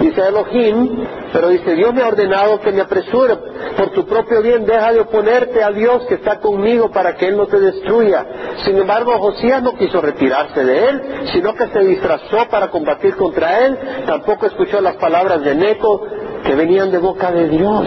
dice 0.00 0.26
Elohim, 0.26 1.06
pero 1.30 1.48
dice 1.48 1.74
Dios 1.74 1.92
me 1.92 2.02
ha 2.02 2.08
ordenado 2.08 2.58
que 2.60 2.72
me 2.72 2.80
apresure. 2.80 3.36
Por 3.76 3.90
tu 3.90 4.06
propio 4.06 4.40
bien 4.40 4.64
deja 4.64 4.94
de 4.94 5.00
oponerte 5.00 5.62
a 5.62 5.72
Dios 5.72 6.06
que 6.06 6.14
está 6.14 6.40
conmigo 6.40 6.90
para 6.90 7.16
que 7.16 7.28
Él 7.28 7.36
no 7.36 7.46
te 7.48 7.60
destruya. 7.60 8.24
Sin 8.64 8.78
embargo, 8.78 9.12
Josías 9.18 9.62
no 9.62 9.74
quiso 9.74 10.00
retirarse 10.00 10.64
de 10.64 10.88
él, 10.88 11.02
sino 11.34 11.54
que 11.54 11.66
se 11.68 11.80
disfrazó 11.80 12.48
para 12.50 12.68
combatir 12.68 13.14
contra 13.16 13.66
él. 13.66 13.78
Tampoco 14.06 14.46
escuchó 14.46 14.80
las 14.80 14.96
palabras 14.96 15.42
de 15.42 15.54
Neco, 15.54 16.06
que 16.46 16.54
venían 16.54 16.90
de 16.90 16.98
boca 16.98 17.32
de 17.32 17.48
Dios, 17.48 17.86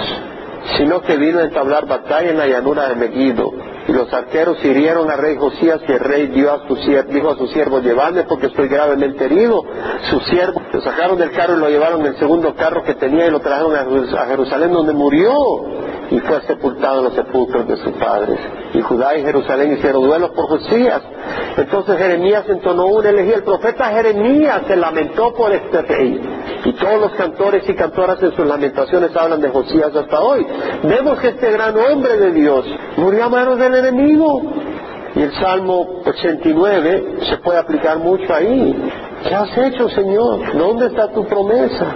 sino 0.78 1.02
que 1.02 1.15
vino 1.15 1.39
a 1.39 1.43
entablar 1.43 1.88
batalla 1.88 2.30
en 2.30 2.38
la 2.38 2.48
llanura 2.48 2.89
de 2.89 2.95
Megiddo. 2.95 3.54
Y 3.89 3.91
los 3.91 4.13
arqueros 4.13 4.63
hirieron 4.63 5.10
al 5.10 5.17
rey 5.17 5.36
Josías 5.36 5.82
y 5.88 5.91
el 5.91 5.99
rey 5.99 6.28
dio 6.28 6.54
a 6.54 6.67
su 6.67 6.75
dijo 6.75 7.32
a 7.32 7.36
su 7.36 7.47
siervo, 7.47 7.80
llevadme 7.80 8.23
porque 8.25 8.45
estoy 8.45 8.67
gravemente 8.67 9.25
herido. 9.25 9.63
Su 10.12 10.19
siervo 10.19 10.62
lo 10.71 10.80
sacaron 10.82 11.17
del 11.17 11.32
carro 11.32 11.56
y 11.56 11.60
lo 11.60 11.69
llevaron 11.69 12.02
en 12.02 12.08
el 12.08 12.17
segundo 12.17 12.54
carro 12.54 12.84
que 12.84 12.93
tenía 12.93 13.25
y 13.25 13.32
lo 13.32 13.39
trajeron 13.39 13.75
a 13.75 14.25
Jerusalén 14.28 14.73
donde 14.73 14.93
murió 14.93 15.34
y 16.12 16.19
fue 16.19 16.41
sepultado 16.41 16.99
en 16.99 17.06
los 17.06 17.13
sepulcros 17.13 17.67
de 17.67 17.78
sus 17.78 17.93
padres. 17.93 18.39
Y 18.73 18.82
Judá 18.82 19.17
y 19.17 19.23
Jerusalén 19.23 19.73
hicieron 19.73 20.04
duelos 20.04 20.32
por 20.32 20.47
Josías. 20.47 21.02
Entonces 21.58 21.97
Jeremías 21.97 22.45
entonó 22.47 22.86
una 22.86 23.10
elegía. 23.10 23.36
El 23.36 23.43
profeta 23.43 23.86
Jeremías 23.89 24.62
se 24.67 24.75
lamentó 24.75 25.34
por 25.34 25.52
este 25.52 25.82
rey. 25.82 26.21
Y 26.65 26.73
todos 26.73 26.99
los 26.99 27.12
cantores 27.13 27.67
y 27.67 27.73
cantoras 27.73 28.21
en 28.21 28.36
sus 28.36 28.45
lamentaciones 28.45 29.15
hablan 29.15 29.41
de 29.41 29.49
Josías 29.49 29.95
hasta 29.95 30.19
hoy. 30.19 30.45
Vemos 30.84 31.19
que 31.19 31.30
este 31.30 31.52
gran 31.52 31.78
hombre 31.78 32.17
de 32.17 32.32
Dios 32.32 32.65
murió 32.97 33.25
a 33.25 33.30
manos 33.30 33.58
del 33.60 33.75
enemigo. 33.80 34.42
Y 35.15 35.22
el 35.22 35.34
Salmo 35.34 36.02
89 36.06 37.18
se 37.30 37.38
puede 37.38 37.60
aplicar 37.60 37.98
mucho 37.98 38.34
ahí. 38.34 38.76
¿Qué 39.28 39.34
has 39.36 39.58
hecho, 39.58 39.89
Señor? 39.89 40.56
¿Dónde 40.58 40.88
está 40.88 41.12
tu 41.12 41.26
promesa? 41.26 41.88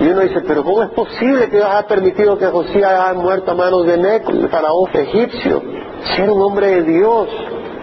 Y 0.00 0.08
uno 0.08 0.20
dice, 0.20 0.40
pero 0.46 0.64
¿cómo 0.64 0.82
es 0.82 0.90
posible 0.90 1.48
que 1.48 1.56
Dios 1.56 1.68
haya 1.68 1.86
permitido 1.86 2.38
que 2.38 2.46
Josías 2.46 2.90
haya 2.90 3.14
muerto 3.14 3.50
a 3.50 3.54
manos 3.54 3.86
de 3.86 3.98
Neco, 3.98 4.32
el 4.32 4.48
faraón 4.48 4.88
egipcio? 4.92 5.62
Si 6.04 6.22
era 6.22 6.32
un 6.32 6.42
hombre 6.42 6.68
de 6.68 6.82
Dios, 6.82 7.28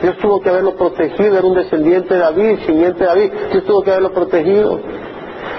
Dios 0.02 0.18
tuvo 0.18 0.42
que 0.42 0.50
haberlo 0.50 0.76
protegido, 0.76 1.38
era 1.38 1.46
un 1.46 1.56
descendiente 1.56 2.14
de 2.14 2.20
David, 2.20 2.60
simiente 2.66 3.00
de 3.00 3.06
David, 3.06 3.32
Dios 3.52 3.64
tuvo 3.66 3.84
que 3.84 3.92
haberlo 3.92 4.12
protegido. 4.12 4.80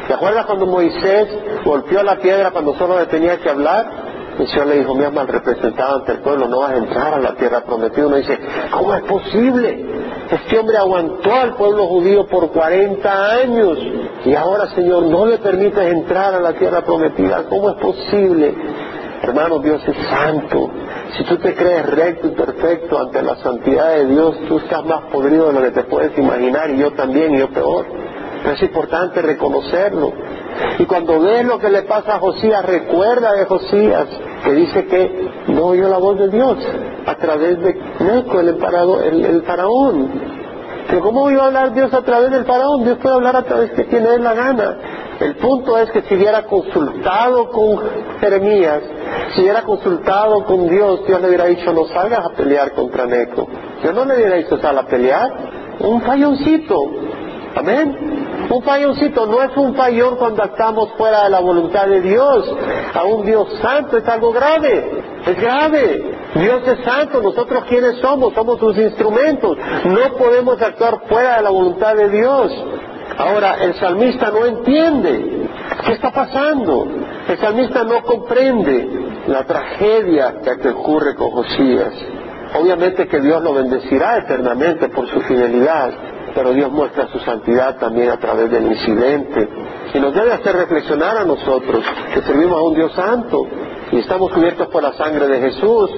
¿Te 0.08 0.14
acuerdas 0.14 0.46
cuando 0.46 0.66
Moisés 0.66 1.28
golpeó 1.64 2.02
la 2.02 2.16
piedra 2.16 2.50
cuando 2.50 2.74
solo 2.74 2.98
le 2.98 3.06
tenía 3.06 3.38
que 3.38 3.48
hablar? 3.48 4.09
El 4.40 4.48
Señor 4.48 4.66
le 4.68 4.78
dijo, 4.78 4.94
mi 4.94 5.04
mal 5.10 5.28
representado 5.28 5.96
ante 5.96 6.12
el 6.12 6.20
pueblo, 6.20 6.48
no 6.48 6.60
vas 6.60 6.72
a 6.72 6.76
entrar 6.76 7.12
a 7.12 7.18
la 7.18 7.34
tierra 7.34 7.62
prometida. 7.62 8.06
Uno 8.06 8.16
dice, 8.16 8.38
¿cómo 8.70 8.94
es 8.94 9.02
posible? 9.02 9.84
Este 10.30 10.58
hombre 10.58 10.78
aguantó 10.78 11.34
al 11.34 11.56
pueblo 11.56 11.86
judío 11.86 12.26
por 12.26 12.50
40 12.50 13.32
años 13.32 13.78
y 14.24 14.34
ahora, 14.34 14.68
Señor, 14.74 15.02
no 15.04 15.26
le 15.26 15.36
permites 15.38 15.92
entrar 15.92 16.34
a 16.34 16.40
la 16.40 16.54
tierra 16.54 16.80
prometida. 16.80 17.44
¿Cómo 17.50 17.70
es 17.70 17.76
posible? 17.76 18.54
Hermano, 19.22 19.58
Dios 19.58 19.82
es 19.86 19.96
santo. 20.08 20.70
Si 21.18 21.24
tú 21.24 21.36
te 21.36 21.54
crees 21.54 21.84
recto 21.90 22.28
y 22.28 22.30
perfecto 22.30 22.98
ante 22.98 23.22
la 23.22 23.36
santidad 23.36 23.90
de 23.90 24.06
Dios, 24.06 24.38
tú 24.48 24.56
estás 24.56 24.86
más 24.86 25.02
podrido 25.12 25.48
de 25.48 25.52
lo 25.52 25.60
que 25.60 25.72
te 25.72 25.84
puedes 25.84 26.16
imaginar 26.16 26.70
y 26.70 26.78
yo 26.78 26.92
también 26.92 27.34
y 27.34 27.40
yo 27.40 27.50
peor. 27.50 27.84
Pero 28.42 28.54
es 28.54 28.62
importante 28.62 29.20
reconocerlo. 29.20 30.14
Y 30.78 30.86
cuando 30.86 31.20
ves 31.20 31.44
lo 31.44 31.58
que 31.58 31.68
le 31.68 31.82
pasa 31.82 32.14
a 32.14 32.18
Josías, 32.20 32.64
recuerda 32.64 33.34
de 33.34 33.44
Josías 33.44 34.08
que 34.44 34.52
dice 34.52 34.86
que 34.86 35.30
no 35.48 35.66
oyó 35.66 35.88
la 35.88 35.98
voz 35.98 36.18
de 36.18 36.28
Dios 36.28 36.56
a 37.06 37.14
través 37.16 37.60
de 37.60 37.74
Neco, 38.00 38.40
el, 38.40 38.48
el, 39.24 39.42
faraón. 39.42 40.10
Pero 40.88 41.02
¿cómo 41.02 41.30
iba 41.30 41.44
a 41.44 41.46
hablar 41.46 41.74
Dios 41.74 41.92
a 41.92 42.02
través 42.02 42.30
del 42.30 42.44
faraón? 42.44 42.84
Dios 42.84 42.98
puede 42.98 43.14
hablar 43.14 43.36
a 43.36 43.42
través 43.42 43.76
de 43.76 43.86
quien 43.86 44.06
él 44.06 44.22
la 44.22 44.34
gana. 44.34 44.76
El 45.20 45.36
punto 45.36 45.76
es 45.78 45.90
que 45.90 46.02
si 46.02 46.14
hubiera 46.14 46.44
consultado 46.44 47.50
con 47.50 47.78
Jeremías, 48.20 48.82
si 49.34 49.42
hubiera 49.42 49.62
consultado 49.62 50.44
con 50.44 50.68
Dios, 50.68 51.06
Dios 51.06 51.20
le 51.20 51.28
hubiera 51.28 51.44
dicho, 51.44 51.72
no 51.72 51.84
salgas 51.86 52.24
a 52.24 52.30
pelear 52.30 52.72
contra 52.72 53.06
Neco. 53.06 53.46
Yo 53.84 53.92
no 53.92 54.04
le 54.04 54.14
hubiera 54.14 54.36
dicho, 54.36 54.58
sal 54.58 54.78
a 54.78 54.86
pelear. 54.86 55.30
Un 55.80 56.00
falloncito. 56.02 56.82
Amén. 57.54 58.48
Un 58.50 58.62
falloncito 58.62 59.26
no 59.26 59.42
es 59.42 59.56
un 59.56 59.74
fallón 59.74 60.16
cuando 60.16 60.44
estamos 60.44 60.90
fuera 60.96 61.24
de 61.24 61.30
la 61.30 61.40
voluntad 61.40 61.86
de 61.86 62.00
Dios. 62.00 62.56
A 62.94 63.04
un 63.04 63.24
Dios 63.24 63.48
santo 63.60 63.96
es 63.96 64.08
algo 64.08 64.32
grave. 64.32 65.02
Es 65.26 65.40
grave. 65.40 66.18
Dios 66.34 66.62
es 66.66 66.84
santo, 66.84 67.20
nosotros 67.20 67.64
quienes 67.68 67.98
somos, 67.98 68.34
somos 68.34 68.58
sus 68.58 68.76
instrumentos. 68.78 69.56
No 69.84 70.16
podemos 70.16 70.60
actuar 70.62 71.00
fuera 71.08 71.36
de 71.38 71.42
la 71.42 71.50
voluntad 71.50 71.94
de 71.94 72.08
Dios. 72.08 72.52
Ahora, 73.18 73.56
el 73.62 73.74
salmista 73.74 74.30
no 74.30 74.46
entiende 74.46 75.48
qué 75.84 75.92
está 75.92 76.12
pasando. 76.12 76.86
El 77.28 77.38
salmista 77.38 77.84
no 77.84 78.02
comprende 78.02 78.88
la 79.26 79.44
tragedia 79.44 80.36
que 80.42 80.68
ocurre 80.68 81.14
con 81.16 81.30
Josías. 81.30 81.92
Obviamente 82.58 83.06
que 83.06 83.20
Dios 83.20 83.42
lo 83.42 83.54
bendecirá 83.54 84.18
eternamente 84.18 84.88
por 84.88 85.06
su 85.08 85.20
fidelidad, 85.20 85.92
pero 86.34 86.52
Dios 86.52 86.70
muestra 86.70 87.08
su 87.08 87.18
santidad 87.20 87.78
también 87.78 88.10
a 88.10 88.18
través 88.18 88.50
del 88.50 88.66
incidente. 88.66 89.48
Y 89.94 89.98
nos 89.98 90.14
debe 90.14 90.32
hacer 90.32 90.54
reflexionar 90.54 91.18
a 91.18 91.24
nosotros 91.24 91.84
que 92.14 92.22
servimos 92.22 92.58
a 92.58 92.62
un 92.62 92.74
Dios 92.74 92.92
santo 92.92 93.46
y 93.92 93.98
estamos 93.98 94.30
cubiertos 94.32 94.68
por 94.68 94.82
la 94.82 94.92
sangre 94.92 95.26
de 95.26 95.40
Jesús. 95.40 95.90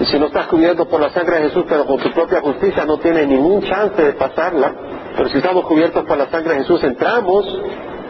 Y 0.00 0.04
si 0.06 0.18
no 0.18 0.26
estás 0.26 0.46
cubierto 0.46 0.86
por 0.86 1.00
la 1.00 1.10
sangre 1.10 1.36
de 1.36 1.48
Jesús, 1.48 1.64
pero 1.68 1.84
con 1.86 1.98
tu 1.98 2.10
propia 2.12 2.40
justicia, 2.40 2.84
no 2.84 2.98
tienes 2.98 3.28
ningún 3.28 3.62
chance 3.62 4.00
de 4.02 4.12
pasarla. 4.12 4.74
Pero 5.16 5.28
si 5.28 5.38
estamos 5.38 5.64
cubiertos 5.66 6.04
por 6.04 6.18
la 6.18 6.28
sangre 6.30 6.54
de 6.54 6.60
Jesús, 6.60 6.82
entramos 6.82 7.60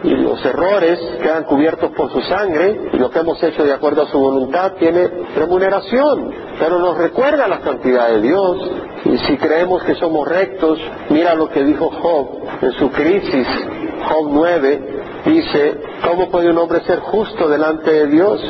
y 0.05 0.15
los 0.17 0.43
errores 0.45 0.99
quedan 1.19 1.45
cubiertos 1.45 1.91
por 1.91 2.11
su 2.11 2.21
sangre 2.21 2.89
y 2.93 2.97
lo 2.97 3.09
que 3.09 3.19
hemos 3.19 3.41
hecho 3.41 3.63
de 3.63 3.73
acuerdo 3.73 4.03
a 4.03 4.07
su 4.07 4.19
voluntad 4.19 4.73
tiene 4.73 5.09
remuneración, 5.35 6.31
pero 6.59 6.77
nos 6.77 6.97
recuerda 6.97 7.47
la 7.47 7.61
santidad 7.61 8.09
de 8.09 8.21
Dios 8.21 8.71
y 9.05 9.17
si 9.17 9.37
creemos 9.37 9.83
que 9.83 9.95
somos 9.95 10.27
rectos, 10.27 10.79
mira 11.09 11.33
lo 11.33 11.49
que 11.49 11.63
dijo 11.63 11.89
Job 11.89 12.27
en 12.61 12.71
su 12.73 12.91
crisis, 12.91 13.47
Job 14.07 14.27
9, 14.29 14.81
dice, 15.25 15.77
¿cómo 16.07 16.29
puede 16.29 16.51
un 16.51 16.57
hombre 16.59 16.81
ser 16.81 16.99
justo 16.99 17.49
delante 17.49 17.91
de 17.91 18.07
Dios? 18.07 18.41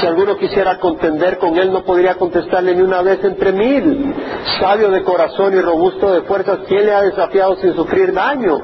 Si 0.00 0.06
alguno 0.06 0.36
quisiera 0.36 0.78
contender 0.78 1.38
con 1.38 1.56
él, 1.56 1.72
no 1.72 1.82
podría 1.82 2.16
contestarle 2.16 2.74
ni 2.74 2.82
una 2.82 3.00
vez 3.02 3.24
entre 3.24 3.52
mil. 3.52 4.14
Sabio 4.60 4.90
de 4.90 5.02
corazón 5.02 5.54
y 5.54 5.60
robusto 5.60 6.12
de 6.12 6.22
fuerzas, 6.22 6.60
¿quién 6.68 6.84
le 6.84 6.92
ha 6.92 7.02
desafiado 7.02 7.56
sin 7.56 7.74
sufrir 7.74 8.12
daño? 8.12 8.60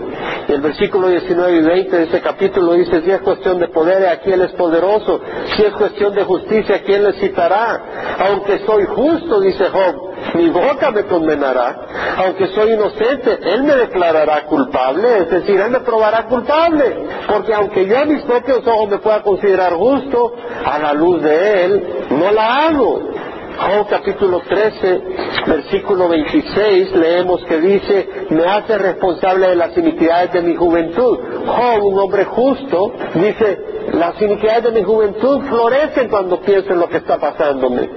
El 0.48 0.62
versículo 0.62 1.08
19 1.08 1.56
y 1.58 1.60
20 1.60 1.96
de 1.96 2.04
ese 2.04 2.22
capítulo 2.22 2.72
dice, 2.72 3.02
si 3.02 3.10
es 3.10 3.20
cuestión 3.20 3.58
de 3.58 3.68
poder, 3.68 4.06
aquí 4.08 4.32
él 4.32 4.40
es 4.40 4.52
poderoso. 4.52 5.20
Si 5.54 5.62
es 5.62 5.74
cuestión 5.74 6.14
de 6.14 6.24
justicia, 6.24 6.82
¿quién 6.82 7.04
le 7.04 7.12
citará? 7.20 8.16
Aunque 8.18 8.60
soy 8.60 8.86
justo, 8.86 9.42
dice 9.42 9.68
Job, 9.68 10.08
mi 10.34 10.48
boca 10.48 10.90
me 10.90 11.04
condenará. 11.04 11.76
Aunque 12.16 12.46
soy 12.48 12.72
inocente, 12.72 13.38
Él 13.42 13.62
me 13.62 13.76
declarará 13.76 14.46
culpable, 14.46 15.18
es 15.18 15.30
decir, 15.30 15.60
Él 15.60 15.70
me 15.70 15.80
probará 15.80 16.24
culpable. 16.24 16.96
Porque 17.26 17.52
aunque 17.52 17.86
yo 17.86 17.98
a 17.98 18.04
mis 18.06 18.22
propios 18.22 18.66
ojos 18.66 18.88
me 18.88 18.98
pueda 18.98 19.22
considerar 19.22 19.74
justo, 19.74 20.34
a 20.64 20.78
la 20.78 20.94
luz 20.94 21.22
de 21.22 21.64
Él, 21.64 21.86
no 22.10 22.32
la 22.32 22.68
hago. 22.68 23.10
Job 23.58 23.88
capítulo 23.88 24.40
13, 24.48 25.02
versículo 25.46 26.08
26, 26.08 26.94
leemos 26.94 27.44
que 27.44 27.60
dice, 27.60 28.08
me 28.30 28.44
hace 28.44 28.78
responsable 28.78 29.48
de 29.48 29.56
las 29.56 29.76
iniquidades 29.76 30.32
de 30.32 30.42
mi 30.42 30.54
juventud. 30.54 31.18
Job, 31.44 31.84
un 31.84 31.98
hombre 31.98 32.24
justo, 32.24 32.92
dice, 33.14 33.58
las 33.94 34.20
iniquidades 34.22 34.64
de 34.64 34.70
mi 34.72 34.82
juventud 34.84 35.40
florecen 35.48 36.08
cuando 36.08 36.40
pienso 36.40 36.72
en 36.72 36.78
lo 36.78 36.88
que 36.88 36.98
está 36.98 37.18
pasándome. 37.18 37.88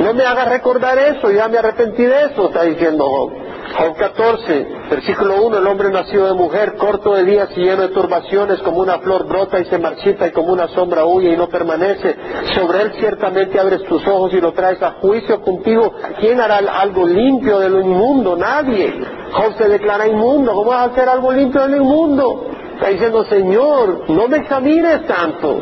No 0.00 0.14
me 0.14 0.24
haga 0.24 0.46
recordar 0.46 0.98
eso, 0.98 1.30
ya 1.30 1.46
me 1.48 1.58
arrepentí 1.58 2.04
de 2.04 2.24
eso, 2.24 2.46
está 2.46 2.62
diciendo 2.64 3.04
Job. 3.04 3.32
Job 3.78 3.96
14, 3.96 4.66
versículo 4.90 5.42
1, 5.44 5.58
el 5.58 5.66
hombre 5.66 5.90
nació 5.90 6.26
de 6.26 6.34
mujer, 6.34 6.76
corto 6.76 7.14
de 7.14 7.24
días 7.24 7.48
y 7.56 7.60
lleno 7.60 7.82
de 7.82 7.88
turbaciones, 7.88 8.60
como 8.60 8.80
una 8.80 8.98
flor 8.98 9.26
brota 9.26 9.60
y 9.60 9.64
se 9.64 9.78
marchita 9.78 10.26
y 10.26 10.32
como 10.32 10.52
una 10.52 10.68
sombra 10.68 11.06
huye 11.06 11.32
y 11.32 11.36
no 11.36 11.48
permanece. 11.48 12.14
Sobre 12.54 12.82
él 12.82 12.92
ciertamente 12.98 13.58
abres 13.58 13.82
tus 13.84 14.06
ojos 14.06 14.32
y 14.34 14.40
lo 14.40 14.52
traes 14.52 14.82
a 14.82 14.92
juicio 15.00 15.40
contigo. 15.40 15.94
¿Quién 16.20 16.40
hará 16.40 16.58
algo 16.58 17.06
limpio 17.06 17.60
de 17.60 17.70
lo 17.70 17.80
inmundo? 17.80 18.36
Nadie. 18.36 18.92
Job 19.32 19.56
se 19.56 19.68
declara 19.68 20.06
inmundo. 20.06 20.52
¿Cómo 20.52 20.70
vas 20.70 20.88
a 20.88 20.92
hacer 20.92 21.08
algo 21.08 21.32
limpio 21.32 21.62
de 21.62 21.68
lo 21.68 21.76
inmundo? 21.76 22.46
Está 22.74 22.88
diciendo, 22.88 23.24
Señor, 23.24 24.10
no 24.10 24.28
me 24.28 24.36
examines 24.38 25.06
tanto. 25.06 25.60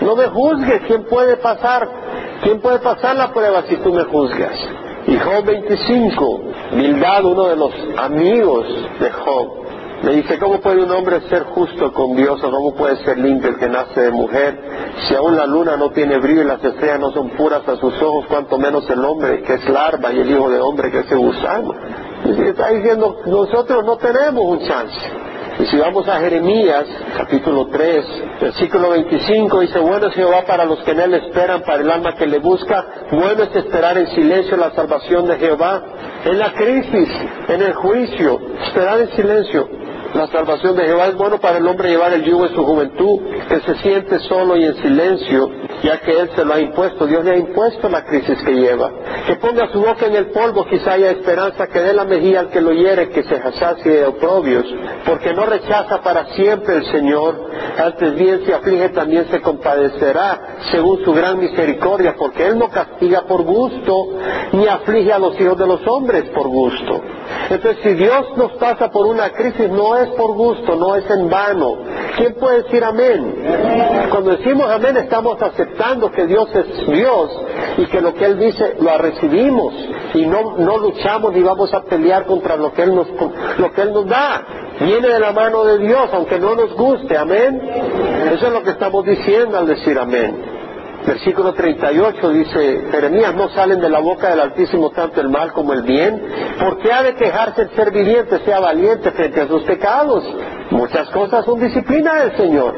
No 0.00 0.16
me 0.16 0.26
juzgues. 0.26 0.82
¿Quién 0.88 1.04
puede 1.04 1.36
pasar? 1.36 1.88
¿Quién 2.42 2.60
puede 2.60 2.80
pasar 2.80 3.14
la 3.14 3.32
prueba 3.32 3.62
si 3.68 3.76
tú 3.76 3.92
me 3.92 4.02
juzgas? 4.04 4.81
Y 5.06 5.18
Job 5.18 5.44
25, 5.44 6.40
Bildad, 6.74 7.24
uno 7.24 7.48
de 7.48 7.56
los 7.56 7.72
amigos 7.98 8.66
de 9.00 9.10
Job, 9.10 9.62
le 10.02 10.16
dice, 10.16 10.38
¿cómo 10.38 10.60
puede 10.60 10.82
un 10.82 10.90
hombre 10.90 11.20
ser 11.28 11.44
justo 11.44 11.92
con 11.92 12.16
Dios 12.16 12.42
o 12.42 12.50
cómo 12.50 12.74
puede 12.74 12.96
ser 13.04 13.18
limpio 13.18 13.50
el 13.50 13.58
que 13.58 13.68
nace 13.68 14.00
de 14.00 14.10
mujer? 14.10 14.58
Si 15.06 15.14
aún 15.14 15.36
la 15.36 15.46
luna 15.46 15.76
no 15.76 15.90
tiene 15.90 16.18
brillo 16.18 16.42
y 16.42 16.44
las 16.44 16.62
estrellas 16.62 16.98
no 16.98 17.12
son 17.12 17.30
puras 17.30 17.66
a 17.68 17.76
sus 17.76 18.00
ojos, 18.02 18.26
cuanto 18.26 18.58
menos 18.58 18.88
el 18.90 19.04
hombre 19.04 19.42
que 19.42 19.54
es 19.54 19.68
larva 19.68 20.12
y 20.12 20.20
el 20.20 20.30
hijo 20.30 20.50
de 20.50 20.60
hombre 20.60 20.90
que 20.90 21.00
es 21.00 21.14
gusano. 21.14 21.74
Y 22.24 22.30
está 22.42 22.68
diciendo, 22.70 23.20
nosotros 23.26 23.84
no 23.84 23.96
tenemos 23.96 24.44
un 24.44 24.66
chance. 24.66 25.31
Y 25.62 25.66
si 25.66 25.76
vamos 25.76 26.08
a 26.08 26.18
Jeremías, 26.18 26.86
capítulo 27.16 27.68
3, 27.68 28.04
versículo 28.40 28.90
25, 28.90 29.60
dice, 29.60 29.78
bueno 29.78 30.08
es 30.08 30.14
Jehová 30.14 30.42
para 30.44 30.64
los 30.64 30.82
que 30.82 30.90
en 30.90 30.98
él 30.98 31.14
esperan, 31.14 31.62
para 31.62 31.82
el 31.82 31.88
alma 31.88 32.16
que 32.16 32.26
le 32.26 32.40
busca, 32.40 32.84
bueno 33.12 33.44
es 33.44 33.54
esperar 33.54 33.96
en 33.96 34.08
silencio 34.08 34.56
la 34.56 34.72
salvación 34.72 35.28
de 35.28 35.36
Jehová, 35.36 35.80
en 36.24 36.36
la 36.36 36.52
crisis, 36.54 37.08
en 37.46 37.62
el 37.62 37.74
juicio, 37.74 38.40
esperar 38.66 39.02
en 39.02 39.10
silencio. 39.10 39.68
La 40.14 40.26
salvación 40.26 40.76
de 40.76 40.84
Jehová 40.84 41.06
es 41.06 41.16
bueno 41.16 41.38
para 41.38 41.56
el 41.56 41.66
hombre 41.66 41.88
llevar 41.88 42.12
el 42.12 42.22
yugo 42.22 42.46
en 42.46 42.54
su 42.54 42.62
juventud, 42.64 43.20
que 43.48 43.60
se 43.60 43.74
siente 43.76 44.18
solo 44.20 44.56
y 44.58 44.64
en 44.64 44.76
silencio, 44.76 45.50
ya 45.82 46.00
que 46.00 46.10
Él 46.12 46.30
se 46.36 46.44
lo 46.44 46.52
ha 46.52 46.60
impuesto. 46.60 47.06
Dios 47.06 47.24
le 47.24 47.30
ha 47.30 47.36
impuesto 47.38 47.88
la 47.88 48.04
crisis 48.04 48.36
que 48.42 48.52
lleva. 48.52 48.90
Que 49.26 49.36
ponga 49.36 49.70
su 49.72 49.80
boca 49.80 50.06
en 50.06 50.16
el 50.16 50.26
polvo, 50.26 50.66
quizá 50.66 50.92
haya 50.92 51.12
esperanza, 51.12 51.66
que 51.66 51.80
dé 51.80 51.94
la 51.94 52.04
mejilla 52.04 52.40
al 52.40 52.50
que 52.50 52.60
lo 52.60 52.72
hiere, 52.72 53.08
que 53.08 53.22
se 53.22 53.40
sacie 53.52 53.90
de 53.90 54.06
oprobios, 54.06 54.66
porque 55.06 55.32
no 55.32 55.46
rechaza 55.46 56.02
para 56.02 56.26
siempre 56.34 56.76
el 56.76 56.86
Señor. 56.92 57.50
Antes 57.82 58.14
bien 58.14 58.44
se 58.44 58.52
aflige, 58.52 58.90
también 58.90 59.26
se 59.30 59.40
compadecerá, 59.40 60.56
según 60.70 61.02
su 61.04 61.12
gran 61.14 61.38
misericordia, 61.38 62.16
porque 62.18 62.48
Él 62.48 62.58
no 62.58 62.68
castiga 62.68 63.22
por 63.22 63.42
gusto, 63.44 64.08
ni 64.52 64.66
aflige 64.66 65.10
a 65.10 65.18
los 65.18 65.40
hijos 65.40 65.56
de 65.56 65.66
los 65.66 65.86
hombres 65.86 66.24
por 66.34 66.48
gusto. 66.48 67.00
Entonces, 67.48 67.82
si 67.82 67.94
Dios 67.94 68.36
nos 68.36 68.52
pasa 68.52 68.90
por 68.90 69.06
una 69.06 69.30
crisis, 69.30 69.70
no 69.70 69.96
es 69.96 70.01
por 70.10 70.32
gusto, 70.34 70.76
no 70.76 70.94
es 70.96 71.08
en 71.10 71.28
vano. 71.28 71.78
¿Quién 72.16 72.34
puede 72.34 72.62
decir 72.62 72.84
amén? 72.84 74.08
Cuando 74.10 74.36
decimos 74.36 74.70
amén, 74.70 74.96
estamos 74.96 75.40
aceptando 75.40 76.10
que 76.10 76.26
Dios 76.26 76.48
es 76.54 76.86
Dios 76.86 77.30
y 77.78 77.86
que 77.86 78.00
lo 78.00 78.14
que 78.14 78.24
Él 78.26 78.38
dice 78.38 78.76
lo 78.80 78.98
recibimos 78.98 79.74
y 80.14 80.26
no, 80.26 80.56
no 80.58 80.78
luchamos 80.78 81.32
ni 81.32 81.42
vamos 81.42 81.72
a 81.72 81.82
pelear 81.82 82.26
contra 82.26 82.56
lo 82.56 82.72
que 82.72 82.82
Él 82.82 82.94
nos, 82.94 83.08
lo 83.58 83.72
que 83.72 83.82
Él 83.82 83.92
nos 83.92 84.06
da. 84.06 84.44
Viene 84.80 85.08
de 85.08 85.20
la 85.20 85.32
mano 85.32 85.64
de 85.64 85.78
Dios, 85.78 86.08
aunque 86.12 86.38
no 86.38 86.54
nos 86.54 86.74
guste, 86.74 87.16
amén. 87.16 87.60
Eso 88.32 88.46
es 88.46 88.52
lo 88.52 88.62
que 88.62 88.70
estamos 88.70 89.04
diciendo 89.04 89.58
al 89.58 89.66
decir 89.66 89.98
amén. 89.98 90.61
Versículo 91.06 91.52
38 91.52 92.30
dice, 92.30 92.88
Jeremías, 92.90 93.34
no 93.34 93.48
salen 93.50 93.80
de 93.80 93.88
la 93.88 93.98
boca 93.98 94.30
del 94.30 94.40
Altísimo 94.40 94.90
tanto 94.90 95.20
el 95.20 95.28
mal 95.28 95.52
como 95.52 95.72
el 95.72 95.82
bien, 95.82 96.22
porque 96.60 96.92
ha 96.92 97.02
de 97.02 97.14
quejarse 97.16 97.62
el 97.62 97.70
ser 97.70 97.90
viviente, 97.90 98.38
sea 98.44 98.60
valiente 98.60 99.10
frente 99.10 99.40
a 99.40 99.48
sus 99.48 99.62
pecados. 99.64 100.24
Muchas 100.70 101.10
cosas 101.10 101.44
son 101.44 101.58
disciplina 101.60 102.14
del 102.22 102.36
Señor. 102.36 102.74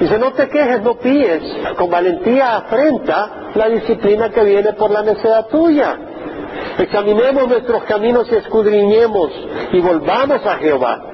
Dice, 0.00 0.18
no 0.18 0.32
te 0.32 0.48
quejes, 0.48 0.82
no 0.82 0.94
píes, 0.98 1.42
con 1.76 1.90
valentía 1.90 2.56
afrenta 2.56 3.50
la 3.54 3.68
disciplina 3.68 4.30
que 4.30 4.44
viene 4.44 4.72
por 4.72 4.90
la 4.90 5.02
necedad 5.02 5.46
tuya. 5.48 5.96
Examinemos 6.78 7.48
nuestros 7.48 7.82
caminos 7.84 8.30
y 8.32 8.36
escudriñemos 8.36 9.30
y 9.72 9.80
volvamos 9.80 10.46
a 10.46 10.56
Jehová 10.56 11.07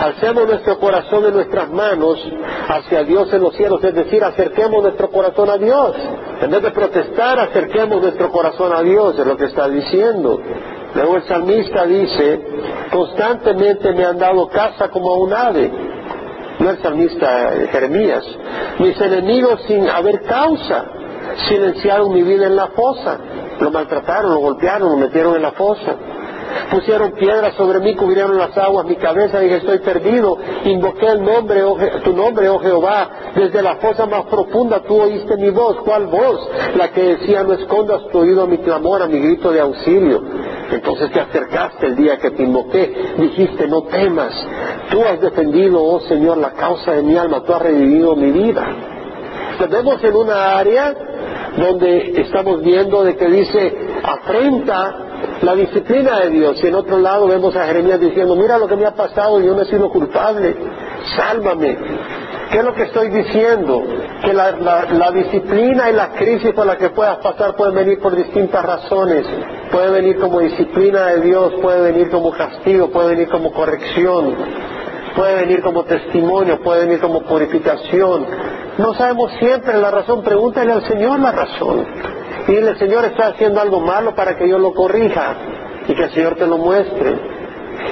alcemos 0.00 0.46
nuestro 0.46 0.78
corazón 0.78 1.26
en 1.26 1.34
nuestras 1.34 1.70
manos 1.70 2.18
hacia 2.68 3.04
Dios 3.04 3.32
en 3.32 3.42
los 3.42 3.54
cielos, 3.54 3.84
es 3.84 3.94
decir, 3.94 4.24
acerquemos 4.24 4.82
nuestro 4.82 5.10
corazón 5.10 5.50
a 5.50 5.58
Dios. 5.58 5.94
En 6.40 6.50
vez 6.50 6.62
de 6.62 6.70
protestar, 6.70 7.38
acerquemos 7.38 8.00
nuestro 8.00 8.30
corazón 8.32 8.72
a 8.74 8.82
Dios, 8.82 9.18
es 9.18 9.26
lo 9.26 9.36
que 9.36 9.44
está 9.44 9.68
diciendo. 9.68 10.40
Luego 10.94 11.16
el 11.16 11.22
salmista 11.24 11.84
dice, 11.84 12.40
constantemente 12.90 13.92
me 13.92 14.04
han 14.04 14.18
dado 14.18 14.48
casa 14.48 14.88
como 14.88 15.10
a 15.10 15.18
un 15.18 15.32
ave. 15.32 15.70
No 16.58 16.70
el 16.70 16.78
salmista 16.82 17.50
Jeremías. 17.70 18.24
Mis 18.78 18.98
enemigos 19.00 19.62
sin 19.66 19.88
haber 19.88 20.22
causa 20.22 20.84
silenciaron 21.48 22.12
mi 22.12 22.22
vida 22.22 22.46
en 22.46 22.56
la 22.56 22.68
fosa. 22.68 23.18
Lo 23.60 23.70
maltrataron, 23.70 24.32
lo 24.32 24.40
golpearon, 24.40 24.90
lo 24.90 24.96
metieron 24.96 25.36
en 25.36 25.42
la 25.42 25.52
fosa. 25.52 25.94
Pusieron 26.70 27.12
piedras 27.12 27.54
sobre 27.54 27.80
mí, 27.80 27.94
cubrieron 27.94 28.38
las 28.38 28.56
aguas 28.56 28.86
mi 28.86 28.96
cabeza, 28.96 29.40
dije 29.40 29.56
estoy 29.56 29.78
perdido. 29.80 30.38
Invoqué 30.64 31.06
el 31.06 31.22
nombre, 31.22 31.62
oh 31.62 31.76
tu 32.04 32.12
nombre, 32.12 32.48
oh 32.48 32.58
Jehová. 32.58 33.10
Desde 33.34 33.62
la 33.62 33.76
fosa 33.76 34.06
más 34.06 34.24
profunda 34.26 34.82
tú 34.82 35.00
oíste 35.00 35.36
mi 35.36 35.50
voz. 35.50 35.78
¿Cuál 35.84 36.06
voz? 36.06 36.48
La 36.76 36.90
que 36.90 37.02
decía 37.02 37.42
no 37.42 37.54
escondas 37.54 38.02
tu 38.12 38.18
oído 38.18 38.42
a 38.42 38.46
mi 38.46 38.58
clamor, 38.58 39.02
a 39.02 39.06
mi 39.06 39.18
grito 39.18 39.50
de 39.50 39.60
auxilio. 39.60 40.22
Entonces 40.70 41.10
te 41.10 41.20
acercaste 41.20 41.86
el 41.86 41.96
día 41.96 42.18
que 42.18 42.30
te 42.30 42.42
invoqué, 42.42 43.14
dijiste 43.18 43.66
no 43.66 43.82
temas. 43.82 44.32
Tú 44.90 45.04
has 45.04 45.20
defendido, 45.20 45.82
oh 45.82 46.00
Señor, 46.00 46.38
la 46.38 46.52
causa 46.52 46.92
de 46.92 47.02
mi 47.02 47.16
alma, 47.16 47.42
tú 47.42 47.52
has 47.52 47.62
revivido 47.62 48.14
mi 48.14 48.30
vida. 48.30 48.66
Nos 49.58 49.68
vemos 49.68 50.02
en 50.02 50.16
una 50.16 50.58
área 50.58 50.94
donde 51.56 52.12
estamos 52.20 52.62
viendo 52.62 53.04
de 53.04 53.16
que 53.16 53.26
dice, 53.26 53.76
afrenta 54.02 55.09
la 55.42 55.54
disciplina 55.54 56.20
de 56.20 56.30
Dios. 56.30 56.60
Y 56.62 56.66
en 56.66 56.74
otro 56.74 56.98
lado 56.98 57.26
vemos 57.26 57.54
a 57.56 57.66
Jeremías 57.66 58.00
diciendo, 58.00 58.36
mira 58.36 58.58
lo 58.58 58.68
que 58.68 58.76
me 58.76 58.86
ha 58.86 58.94
pasado, 58.94 59.40
yo 59.40 59.54
no 59.54 59.62
he 59.62 59.66
sido 59.66 59.90
culpable, 59.90 60.54
sálvame. 61.16 61.76
¿Qué 62.50 62.58
es 62.58 62.64
lo 62.64 62.74
que 62.74 62.82
estoy 62.82 63.10
diciendo? 63.10 63.80
Que 64.24 64.32
la, 64.32 65.12
disciplina 65.12 65.88
y 65.88 65.92
la 65.92 66.10
crisis 66.10 66.52
por 66.52 66.66
la 66.66 66.76
que 66.76 66.90
puedas 66.90 67.18
pasar 67.18 67.54
pueden 67.54 67.76
venir 67.76 68.00
por 68.00 68.16
distintas 68.16 68.64
razones. 68.64 69.24
Puede 69.70 69.90
venir 69.90 70.18
como 70.18 70.40
disciplina 70.40 71.06
de 71.06 71.20
Dios, 71.20 71.52
puede 71.62 71.92
venir 71.92 72.10
como 72.10 72.32
castigo, 72.32 72.90
puede 72.90 73.10
venir 73.10 73.28
como 73.28 73.52
corrección, 73.52 74.34
puede 75.14 75.36
venir 75.36 75.62
como 75.62 75.84
testimonio, 75.84 76.60
puede 76.60 76.86
venir 76.86 77.00
como 77.00 77.22
purificación. 77.22 78.26
No 78.78 78.94
sabemos 78.94 79.30
siempre 79.38 79.78
la 79.78 79.92
razón, 79.92 80.22
pregúntale 80.22 80.72
al 80.72 80.84
Señor 80.88 81.20
la 81.20 81.30
razón. 81.30 81.86
Dile, 82.50 82.74
Señor, 82.74 83.04
está 83.04 83.28
haciendo 83.28 83.60
algo 83.60 83.78
malo 83.78 84.12
para 84.16 84.36
que 84.36 84.48
yo 84.48 84.58
lo 84.58 84.74
corrija 84.74 85.36
y 85.86 85.94
que 85.94 86.02
el 86.02 86.10
Señor 86.10 86.34
te 86.34 86.48
lo 86.48 86.58
muestre. 86.58 87.16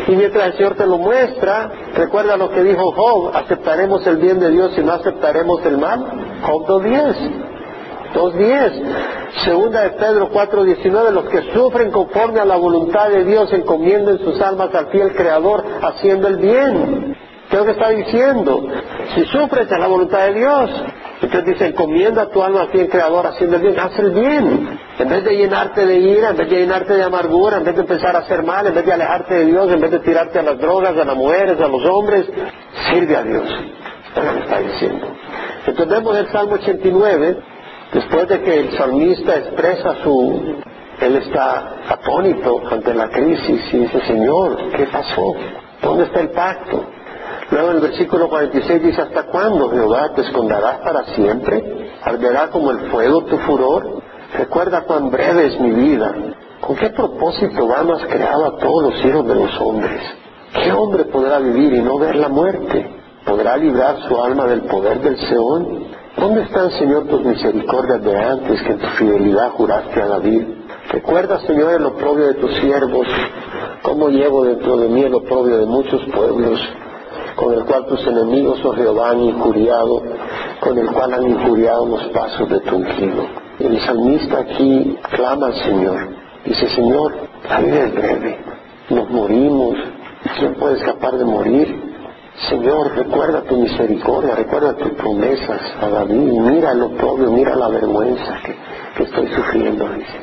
Y 0.09 0.17
mientras 0.17 0.47
el 0.49 0.53
Señor 0.55 0.75
te 0.75 0.85
lo 0.85 0.99
muestra, 0.99 1.71
recuerda 1.95 2.37
lo 2.37 2.51
que 2.51 2.65
dijo 2.65 2.91
Job, 2.91 3.31
aceptaremos 3.37 4.05
el 4.09 4.17
bien 4.17 4.41
de 4.41 4.51
Dios 4.51 4.77
y 4.77 4.81
no 4.81 4.95
aceptaremos 4.95 5.65
el 5.65 5.79
mal. 5.79 6.41
Job 6.43 6.67
2.10. 6.67 8.15
2.10. 8.15 9.45
Segunda 9.45 9.83
de 9.83 9.91
Pedro 9.91 10.29
4.19, 10.33 11.11
los 11.13 11.25
que 11.27 11.53
sufren 11.53 11.93
conforme 11.93 12.41
a 12.41 12.45
la 12.45 12.57
voluntad 12.57 13.11
de 13.11 13.25
Dios 13.25 13.53
encomienden 13.53 14.19
sus 14.19 14.41
almas 14.41 14.75
al 14.75 14.89
fiel 14.89 15.15
Creador 15.15 15.65
haciendo 15.83 16.27
el 16.27 16.39
bien. 16.39 17.17
¿Qué 17.49 17.55
es 17.55 17.61
lo 17.61 17.65
que 17.65 17.73
está 17.73 17.91
diciendo? 17.91 18.67
Si 19.15 19.25
sufres 19.27 19.71
en 19.71 19.81
la 19.81 19.87
voluntad 19.87 20.27
de 20.27 20.35
Dios, 20.35 20.71
entonces 21.21 21.55
dice, 21.55 21.67
encomienda 21.67 22.31
tu 22.31 22.43
alma 22.43 22.63
al 22.63 22.69
fiel 22.69 22.89
Creador 22.89 23.27
haciendo 23.27 23.57
el 23.57 23.63
bien, 23.63 23.81
haz 23.81 23.99
el 23.99 24.11
bien. 24.11 24.79
En 24.99 25.09
vez 25.09 25.25
de 25.25 25.37
llenarte 25.37 25.85
de 25.85 25.97
ira, 25.97 26.31
en 26.31 26.37
vez 26.37 26.49
de 26.49 26.61
llenarte 26.61 26.95
de 26.95 27.03
amargura, 27.03 27.57
en 27.57 27.65
vez 27.65 27.75
de 27.75 27.81
empezar 27.81 28.15
a 28.15 28.21
hacer 28.21 28.45
mal, 28.45 28.67
en 28.69 28.75
vez 28.75 28.87
de 28.87 28.93
alejarte 28.93 29.35
de 29.35 29.47
Dios, 29.47 29.73
en 29.73 29.81
vez 29.81 29.91
de 29.91 29.99
tirarte 29.99 30.39
a 30.39 30.43
las 30.43 30.59
drogas, 30.59 30.97
a 30.97 31.05
las 31.05 31.17
mujeres, 31.17 31.61
a 31.61 31.67
los 31.67 31.85
hombres, 31.87 32.25
sirve 32.89 33.17
a 33.17 33.25
Dios. 33.25 33.49
Es 34.17 34.25
lo 34.25 34.33
que 34.33 34.39
está 34.39 34.61
diciendo. 34.61 35.07
Entonces 35.67 35.89
vemos 35.89 36.17
el 36.17 36.29
Salmo 36.31 36.53
89, 36.55 37.37
después 37.93 38.29
de 38.29 38.41
que 38.41 38.61
el 38.61 38.73
salmista 38.77 39.37
expresa 39.39 39.97
su... 40.05 40.57
Él 41.01 41.17
está 41.17 41.75
atónito 41.89 42.61
ante 42.71 42.93
la 42.93 43.09
crisis 43.09 43.63
y 43.73 43.79
dice, 43.79 44.01
Señor, 44.03 44.57
¿qué 44.77 44.85
pasó? 44.87 45.35
¿Dónde 45.81 46.05
está 46.05 46.21
el 46.21 46.31
pacto? 46.31 46.85
Luego 47.51 47.71
en 47.71 47.77
el 47.77 47.83
versículo 47.83 48.29
46 48.29 48.83
dice, 48.83 49.01
¿hasta 49.01 49.25
cuándo 49.25 49.71
Jehová 49.71 50.13
te 50.15 50.21
esconderás 50.21 50.79
para 50.79 51.05
siempre? 51.15 51.93
¿Arderá 52.03 52.49
como 52.51 52.71
el 52.71 52.91
fuego 52.91 53.25
tu 53.25 53.39
furor? 53.39 54.03
Recuerda 54.37 54.83
cuán 54.83 55.11
breve 55.11 55.47
es 55.47 55.61
mi 55.61 55.71
vida. 55.71 56.15
¿Con 56.61 56.77
qué 56.77 56.91
propósito 56.91 57.73
has 57.73 58.07
creado 58.07 58.45
a 58.47 58.57
todos 58.59 58.93
los 58.93 59.05
hijos 59.05 59.27
de 59.27 59.35
los 59.35 59.61
hombres? 59.61 60.01
¿Qué 60.53 60.73
hombre 60.73 61.05
podrá 61.05 61.39
vivir 61.39 61.73
y 61.75 61.83
no 61.83 61.99
ver 61.99 62.17
la 62.17 62.29
muerte? 62.29 62.95
¿Podrá 63.25 63.57
librar 63.57 63.97
su 64.09 64.23
alma 64.23 64.47
del 64.47 64.63
poder 64.63 65.01
del 65.01 65.17
Seón? 65.29 65.87
¿Dónde 66.17 66.43
están, 66.43 66.71
Señor, 66.73 67.07
tus 67.07 67.25
misericordias 67.25 68.03
de 68.03 68.17
antes 68.17 68.61
que 68.63 68.73
en 68.73 68.79
tu 68.79 68.87
fidelidad 68.89 69.51
juraste 69.53 70.03
a 70.03 70.09
David? 70.09 70.43
Recuerda, 70.91 71.39
Señor, 71.41 71.75
el 71.75 71.87
oprobio 71.87 72.27
de 72.29 72.35
tus 72.35 72.53
siervos, 72.57 73.07
cómo 73.83 74.09
llevo 74.09 74.45
dentro 74.45 74.77
de 74.79 74.89
mí 74.89 75.03
el 75.03 75.15
oprobio 75.15 75.59
de 75.59 75.67
muchos 75.67 76.03
pueblos, 76.13 76.59
con 77.39 77.55
el 77.55 77.65
cual 77.65 77.87
tus 77.87 78.05
enemigos, 78.05 78.59
oh 78.65 78.73
Jehová, 78.73 79.11
han 79.11 79.21
injuriado, 79.21 80.03
con 80.59 80.77
el 80.77 80.89
cual 80.89 81.15
han 81.15 81.25
injuriado 81.25 81.87
los 81.87 82.09
pasos 82.09 82.49
de 82.49 82.59
tu 82.61 82.77
ungido. 82.77 83.27
El 83.61 83.81
salmista 83.81 84.41
aquí 84.41 84.99
clama 85.13 85.47
al 85.47 85.55
Señor. 85.55 86.09
Dice, 86.45 86.69
Señor, 86.71 87.15
la 87.49 87.61
vida 87.61 87.85
es 87.85 87.95
breve. 87.95 88.39
Nos 88.91 89.09
morimos. 89.11 89.77
¿Quién 90.37 90.55
puede 90.55 90.79
escapar 90.79 91.17
de 91.17 91.25
morir? 91.25 91.81
Señor, 92.49 92.97
recuerda 92.97 93.43
tu 93.43 93.57
misericordia, 93.57 94.35
recuerda 94.35 94.75
tus 94.75 94.91
promesas 94.95 95.61
a 95.81 95.89
David. 95.89 96.17
Mira 96.17 96.75
lo 96.75 96.91
propio, 96.91 97.31
mira 97.31 97.55
la 97.55 97.69
vergüenza 97.69 98.41
que, 98.45 98.57
que 98.97 99.03
estoy 99.05 99.29
sufriendo, 99.29 99.89
dice. 99.91 100.19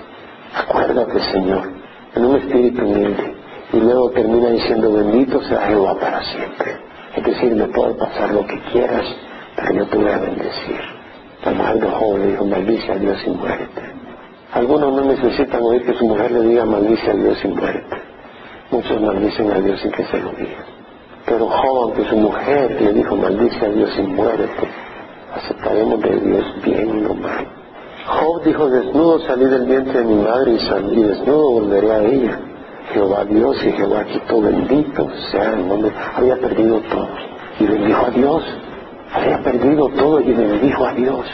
Acuérdate, 0.54 1.18
Señor, 1.32 1.72
en 2.14 2.26
un 2.26 2.36
espíritu 2.36 2.86
humilde. 2.86 3.36
Y 3.72 3.78
luego 3.80 4.10
termina 4.12 4.50
diciendo, 4.50 4.92
bendito 4.92 5.42
sea 5.44 5.62
Jehová 5.68 5.98
para 5.98 6.22
siempre. 6.24 6.95
Es 7.16 7.24
decir, 7.24 7.56
me 7.56 7.68
puede 7.68 7.94
pasar 7.94 8.34
lo 8.34 8.46
que 8.46 8.60
quieras, 8.72 9.06
pero 9.56 9.74
yo 9.74 9.88
te 9.88 9.98
voy 9.98 10.12
a 10.12 10.18
bendecir. 10.18 10.96
Job 11.46 12.18
le 12.18 12.28
dijo, 12.28 12.46
maldice 12.46 12.92
a 12.92 12.96
Dios 12.96 13.18
y 13.26 13.30
muérete. 13.30 13.82
Algunos 14.54 14.94
no 14.94 15.02
necesitan 15.06 15.62
oír 15.62 15.86
que 15.86 15.94
su 15.94 16.06
mujer 16.06 16.32
le 16.32 16.42
diga, 16.42 16.66
maldice 16.66 17.12
a 17.12 17.14
Dios 17.14 17.44
y 17.44 17.48
muérete. 17.48 17.98
Muchos 18.72 19.02
maldicen 19.02 19.52
a 19.52 19.60
Dios 19.60 19.80
sin 19.80 19.92
que 19.92 20.04
se 20.06 20.20
lo 20.20 20.32
digan. 20.32 20.66
Pero 21.26 21.48
Job, 21.48 21.78
aunque 21.84 22.04
su 22.06 22.18
mujer 22.18 22.82
le 22.82 22.94
dijo, 22.94 23.16
maldice 23.16 23.66
a 23.66 23.70
Dios 23.70 23.92
y 23.98 24.02
muérete, 24.02 24.68
aceptaremos 25.36 26.02
de 26.02 26.20
Dios 26.20 26.46
bien 26.64 26.90
y 26.90 27.02
no 27.02 27.14
mal. 27.14 27.48
Job 28.08 28.44
dijo, 28.44 28.70
desnudo 28.70 29.20
salí 29.20 29.46
del 29.46 29.66
vientre 29.66 30.00
de 30.00 30.06
mi 30.06 30.24
madre 30.24 30.54
y 30.54 30.60
salí, 30.60 31.04
desnudo 31.04 31.52
volveré 31.52 31.92
a 31.92 32.04
ella. 32.04 32.40
Jehová 32.94 33.26
Dios 33.26 33.64
y 33.66 33.72
Jehová 33.72 34.04
quitó, 34.06 34.42
bendito 34.42 35.10
sea 35.32 35.54
el 35.54 35.68
nombre. 35.68 35.92
Había 36.16 36.38
perdido 36.38 36.82
todo. 36.82 37.10
Y 37.60 37.66
bendijo 37.66 38.06
a 38.06 38.10
Dios 38.12 38.44
había 39.16 39.42
perdido 39.42 39.88
todo 39.90 40.20
y 40.20 40.34
le 40.34 40.60
dijo 40.60 40.86
a 40.86 40.94
Dios. 40.94 41.26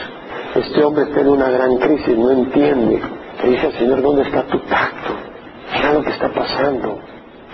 Este 0.54 0.84
hombre 0.84 1.04
está 1.04 1.20
en 1.20 1.28
una 1.28 1.50
gran 1.50 1.76
crisis, 1.78 2.16
no 2.16 2.30
entiende. 2.30 3.00
Le 3.42 3.50
dice 3.50 3.72
Señor, 3.72 4.02
¿dónde 4.02 4.22
está 4.22 4.42
tu 4.44 4.60
pacto? 4.60 5.14
Mira 5.74 5.92
lo 5.94 6.02
que 6.02 6.10
está 6.10 6.28
pasando. 6.28 7.00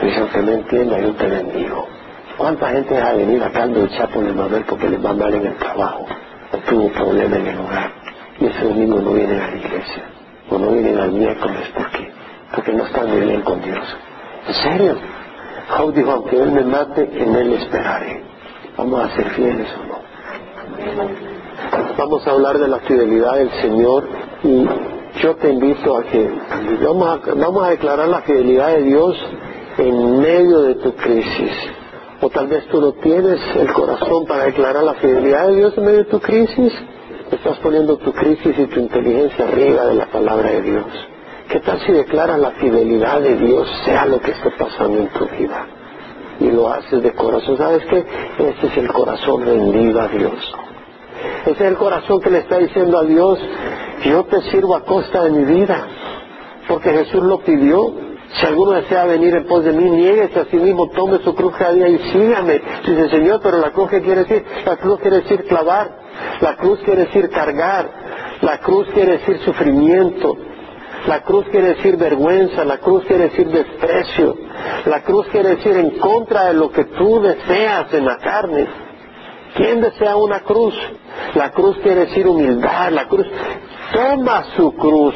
Le 0.01 0.07
dice, 0.07 0.21
aunque 0.21 0.43
no 0.43 0.53
entienda, 0.53 1.01
yo 1.01 1.13
te 1.13 1.27
bendigo. 1.27 1.87
¿Cuánta 2.37 2.69
gente 2.71 3.01
va 3.01 3.09
a 3.09 3.13
venir 3.15 3.43
a 3.43 3.51
caldo 3.51 3.81
de 3.81 3.89
Chapo 3.89 4.21
de 4.21 4.33
Mabel 4.33 4.65
porque 4.69 4.89
les 4.89 5.05
va 5.05 5.13
mal 5.13 5.33
en 5.35 5.47
el 5.47 5.57
trabajo? 5.57 6.07
O 6.53 6.57
tuvo 6.59 6.89
problema 6.91 7.37
en 7.37 7.47
el 7.47 7.59
hogar. 7.59 7.91
Y 8.41 8.47
ese 8.47 8.65
domingo 8.65 9.01
no 9.01 9.13
vienen 9.13 9.41
a 9.41 9.51
la 9.51 9.57
iglesia. 9.57 10.05
O 10.51 10.59
no 10.59 10.71
vienen 10.73 10.99
al 10.99 11.13
miércoles. 11.13 11.69
¿Por 11.75 11.91
qué? 11.91 12.13
Porque 12.55 12.73
no 12.73 12.85
están 12.85 13.11
bien 13.11 13.43
con 13.43 13.61
Dios. 13.61 13.85
¿En 14.47 14.55
serio? 14.55 14.97
Job 15.77 15.93
dijo, 15.93 16.11
aunque 16.11 16.41
Él 16.41 16.51
me 16.53 16.65
mate, 16.65 17.03
en 17.03 17.35
Él 17.35 17.53
esperaré. 17.55 18.23
Vamos 18.77 19.05
a 19.05 19.17
ser 19.17 19.29
fieles 19.31 19.69
o 19.75 19.87
no. 19.87 19.99
Vamos 21.99 22.27
a 22.27 22.31
hablar 22.31 22.59
de 22.59 22.69
la 22.69 22.79
fidelidad 22.81 23.35
del 23.35 23.51
Señor 23.61 24.09
y 24.45 24.67
yo 25.21 25.35
te 25.37 25.51
invito 25.51 25.97
a 25.97 26.05
que 26.05 26.31
vamos 27.37 27.67
a, 27.67 27.71
declarar 27.71 28.09
la 28.09 28.23
fidelidad 28.23 28.69
de 28.69 28.83
Dios 28.85 29.17
en 29.79 30.21
medio 30.21 30.63
de 30.63 30.77
tu 30.77 30.95
crisis. 30.95 31.53
O 32.21 32.31
tal 32.31 32.47
vez 32.47 32.67
tú 32.69 32.81
no 32.81 32.93
tienes 32.93 33.41
el 33.57 33.73
corazón 33.73 34.27
para 34.27 34.45
declarar 34.45 34.83
la 34.85 34.95
fidelidad 34.95 35.49
de 35.49 35.57
Dios 35.57 35.75
en 35.77 35.85
medio 35.85 35.99
de 35.99 36.05
tu 36.05 36.21
crisis. 36.21 36.73
Estás 37.31 37.59
poniendo 37.59 37.97
tu 37.99 38.13
crisis 38.13 38.59
y 38.59 38.67
tu 38.67 38.81
inteligencia 38.81 39.47
arriba 39.47 39.87
de 39.87 39.95
la 39.95 40.07
palabra 40.07 40.51
de 40.51 40.63
Dios. 40.63 40.87
¿Qué 41.49 41.61
tal 41.61 41.81
si 41.81 41.93
declaras 41.93 42.39
la 42.39 42.51
fidelidad 42.51 43.23
de 43.23 43.37
Dios, 43.37 43.67
sea 43.87 44.05
lo 44.05 44.21
que 44.21 44.33
esté 44.33 44.51
pasando 44.51 44.99
en 44.99 45.09
tu 45.09 45.25
vida? 45.29 45.67
Y 46.41 46.51
lo 46.51 46.69
haces 46.69 47.03
de 47.03 47.13
corazón. 47.13 47.57
¿Sabes 47.57 47.87
qué? 47.87 48.05
Este 48.39 48.67
es 48.67 48.77
el 48.77 48.89
corazón 48.89 49.47
rendido 49.47 49.99
a 49.99 50.09
Dios. 50.09 50.55
Ese 51.47 51.53
es 51.53 51.61
el 51.63 51.77
corazón 51.77 52.21
que 52.21 52.29
le 52.29 52.41
está 52.41 52.59
diciendo 52.59 52.99
a 52.99 53.05
Dios, 53.05 53.39
yo 54.05 54.25
te 54.25 54.43
sirvo 54.51 54.77
a 54.77 54.85
costa 54.85 55.23
de 55.23 55.31
mi 55.31 55.45
vida, 55.55 55.87
porque 56.69 56.91
Jesús 56.91 57.23
lo 57.23 57.39
pidió. 57.41 57.95
Si 58.35 58.45
alguno 58.45 58.73
desea 58.73 59.07
venir 59.07 59.35
en 59.35 59.47
pos 59.47 59.65
de 59.65 59.73
mí, 59.73 59.85
nieguese 59.89 60.41
a 60.41 60.45
sí 60.45 60.57
mismo, 60.59 60.91
tome 60.91 61.19
su 61.21 61.35
cruz 61.35 61.55
cada 61.57 61.73
día 61.73 61.89
y 61.89 61.99
sígame. 62.13 62.61
Dice, 62.87 63.09
Señor, 63.09 63.41
pero 63.43 63.57
la 63.57 63.71
cruz, 63.71 63.89
¿qué 63.89 64.03
quiere 64.03 64.25
decir? 64.25 64.45
La 64.67 64.77
cruz 64.77 65.01
quiere 65.01 65.23
decir 65.23 65.45
clavar, 65.47 65.99
la 66.43 66.57
cruz 66.57 66.79
quiere 66.85 67.07
decir 67.07 67.31
cargar, 67.31 67.89
la 68.43 68.59
cruz 68.59 68.87
quiere 68.93 69.13
decir 69.13 69.39
sufrimiento, 69.39 70.37
la 71.09 71.23
cruz 71.23 71.47
quiere 71.51 71.69
decir 71.69 71.97
vergüenza, 71.97 72.67
la 72.67 72.79
cruz 72.79 73.03
quiere 73.07 73.31
decir 73.31 73.49
desprecio, 73.49 74.37
la 74.85 75.01
cruz 75.03 75.27
quiere 75.29 75.57
decir 75.57 75.75
en 75.75 75.99
contra 75.99 76.49
de 76.49 76.53
lo 76.53 76.71
que 76.71 76.85
tú 76.85 77.23
deseas 77.23 77.95
en 77.95 78.05
la 78.05 78.19
carne. 78.19 78.67
¿Quién 79.55 79.81
desea 79.81 80.17
una 80.17 80.41
cruz? 80.41 80.75
La 81.35 81.51
cruz 81.51 81.79
quiere 81.79 82.01
decir 82.01 82.27
humildad, 82.27 82.93
la 82.93 83.09
cruz. 83.09 83.27
Toma 83.91 84.45
su 84.55 84.75
cruz. 84.75 85.15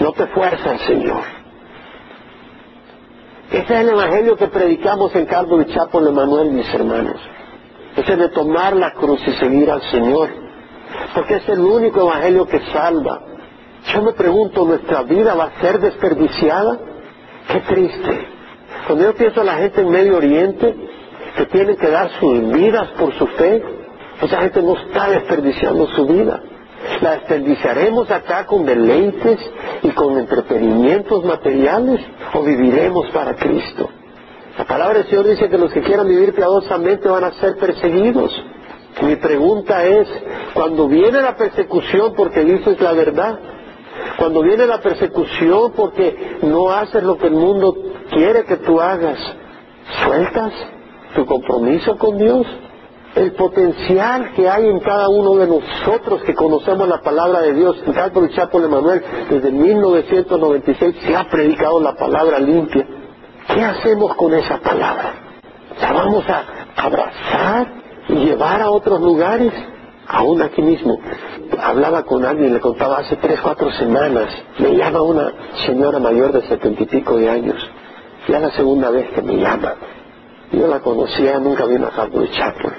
No 0.00 0.12
te 0.12 0.26
fuerza 0.28 0.72
el 0.72 0.78
Señor. 0.78 1.22
Ese 3.50 3.74
es 3.74 3.80
el 3.80 3.90
evangelio 3.90 4.38
que 4.38 4.46
predicamos 4.46 5.14
en 5.14 5.26
Calvo 5.26 5.60
y 5.60 5.66
Chapo 5.66 6.00
de 6.00 6.12
Manuel, 6.12 6.50
mis 6.50 6.72
hermanos. 6.72 7.20
Ese 7.94 8.16
de 8.16 8.30
tomar 8.30 8.74
la 8.74 8.94
cruz 8.94 9.20
y 9.26 9.32
seguir 9.32 9.70
al 9.70 9.82
Señor. 9.82 10.30
Porque 11.14 11.36
es 11.36 11.48
el 11.50 11.60
único 11.60 12.00
evangelio 12.00 12.46
que 12.46 12.58
salva. 12.72 13.31
Yo 13.86 14.02
me 14.02 14.12
pregunto, 14.12 14.64
¿nuestra 14.64 15.02
vida 15.02 15.34
va 15.34 15.44
a 15.44 15.60
ser 15.60 15.80
desperdiciada? 15.80 16.78
Qué 17.48 17.60
triste. 17.60 18.28
Cuando 18.86 19.04
yo 19.04 19.14
pienso 19.14 19.40
a 19.40 19.44
la 19.44 19.56
gente 19.56 19.80
en 19.80 19.90
Medio 19.90 20.16
Oriente, 20.16 20.74
que 21.36 21.46
tienen 21.46 21.76
que 21.76 21.88
dar 21.88 22.10
sus 22.20 22.52
vidas 22.52 22.88
por 22.98 23.12
su 23.14 23.26
fe, 23.26 23.62
esa 24.22 24.40
gente 24.42 24.62
no 24.62 24.76
está 24.76 25.10
desperdiciando 25.10 25.86
su 25.88 26.06
vida. 26.06 26.40
¿La 27.00 27.12
desperdiciaremos 27.12 28.10
acá 28.10 28.46
con 28.46 28.64
deleites 28.64 29.38
y 29.82 29.90
con 29.90 30.18
entretenimientos 30.18 31.24
materiales 31.24 32.00
o 32.34 32.42
viviremos 32.42 33.08
para 33.10 33.34
Cristo? 33.34 33.88
La 34.58 34.64
palabra 34.64 34.98
del 34.98 35.08
Señor 35.08 35.26
dice 35.26 35.48
que 35.48 35.58
los 35.58 35.72
que 35.72 35.80
quieran 35.80 36.06
vivir 36.06 36.34
piadosamente 36.34 37.08
van 37.08 37.24
a 37.24 37.32
ser 37.32 37.56
perseguidos. 37.56 38.32
Mi 39.00 39.16
pregunta 39.16 39.84
es, 39.84 40.08
cuando 40.52 40.86
viene 40.86 41.22
la 41.22 41.36
persecución 41.36 42.12
porque 42.14 42.44
dices 42.44 42.80
la 42.80 42.92
verdad, 42.92 43.38
cuando 44.18 44.42
viene 44.42 44.66
la 44.66 44.80
persecución 44.80 45.72
porque 45.72 46.38
no 46.42 46.70
haces 46.70 47.02
lo 47.02 47.16
que 47.18 47.28
el 47.28 47.34
mundo 47.34 47.74
quiere 48.10 48.44
que 48.44 48.58
tú 48.58 48.80
hagas, 48.80 49.18
¿sueltas 50.04 50.52
tu 51.14 51.26
compromiso 51.26 51.96
con 51.96 52.18
Dios? 52.18 52.46
El 53.14 53.32
potencial 53.32 54.32
que 54.34 54.48
hay 54.48 54.68
en 54.68 54.80
cada 54.80 55.08
uno 55.08 55.36
de 55.36 55.46
nosotros 55.46 56.22
que 56.22 56.34
conocemos 56.34 56.88
la 56.88 57.02
palabra 57.02 57.42
de 57.42 57.52
Dios, 57.52 57.76
el 57.86 58.30
Chapo 58.34 58.58
Emanuel, 58.58 59.02
desde 59.28 59.50
1996 59.50 60.96
se 61.02 61.14
ha 61.14 61.28
predicado 61.28 61.80
la 61.80 61.94
palabra 61.94 62.38
limpia. 62.38 62.86
¿Qué 63.48 63.62
hacemos 63.62 64.14
con 64.14 64.32
esa 64.32 64.58
palabra? 64.58 65.14
¿La 65.80 65.92
vamos 65.92 66.24
a 66.28 66.44
abrazar 66.76 67.66
y 68.08 68.14
llevar 68.14 68.62
a 68.62 68.70
otros 68.70 69.00
lugares? 69.00 69.52
Aún 70.12 70.42
aquí 70.42 70.60
mismo. 70.60 71.00
Hablaba 71.58 72.02
con 72.02 72.24
alguien, 72.24 72.52
le 72.52 72.60
contaba 72.60 72.98
hace 72.98 73.16
tres, 73.16 73.40
cuatro 73.40 73.70
semanas. 73.72 74.28
Me 74.58 74.76
llama 74.76 75.00
una 75.00 75.32
señora 75.66 75.98
mayor 75.98 76.32
de 76.32 76.42
setenta 76.42 76.82
y 76.82 76.86
pico 76.86 77.16
de 77.16 77.30
años. 77.30 77.70
Ya 78.28 78.38
la 78.38 78.50
segunda 78.50 78.90
vez 78.90 79.08
que 79.14 79.22
me 79.22 79.36
llama. 79.36 79.74
Yo 80.52 80.68
la 80.68 80.80
conocía, 80.80 81.38
nunca 81.38 81.64
vino 81.64 81.88
a 81.96 82.06
de 82.06 82.30
Chapel. 82.30 82.72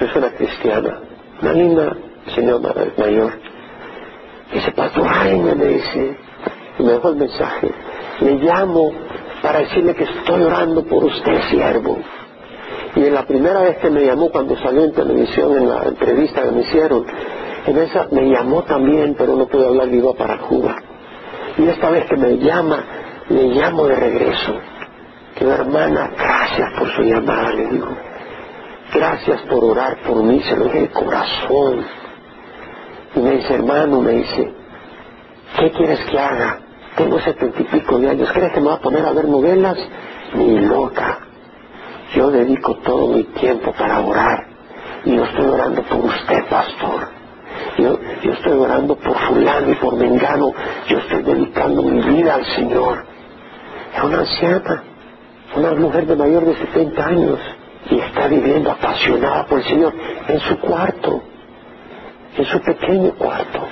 Es 0.00 0.16
una 0.16 0.30
cristiana, 0.30 1.00
una 1.42 1.52
linda 1.52 1.96
señora 2.34 2.74
mayor. 2.96 3.32
Dice, 4.50 4.72
Pastor 4.72 5.06
Jaime, 5.06 5.54
me 5.54 5.66
dice, 5.66 6.16
y 6.78 6.82
me 6.82 6.92
dejó 6.92 7.10
el 7.10 7.16
mensaje. 7.16 7.70
Le 8.20 8.32
llamo 8.36 8.92
para 9.42 9.58
decirle 9.60 9.94
que 9.94 10.04
estoy 10.04 10.42
orando 10.42 10.82
por 10.84 11.04
usted, 11.04 11.42
siervo. 11.50 11.98
Y 12.96 13.04
en 13.04 13.14
la 13.14 13.24
primera 13.24 13.60
vez 13.62 13.78
que 13.78 13.90
me 13.90 14.04
llamó 14.04 14.30
cuando 14.30 14.56
salió 14.56 14.84
en 14.84 14.92
televisión 14.92 15.56
en 15.56 15.68
la 15.68 15.84
entrevista 15.84 16.42
que 16.42 16.50
me 16.50 16.60
hicieron, 16.62 17.06
en 17.66 17.78
esa 17.78 18.08
me 18.10 18.28
llamó 18.28 18.62
también, 18.64 19.14
pero 19.16 19.36
no 19.36 19.46
pude 19.46 19.66
hablar, 19.66 19.88
vivo 19.88 20.14
para 20.14 20.38
Cuba. 20.38 20.76
Y 21.58 21.68
esta 21.68 21.90
vez 21.90 22.04
que 22.08 22.16
me 22.16 22.38
llama, 22.38 22.84
le 23.28 23.44
llamo 23.48 23.86
de 23.86 23.96
regreso. 23.96 24.54
Que 25.36 25.44
hermana, 25.46 26.10
gracias 26.16 26.68
por 26.78 26.88
su 26.96 27.02
llamada, 27.02 27.50
le 27.52 27.66
digo. 27.68 27.88
Gracias 28.92 29.42
por 29.42 29.64
orar 29.64 29.98
por 30.04 30.22
mí, 30.24 30.40
se 30.40 30.56
lo 30.56 30.64
dije 30.64 30.80
de 30.80 30.90
corazón. 30.90 31.84
Y 33.14 33.20
me 33.20 33.30
dice, 33.36 33.54
hermano, 33.54 34.00
me 34.00 34.12
dice, 34.12 34.52
¿qué 35.58 35.70
quieres 35.70 36.00
que 36.10 36.18
haga? 36.18 36.58
Tengo 36.96 37.20
setenta 37.20 37.60
y 37.60 37.64
pico 37.64 37.98
de 37.98 38.10
años, 38.10 38.32
¿crees 38.32 38.52
que 38.52 38.60
me 38.60 38.66
va 38.66 38.74
a 38.74 38.80
poner 38.80 39.06
a 39.06 39.12
ver 39.12 39.28
novelas? 39.28 39.78
Ni 40.34 40.58
loca. 40.60 41.29
Yo 42.14 42.30
dedico 42.30 42.74
todo 42.78 43.14
mi 43.14 43.24
tiempo 43.24 43.72
para 43.72 44.00
orar. 44.00 44.46
Y 45.04 45.16
yo 45.16 45.24
estoy 45.24 45.46
orando 45.46 45.82
por 45.82 45.98
usted, 45.98 46.44
pastor. 46.48 47.08
Yo, 47.78 47.98
yo 48.22 48.32
estoy 48.32 48.52
orando 48.58 48.96
por 48.96 49.16
fulano 49.18 49.70
y 49.70 49.74
por 49.76 49.96
mengano. 49.96 50.52
Yo 50.88 50.98
estoy 50.98 51.22
dedicando 51.22 51.82
mi 51.82 52.00
vida 52.00 52.34
al 52.34 52.44
Señor. 52.46 53.04
Es 53.96 54.02
una 54.02 54.18
anciana, 54.18 54.82
una 55.56 55.74
mujer 55.74 56.06
de 56.06 56.16
mayor 56.16 56.44
de 56.44 56.56
70 56.56 57.06
años. 57.06 57.38
Y 57.90 57.98
está 57.98 58.26
viviendo 58.28 58.70
apasionada 58.70 59.46
por 59.46 59.58
el 59.58 59.64
Señor 59.64 59.94
en 60.28 60.40
su 60.40 60.58
cuarto, 60.58 61.22
en 62.36 62.44
su 62.44 62.60
pequeño 62.60 63.14
cuarto. 63.14 63.66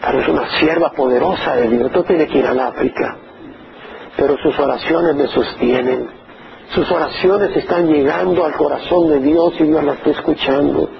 Pero 0.00 0.20
es 0.20 0.28
una 0.28 0.48
sierva 0.58 0.90
poderosa 0.90 1.56
de 1.56 1.68
Dios. 1.68 1.90
No 1.92 2.04
tiene 2.04 2.26
que 2.26 2.38
ir 2.38 2.46
al 2.46 2.60
África. 2.60 3.16
Pero 4.16 4.36
sus 4.38 4.56
oraciones 4.58 5.14
me 5.16 5.26
sostienen 5.28 6.23
sus 6.74 6.90
oraciones 6.90 7.56
están 7.56 7.86
llegando 7.86 8.44
al 8.44 8.54
corazón 8.56 9.08
de 9.08 9.20
Dios 9.20 9.54
y 9.60 9.64
Dios 9.64 9.84
las 9.84 9.96
está 9.98 10.10
escuchando. 10.10 10.90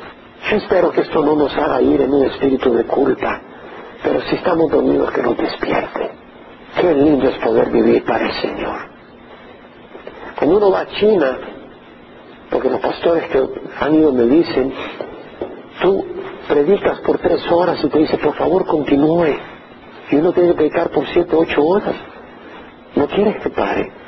Yo 0.49 0.57
espero 0.57 0.93
que 0.93 1.01
esto 1.01 1.21
no 1.25 1.35
nos 1.35 1.53
haga 1.57 1.83
ir 1.83 2.01
en 2.01 2.13
un 2.13 2.27
espíritu 2.27 2.73
de 2.75 2.85
culpa, 2.85 3.41
pero 4.03 4.21
si 4.21 4.37
estamos 4.37 4.71
dormidos 4.71 5.11
que 5.11 5.23
nos 5.23 5.37
despierte. 5.37 6.11
Qué 6.81 6.95
lindo 6.95 7.29
es 7.29 7.39
poder 7.39 7.71
vivir 7.71 8.05
para 8.05 8.27
el 8.27 8.33
Señor. 8.35 8.77
Cuando 10.39 10.57
uno 10.59 10.71
va 10.71 10.81
a 10.81 10.87
China, 10.87 11.39
porque 12.51 12.71
los 12.71 12.81
pastores 12.81 13.25
que 13.31 13.43
han 13.81 13.95
ido 13.95 14.13
me 14.13 14.25
dicen, 14.25 14.73
tú 15.83 16.05
predicas 16.47 17.01
por 17.01 17.19
tres 17.19 17.51
horas 17.51 17.83
y 17.83 17.89
te 17.89 17.99
dice, 17.99 18.19
por 18.19 18.37
favor 18.37 18.65
continúe. 18.65 19.37
Y 20.11 20.17
uno 20.17 20.33
tiene 20.33 20.51
que 20.51 20.55
predicar 20.55 20.91
por 20.91 21.05
siete, 21.09 21.35
ocho 21.35 21.65
horas. 21.65 21.95
No 22.95 23.09
quieres 23.09 23.43
que 23.43 23.51
pare. 23.51 24.04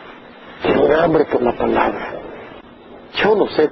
Tengo 0.63 0.97
hambre 0.97 1.25
por 1.27 1.43
la 1.43 1.57
palabra. 1.57 2.21
Yo 3.23 3.35
no 3.35 3.47
sé, 3.49 3.71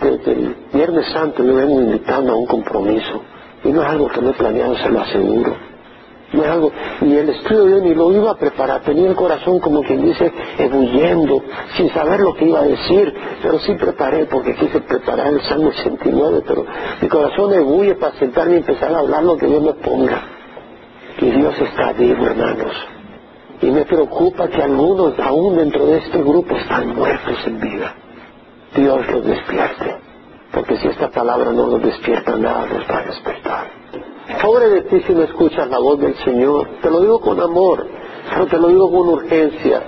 desde 0.00 0.32
el 0.32 0.56
Viernes 0.72 1.06
Santo 1.12 1.44
yo 1.44 1.54
vengo 1.54 1.80
invitando 1.80 2.32
a 2.32 2.36
un 2.36 2.46
compromiso. 2.46 3.22
Y 3.64 3.68
no 3.68 3.82
es 3.82 3.88
algo 3.88 4.08
que 4.08 4.20
me 4.20 4.30
he 4.30 4.34
planeado, 4.34 4.76
se 4.76 4.88
lo 4.88 5.00
aseguro. 5.00 5.54
No 6.32 6.42
es 6.42 6.48
algo, 6.48 6.72
y 7.02 7.14
el 7.14 7.28
estudio 7.28 7.68
yo 7.68 7.84
ni 7.84 7.94
lo 7.94 8.10
iba 8.10 8.30
a 8.30 8.36
preparar, 8.36 8.80
tenía 8.80 9.06
el 9.06 9.14
corazón 9.14 9.60
como 9.60 9.82
quien 9.82 10.02
dice, 10.02 10.32
ebulliendo, 10.58 11.42
sin 11.76 11.90
saber 11.90 12.20
lo 12.20 12.34
que 12.34 12.46
iba 12.46 12.60
a 12.60 12.64
decir, 12.64 13.12
pero 13.42 13.58
sí 13.58 13.74
preparé 13.74 14.24
porque 14.24 14.54
quise 14.54 14.80
preparar 14.80 15.26
el 15.26 15.42
Salmo 15.42 15.68
89, 15.68 16.42
pero 16.48 16.64
mi 17.02 17.08
corazón 17.08 17.52
ebulle 17.52 17.96
para 17.96 18.14
sentarme 18.14 18.54
y 18.54 18.58
empezar 18.58 18.94
a 18.94 19.00
hablar 19.00 19.22
lo 19.24 19.36
que 19.36 19.46
Dios 19.46 19.62
me 19.62 19.74
ponga. 19.74 20.22
Y 21.20 21.30
Dios 21.32 21.54
está 21.60 21.92
vivo, 21.92 22.24
hermanos. 22.24 22.91
Y 23.62 23.70
me 23.70 23.84
preocupa 23.84 24.48
que 24.48 24.60
algunos 24.60 25.16
aún 25.20 25.56
dentro 25.56 25.86
de 25.86 25.98
este 25.98 26.18
grupo 26.18 26.56
están 26.56 26.96
muertos 26.96 27.46
en 27.46 27.60
vida. 27.60 27.94
Dios 28.74 29.06
los 29.08 29.24
despierte. 29.24 29.96
Porque 30.50 30.76
si 30.78 30.88
esta 30.88 31.08
palabra 31.10 31.52
no 31.52 31.68
los 31.68 31.80
despierta, 31.80 32.36
nada 32.36 32.66
los 32.66 32.82
va 32.90 32.98
a 32.98 33.04
despertar. 33.04 33.70
Pobre 34.42 34.68
de 34.68 34.82
ti 34.82 35.00
si 35.06 35.14
no 35.14 35.22
escuchas 35.22 35.68
la 35.68 35.78
voz 35.78 36.00
del 36.00 36.16
Señor. 36.16 36.68
Te 36.82 36.90
lo 36.90 37.00
digo 37.02 37.20
con 37.20 37.40
amor, 37.40 37.86
pero 38.30 38.46
te 38.46 38.58
lo 38.58 38.66
digo 38.66 38.90
con 38.90 39.08
urgencia. 39.08 39.82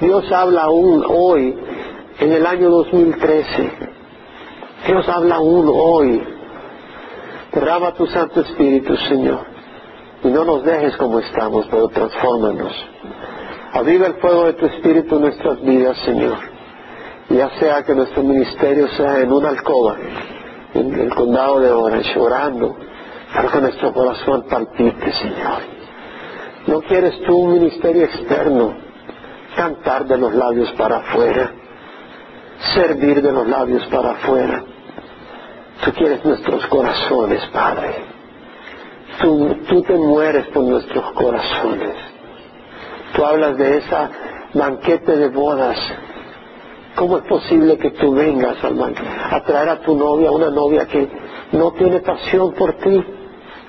Dios 0.00 0.30
habla 0.30 0.64
aún 0.64 1.04
hoy, 1.08 1.56
en 2.18 2.32
el 2.32 2.44
año 2.44 2.68
2013. 2.68 3.70
Dios 4.88 5.08
habla 5.08 5.36
aún 5.36 5.70
hoy. 5.72 6.22
Derrama 7.50 7.94
tu 7.94 8.06
Santo 8.08 8.42
Espíritu, 8.42 8.94
Señor 9.08 9.53
y 10.24 10.28
no 10.28 10.44
nos 10.44 10.64
dejes 10.64 10.96
como 10.96 11.20
estamos, 11.20 11.66
pero 11.70 11.88
transfórmanos. 11.88 12.72
Aviva 13.72 14.06
el 14.06 14.14
fuego 14.14 14.46
de 14.46 14.54
tu 14.54 14.66
Espíritu 14.66 15.16
en 15.16 15.22
nuestras 15.22 15.60
vidas, 15.62 15.98
Señor. 15.98 16.38
Ya 17.28 17.50
sea 17.58 17.82
que 17.82 17.94
nuestro 17.94 18.22
ministerio 18.22 18.88
sea 18.88 19.20
en 19.20 19.30
una 19.30 19.50
alcoba, 19.50 19.96
en 20.74 20.94
el 20.94 21.14
condado 21.14 21.60
de 21.60 21.70
Orange, 21.70 22.18
orando, 22.18 22.74
para 23.34 23.48
que 23.50 23.60
nuestro 23.60 23.92
corazón 23.92 24.46
palpite, 24.48 25.12
Señor. 25.12 25.60
No 26.68 26.80
quieres 26.80 27.20
tú 27.22 27.36
un 27.36 27.52
ministerio 27.54 28.04
externo, 28.04 28.74
cantar 29.56 30.06
de 30.06 30.16
los 30.16 30.32
labios 30.34 30.72
para 30.72 30.98
afuera, 30.98 31.52
servir 32.74 33.20
de 33.20 33.32
los 33.32 33.46
labios 33.46 33.86
para 33.88 34.12
afuera. 34.12 34.64
Tú 35.84 35.92
quieres 35.92 36.24
nuestros 36.24 36.66
corazones, 36.66 37.44
Padre. 37.52 38.13
Tú, 39.20 39.82
te 39.82 39.96
mueres 39.96 40.46
por 40.48 40.64
nuestros 40.64 41.12
corazones. 41.12 41.94
Tú 43.14 43.24
hablas 43.24 43.56
de 43.56 43.78
esa 43.78 44.10
banquete 44.54 45.16
de 45.16 45.28
bodas. 45.28 45.78
¿Cómo 46.96 47.18
es 47.18 47.24
posible 47.24 47.78
que 47.78 47.90
tú 47.92 48.14
vengas 48.14 48.56
a 48.62 49.44
traer 49.44 49.68
a 49.68 49.80
tu 49.80 49.96
novia, 49.96 50.30
una 50.30 50.50
novia 50.50 50.86
que 50.86 51.08
no 51.52 51.72
tiene 51.72 52.00
pasión 52.00 52.52
por 52.54 52.74
ti? 52.78 53.04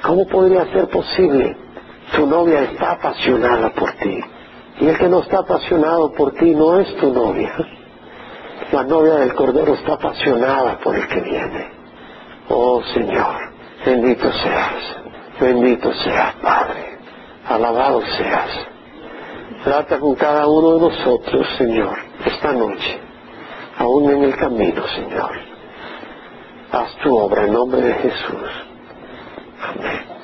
¿Cómo 0.04 0.28
podría 0.28 0.66
ser 0.74 0.88
posible? 0.90 1.58
Tu 2.16 2.26
novia 2.28 2.64
está 2.64 2.94
apasionada 2.94 3.72
por 3.72 3.92
ti. 3.94 4.20
Y 4.82 4.88
el 4.88 4.98
que 4.98 5.10
no 5.10 5.22
está 5.22 5.40
apasionado 5.40 6.12
por 6.14 6.34
ti 6.34 6.54
no 6.54 6.80
es 6.80 6.96
tu 6.98 7.14
novia. 7.14 7.54
La 8.72 8.84
novia 8.84 9.16
del 9.16 9.34
Cordero 9.36 9.74
está 9.74 9.94
apasionada 9.94 10.80
por 10.80 10.96
el 10.96 11.08
que 11.08 11.22
viene. 11.22 11.72
Oh 12.50 12.82
Señor, 12.94 13.36
bendito 13.86 14.32
seas. 14.32 15.05
Bendito 15.40 15.92
seas, 15.94 16.36
Padre. 16.36 16.98
Alabado 17.48 18.02
seas. 18.18 18.68
Trata 19.64 20.00
con 20.00 20.16
cada 20.16 20.48
uno 20.48 20.76
de 20.76 20.82
nosotros, 20.82 21.48
Señor, 21.58 21.98
esta 22.24 22.52
noche, 22.54 23.00
aún 23.78 24.12
en 24.12 24.24
el 24.24 24.36
camino, 24.36 24.88
Señor. 24.88 25.32
Haz 26.72 26.96
tu 26.98 27.16
obra 27.16 27.46
en 27.46 27.54
nombre 27.54 27.82
de 27.82 27.94
Jesús. 27.96 28.50
Amén. 29.62 30.15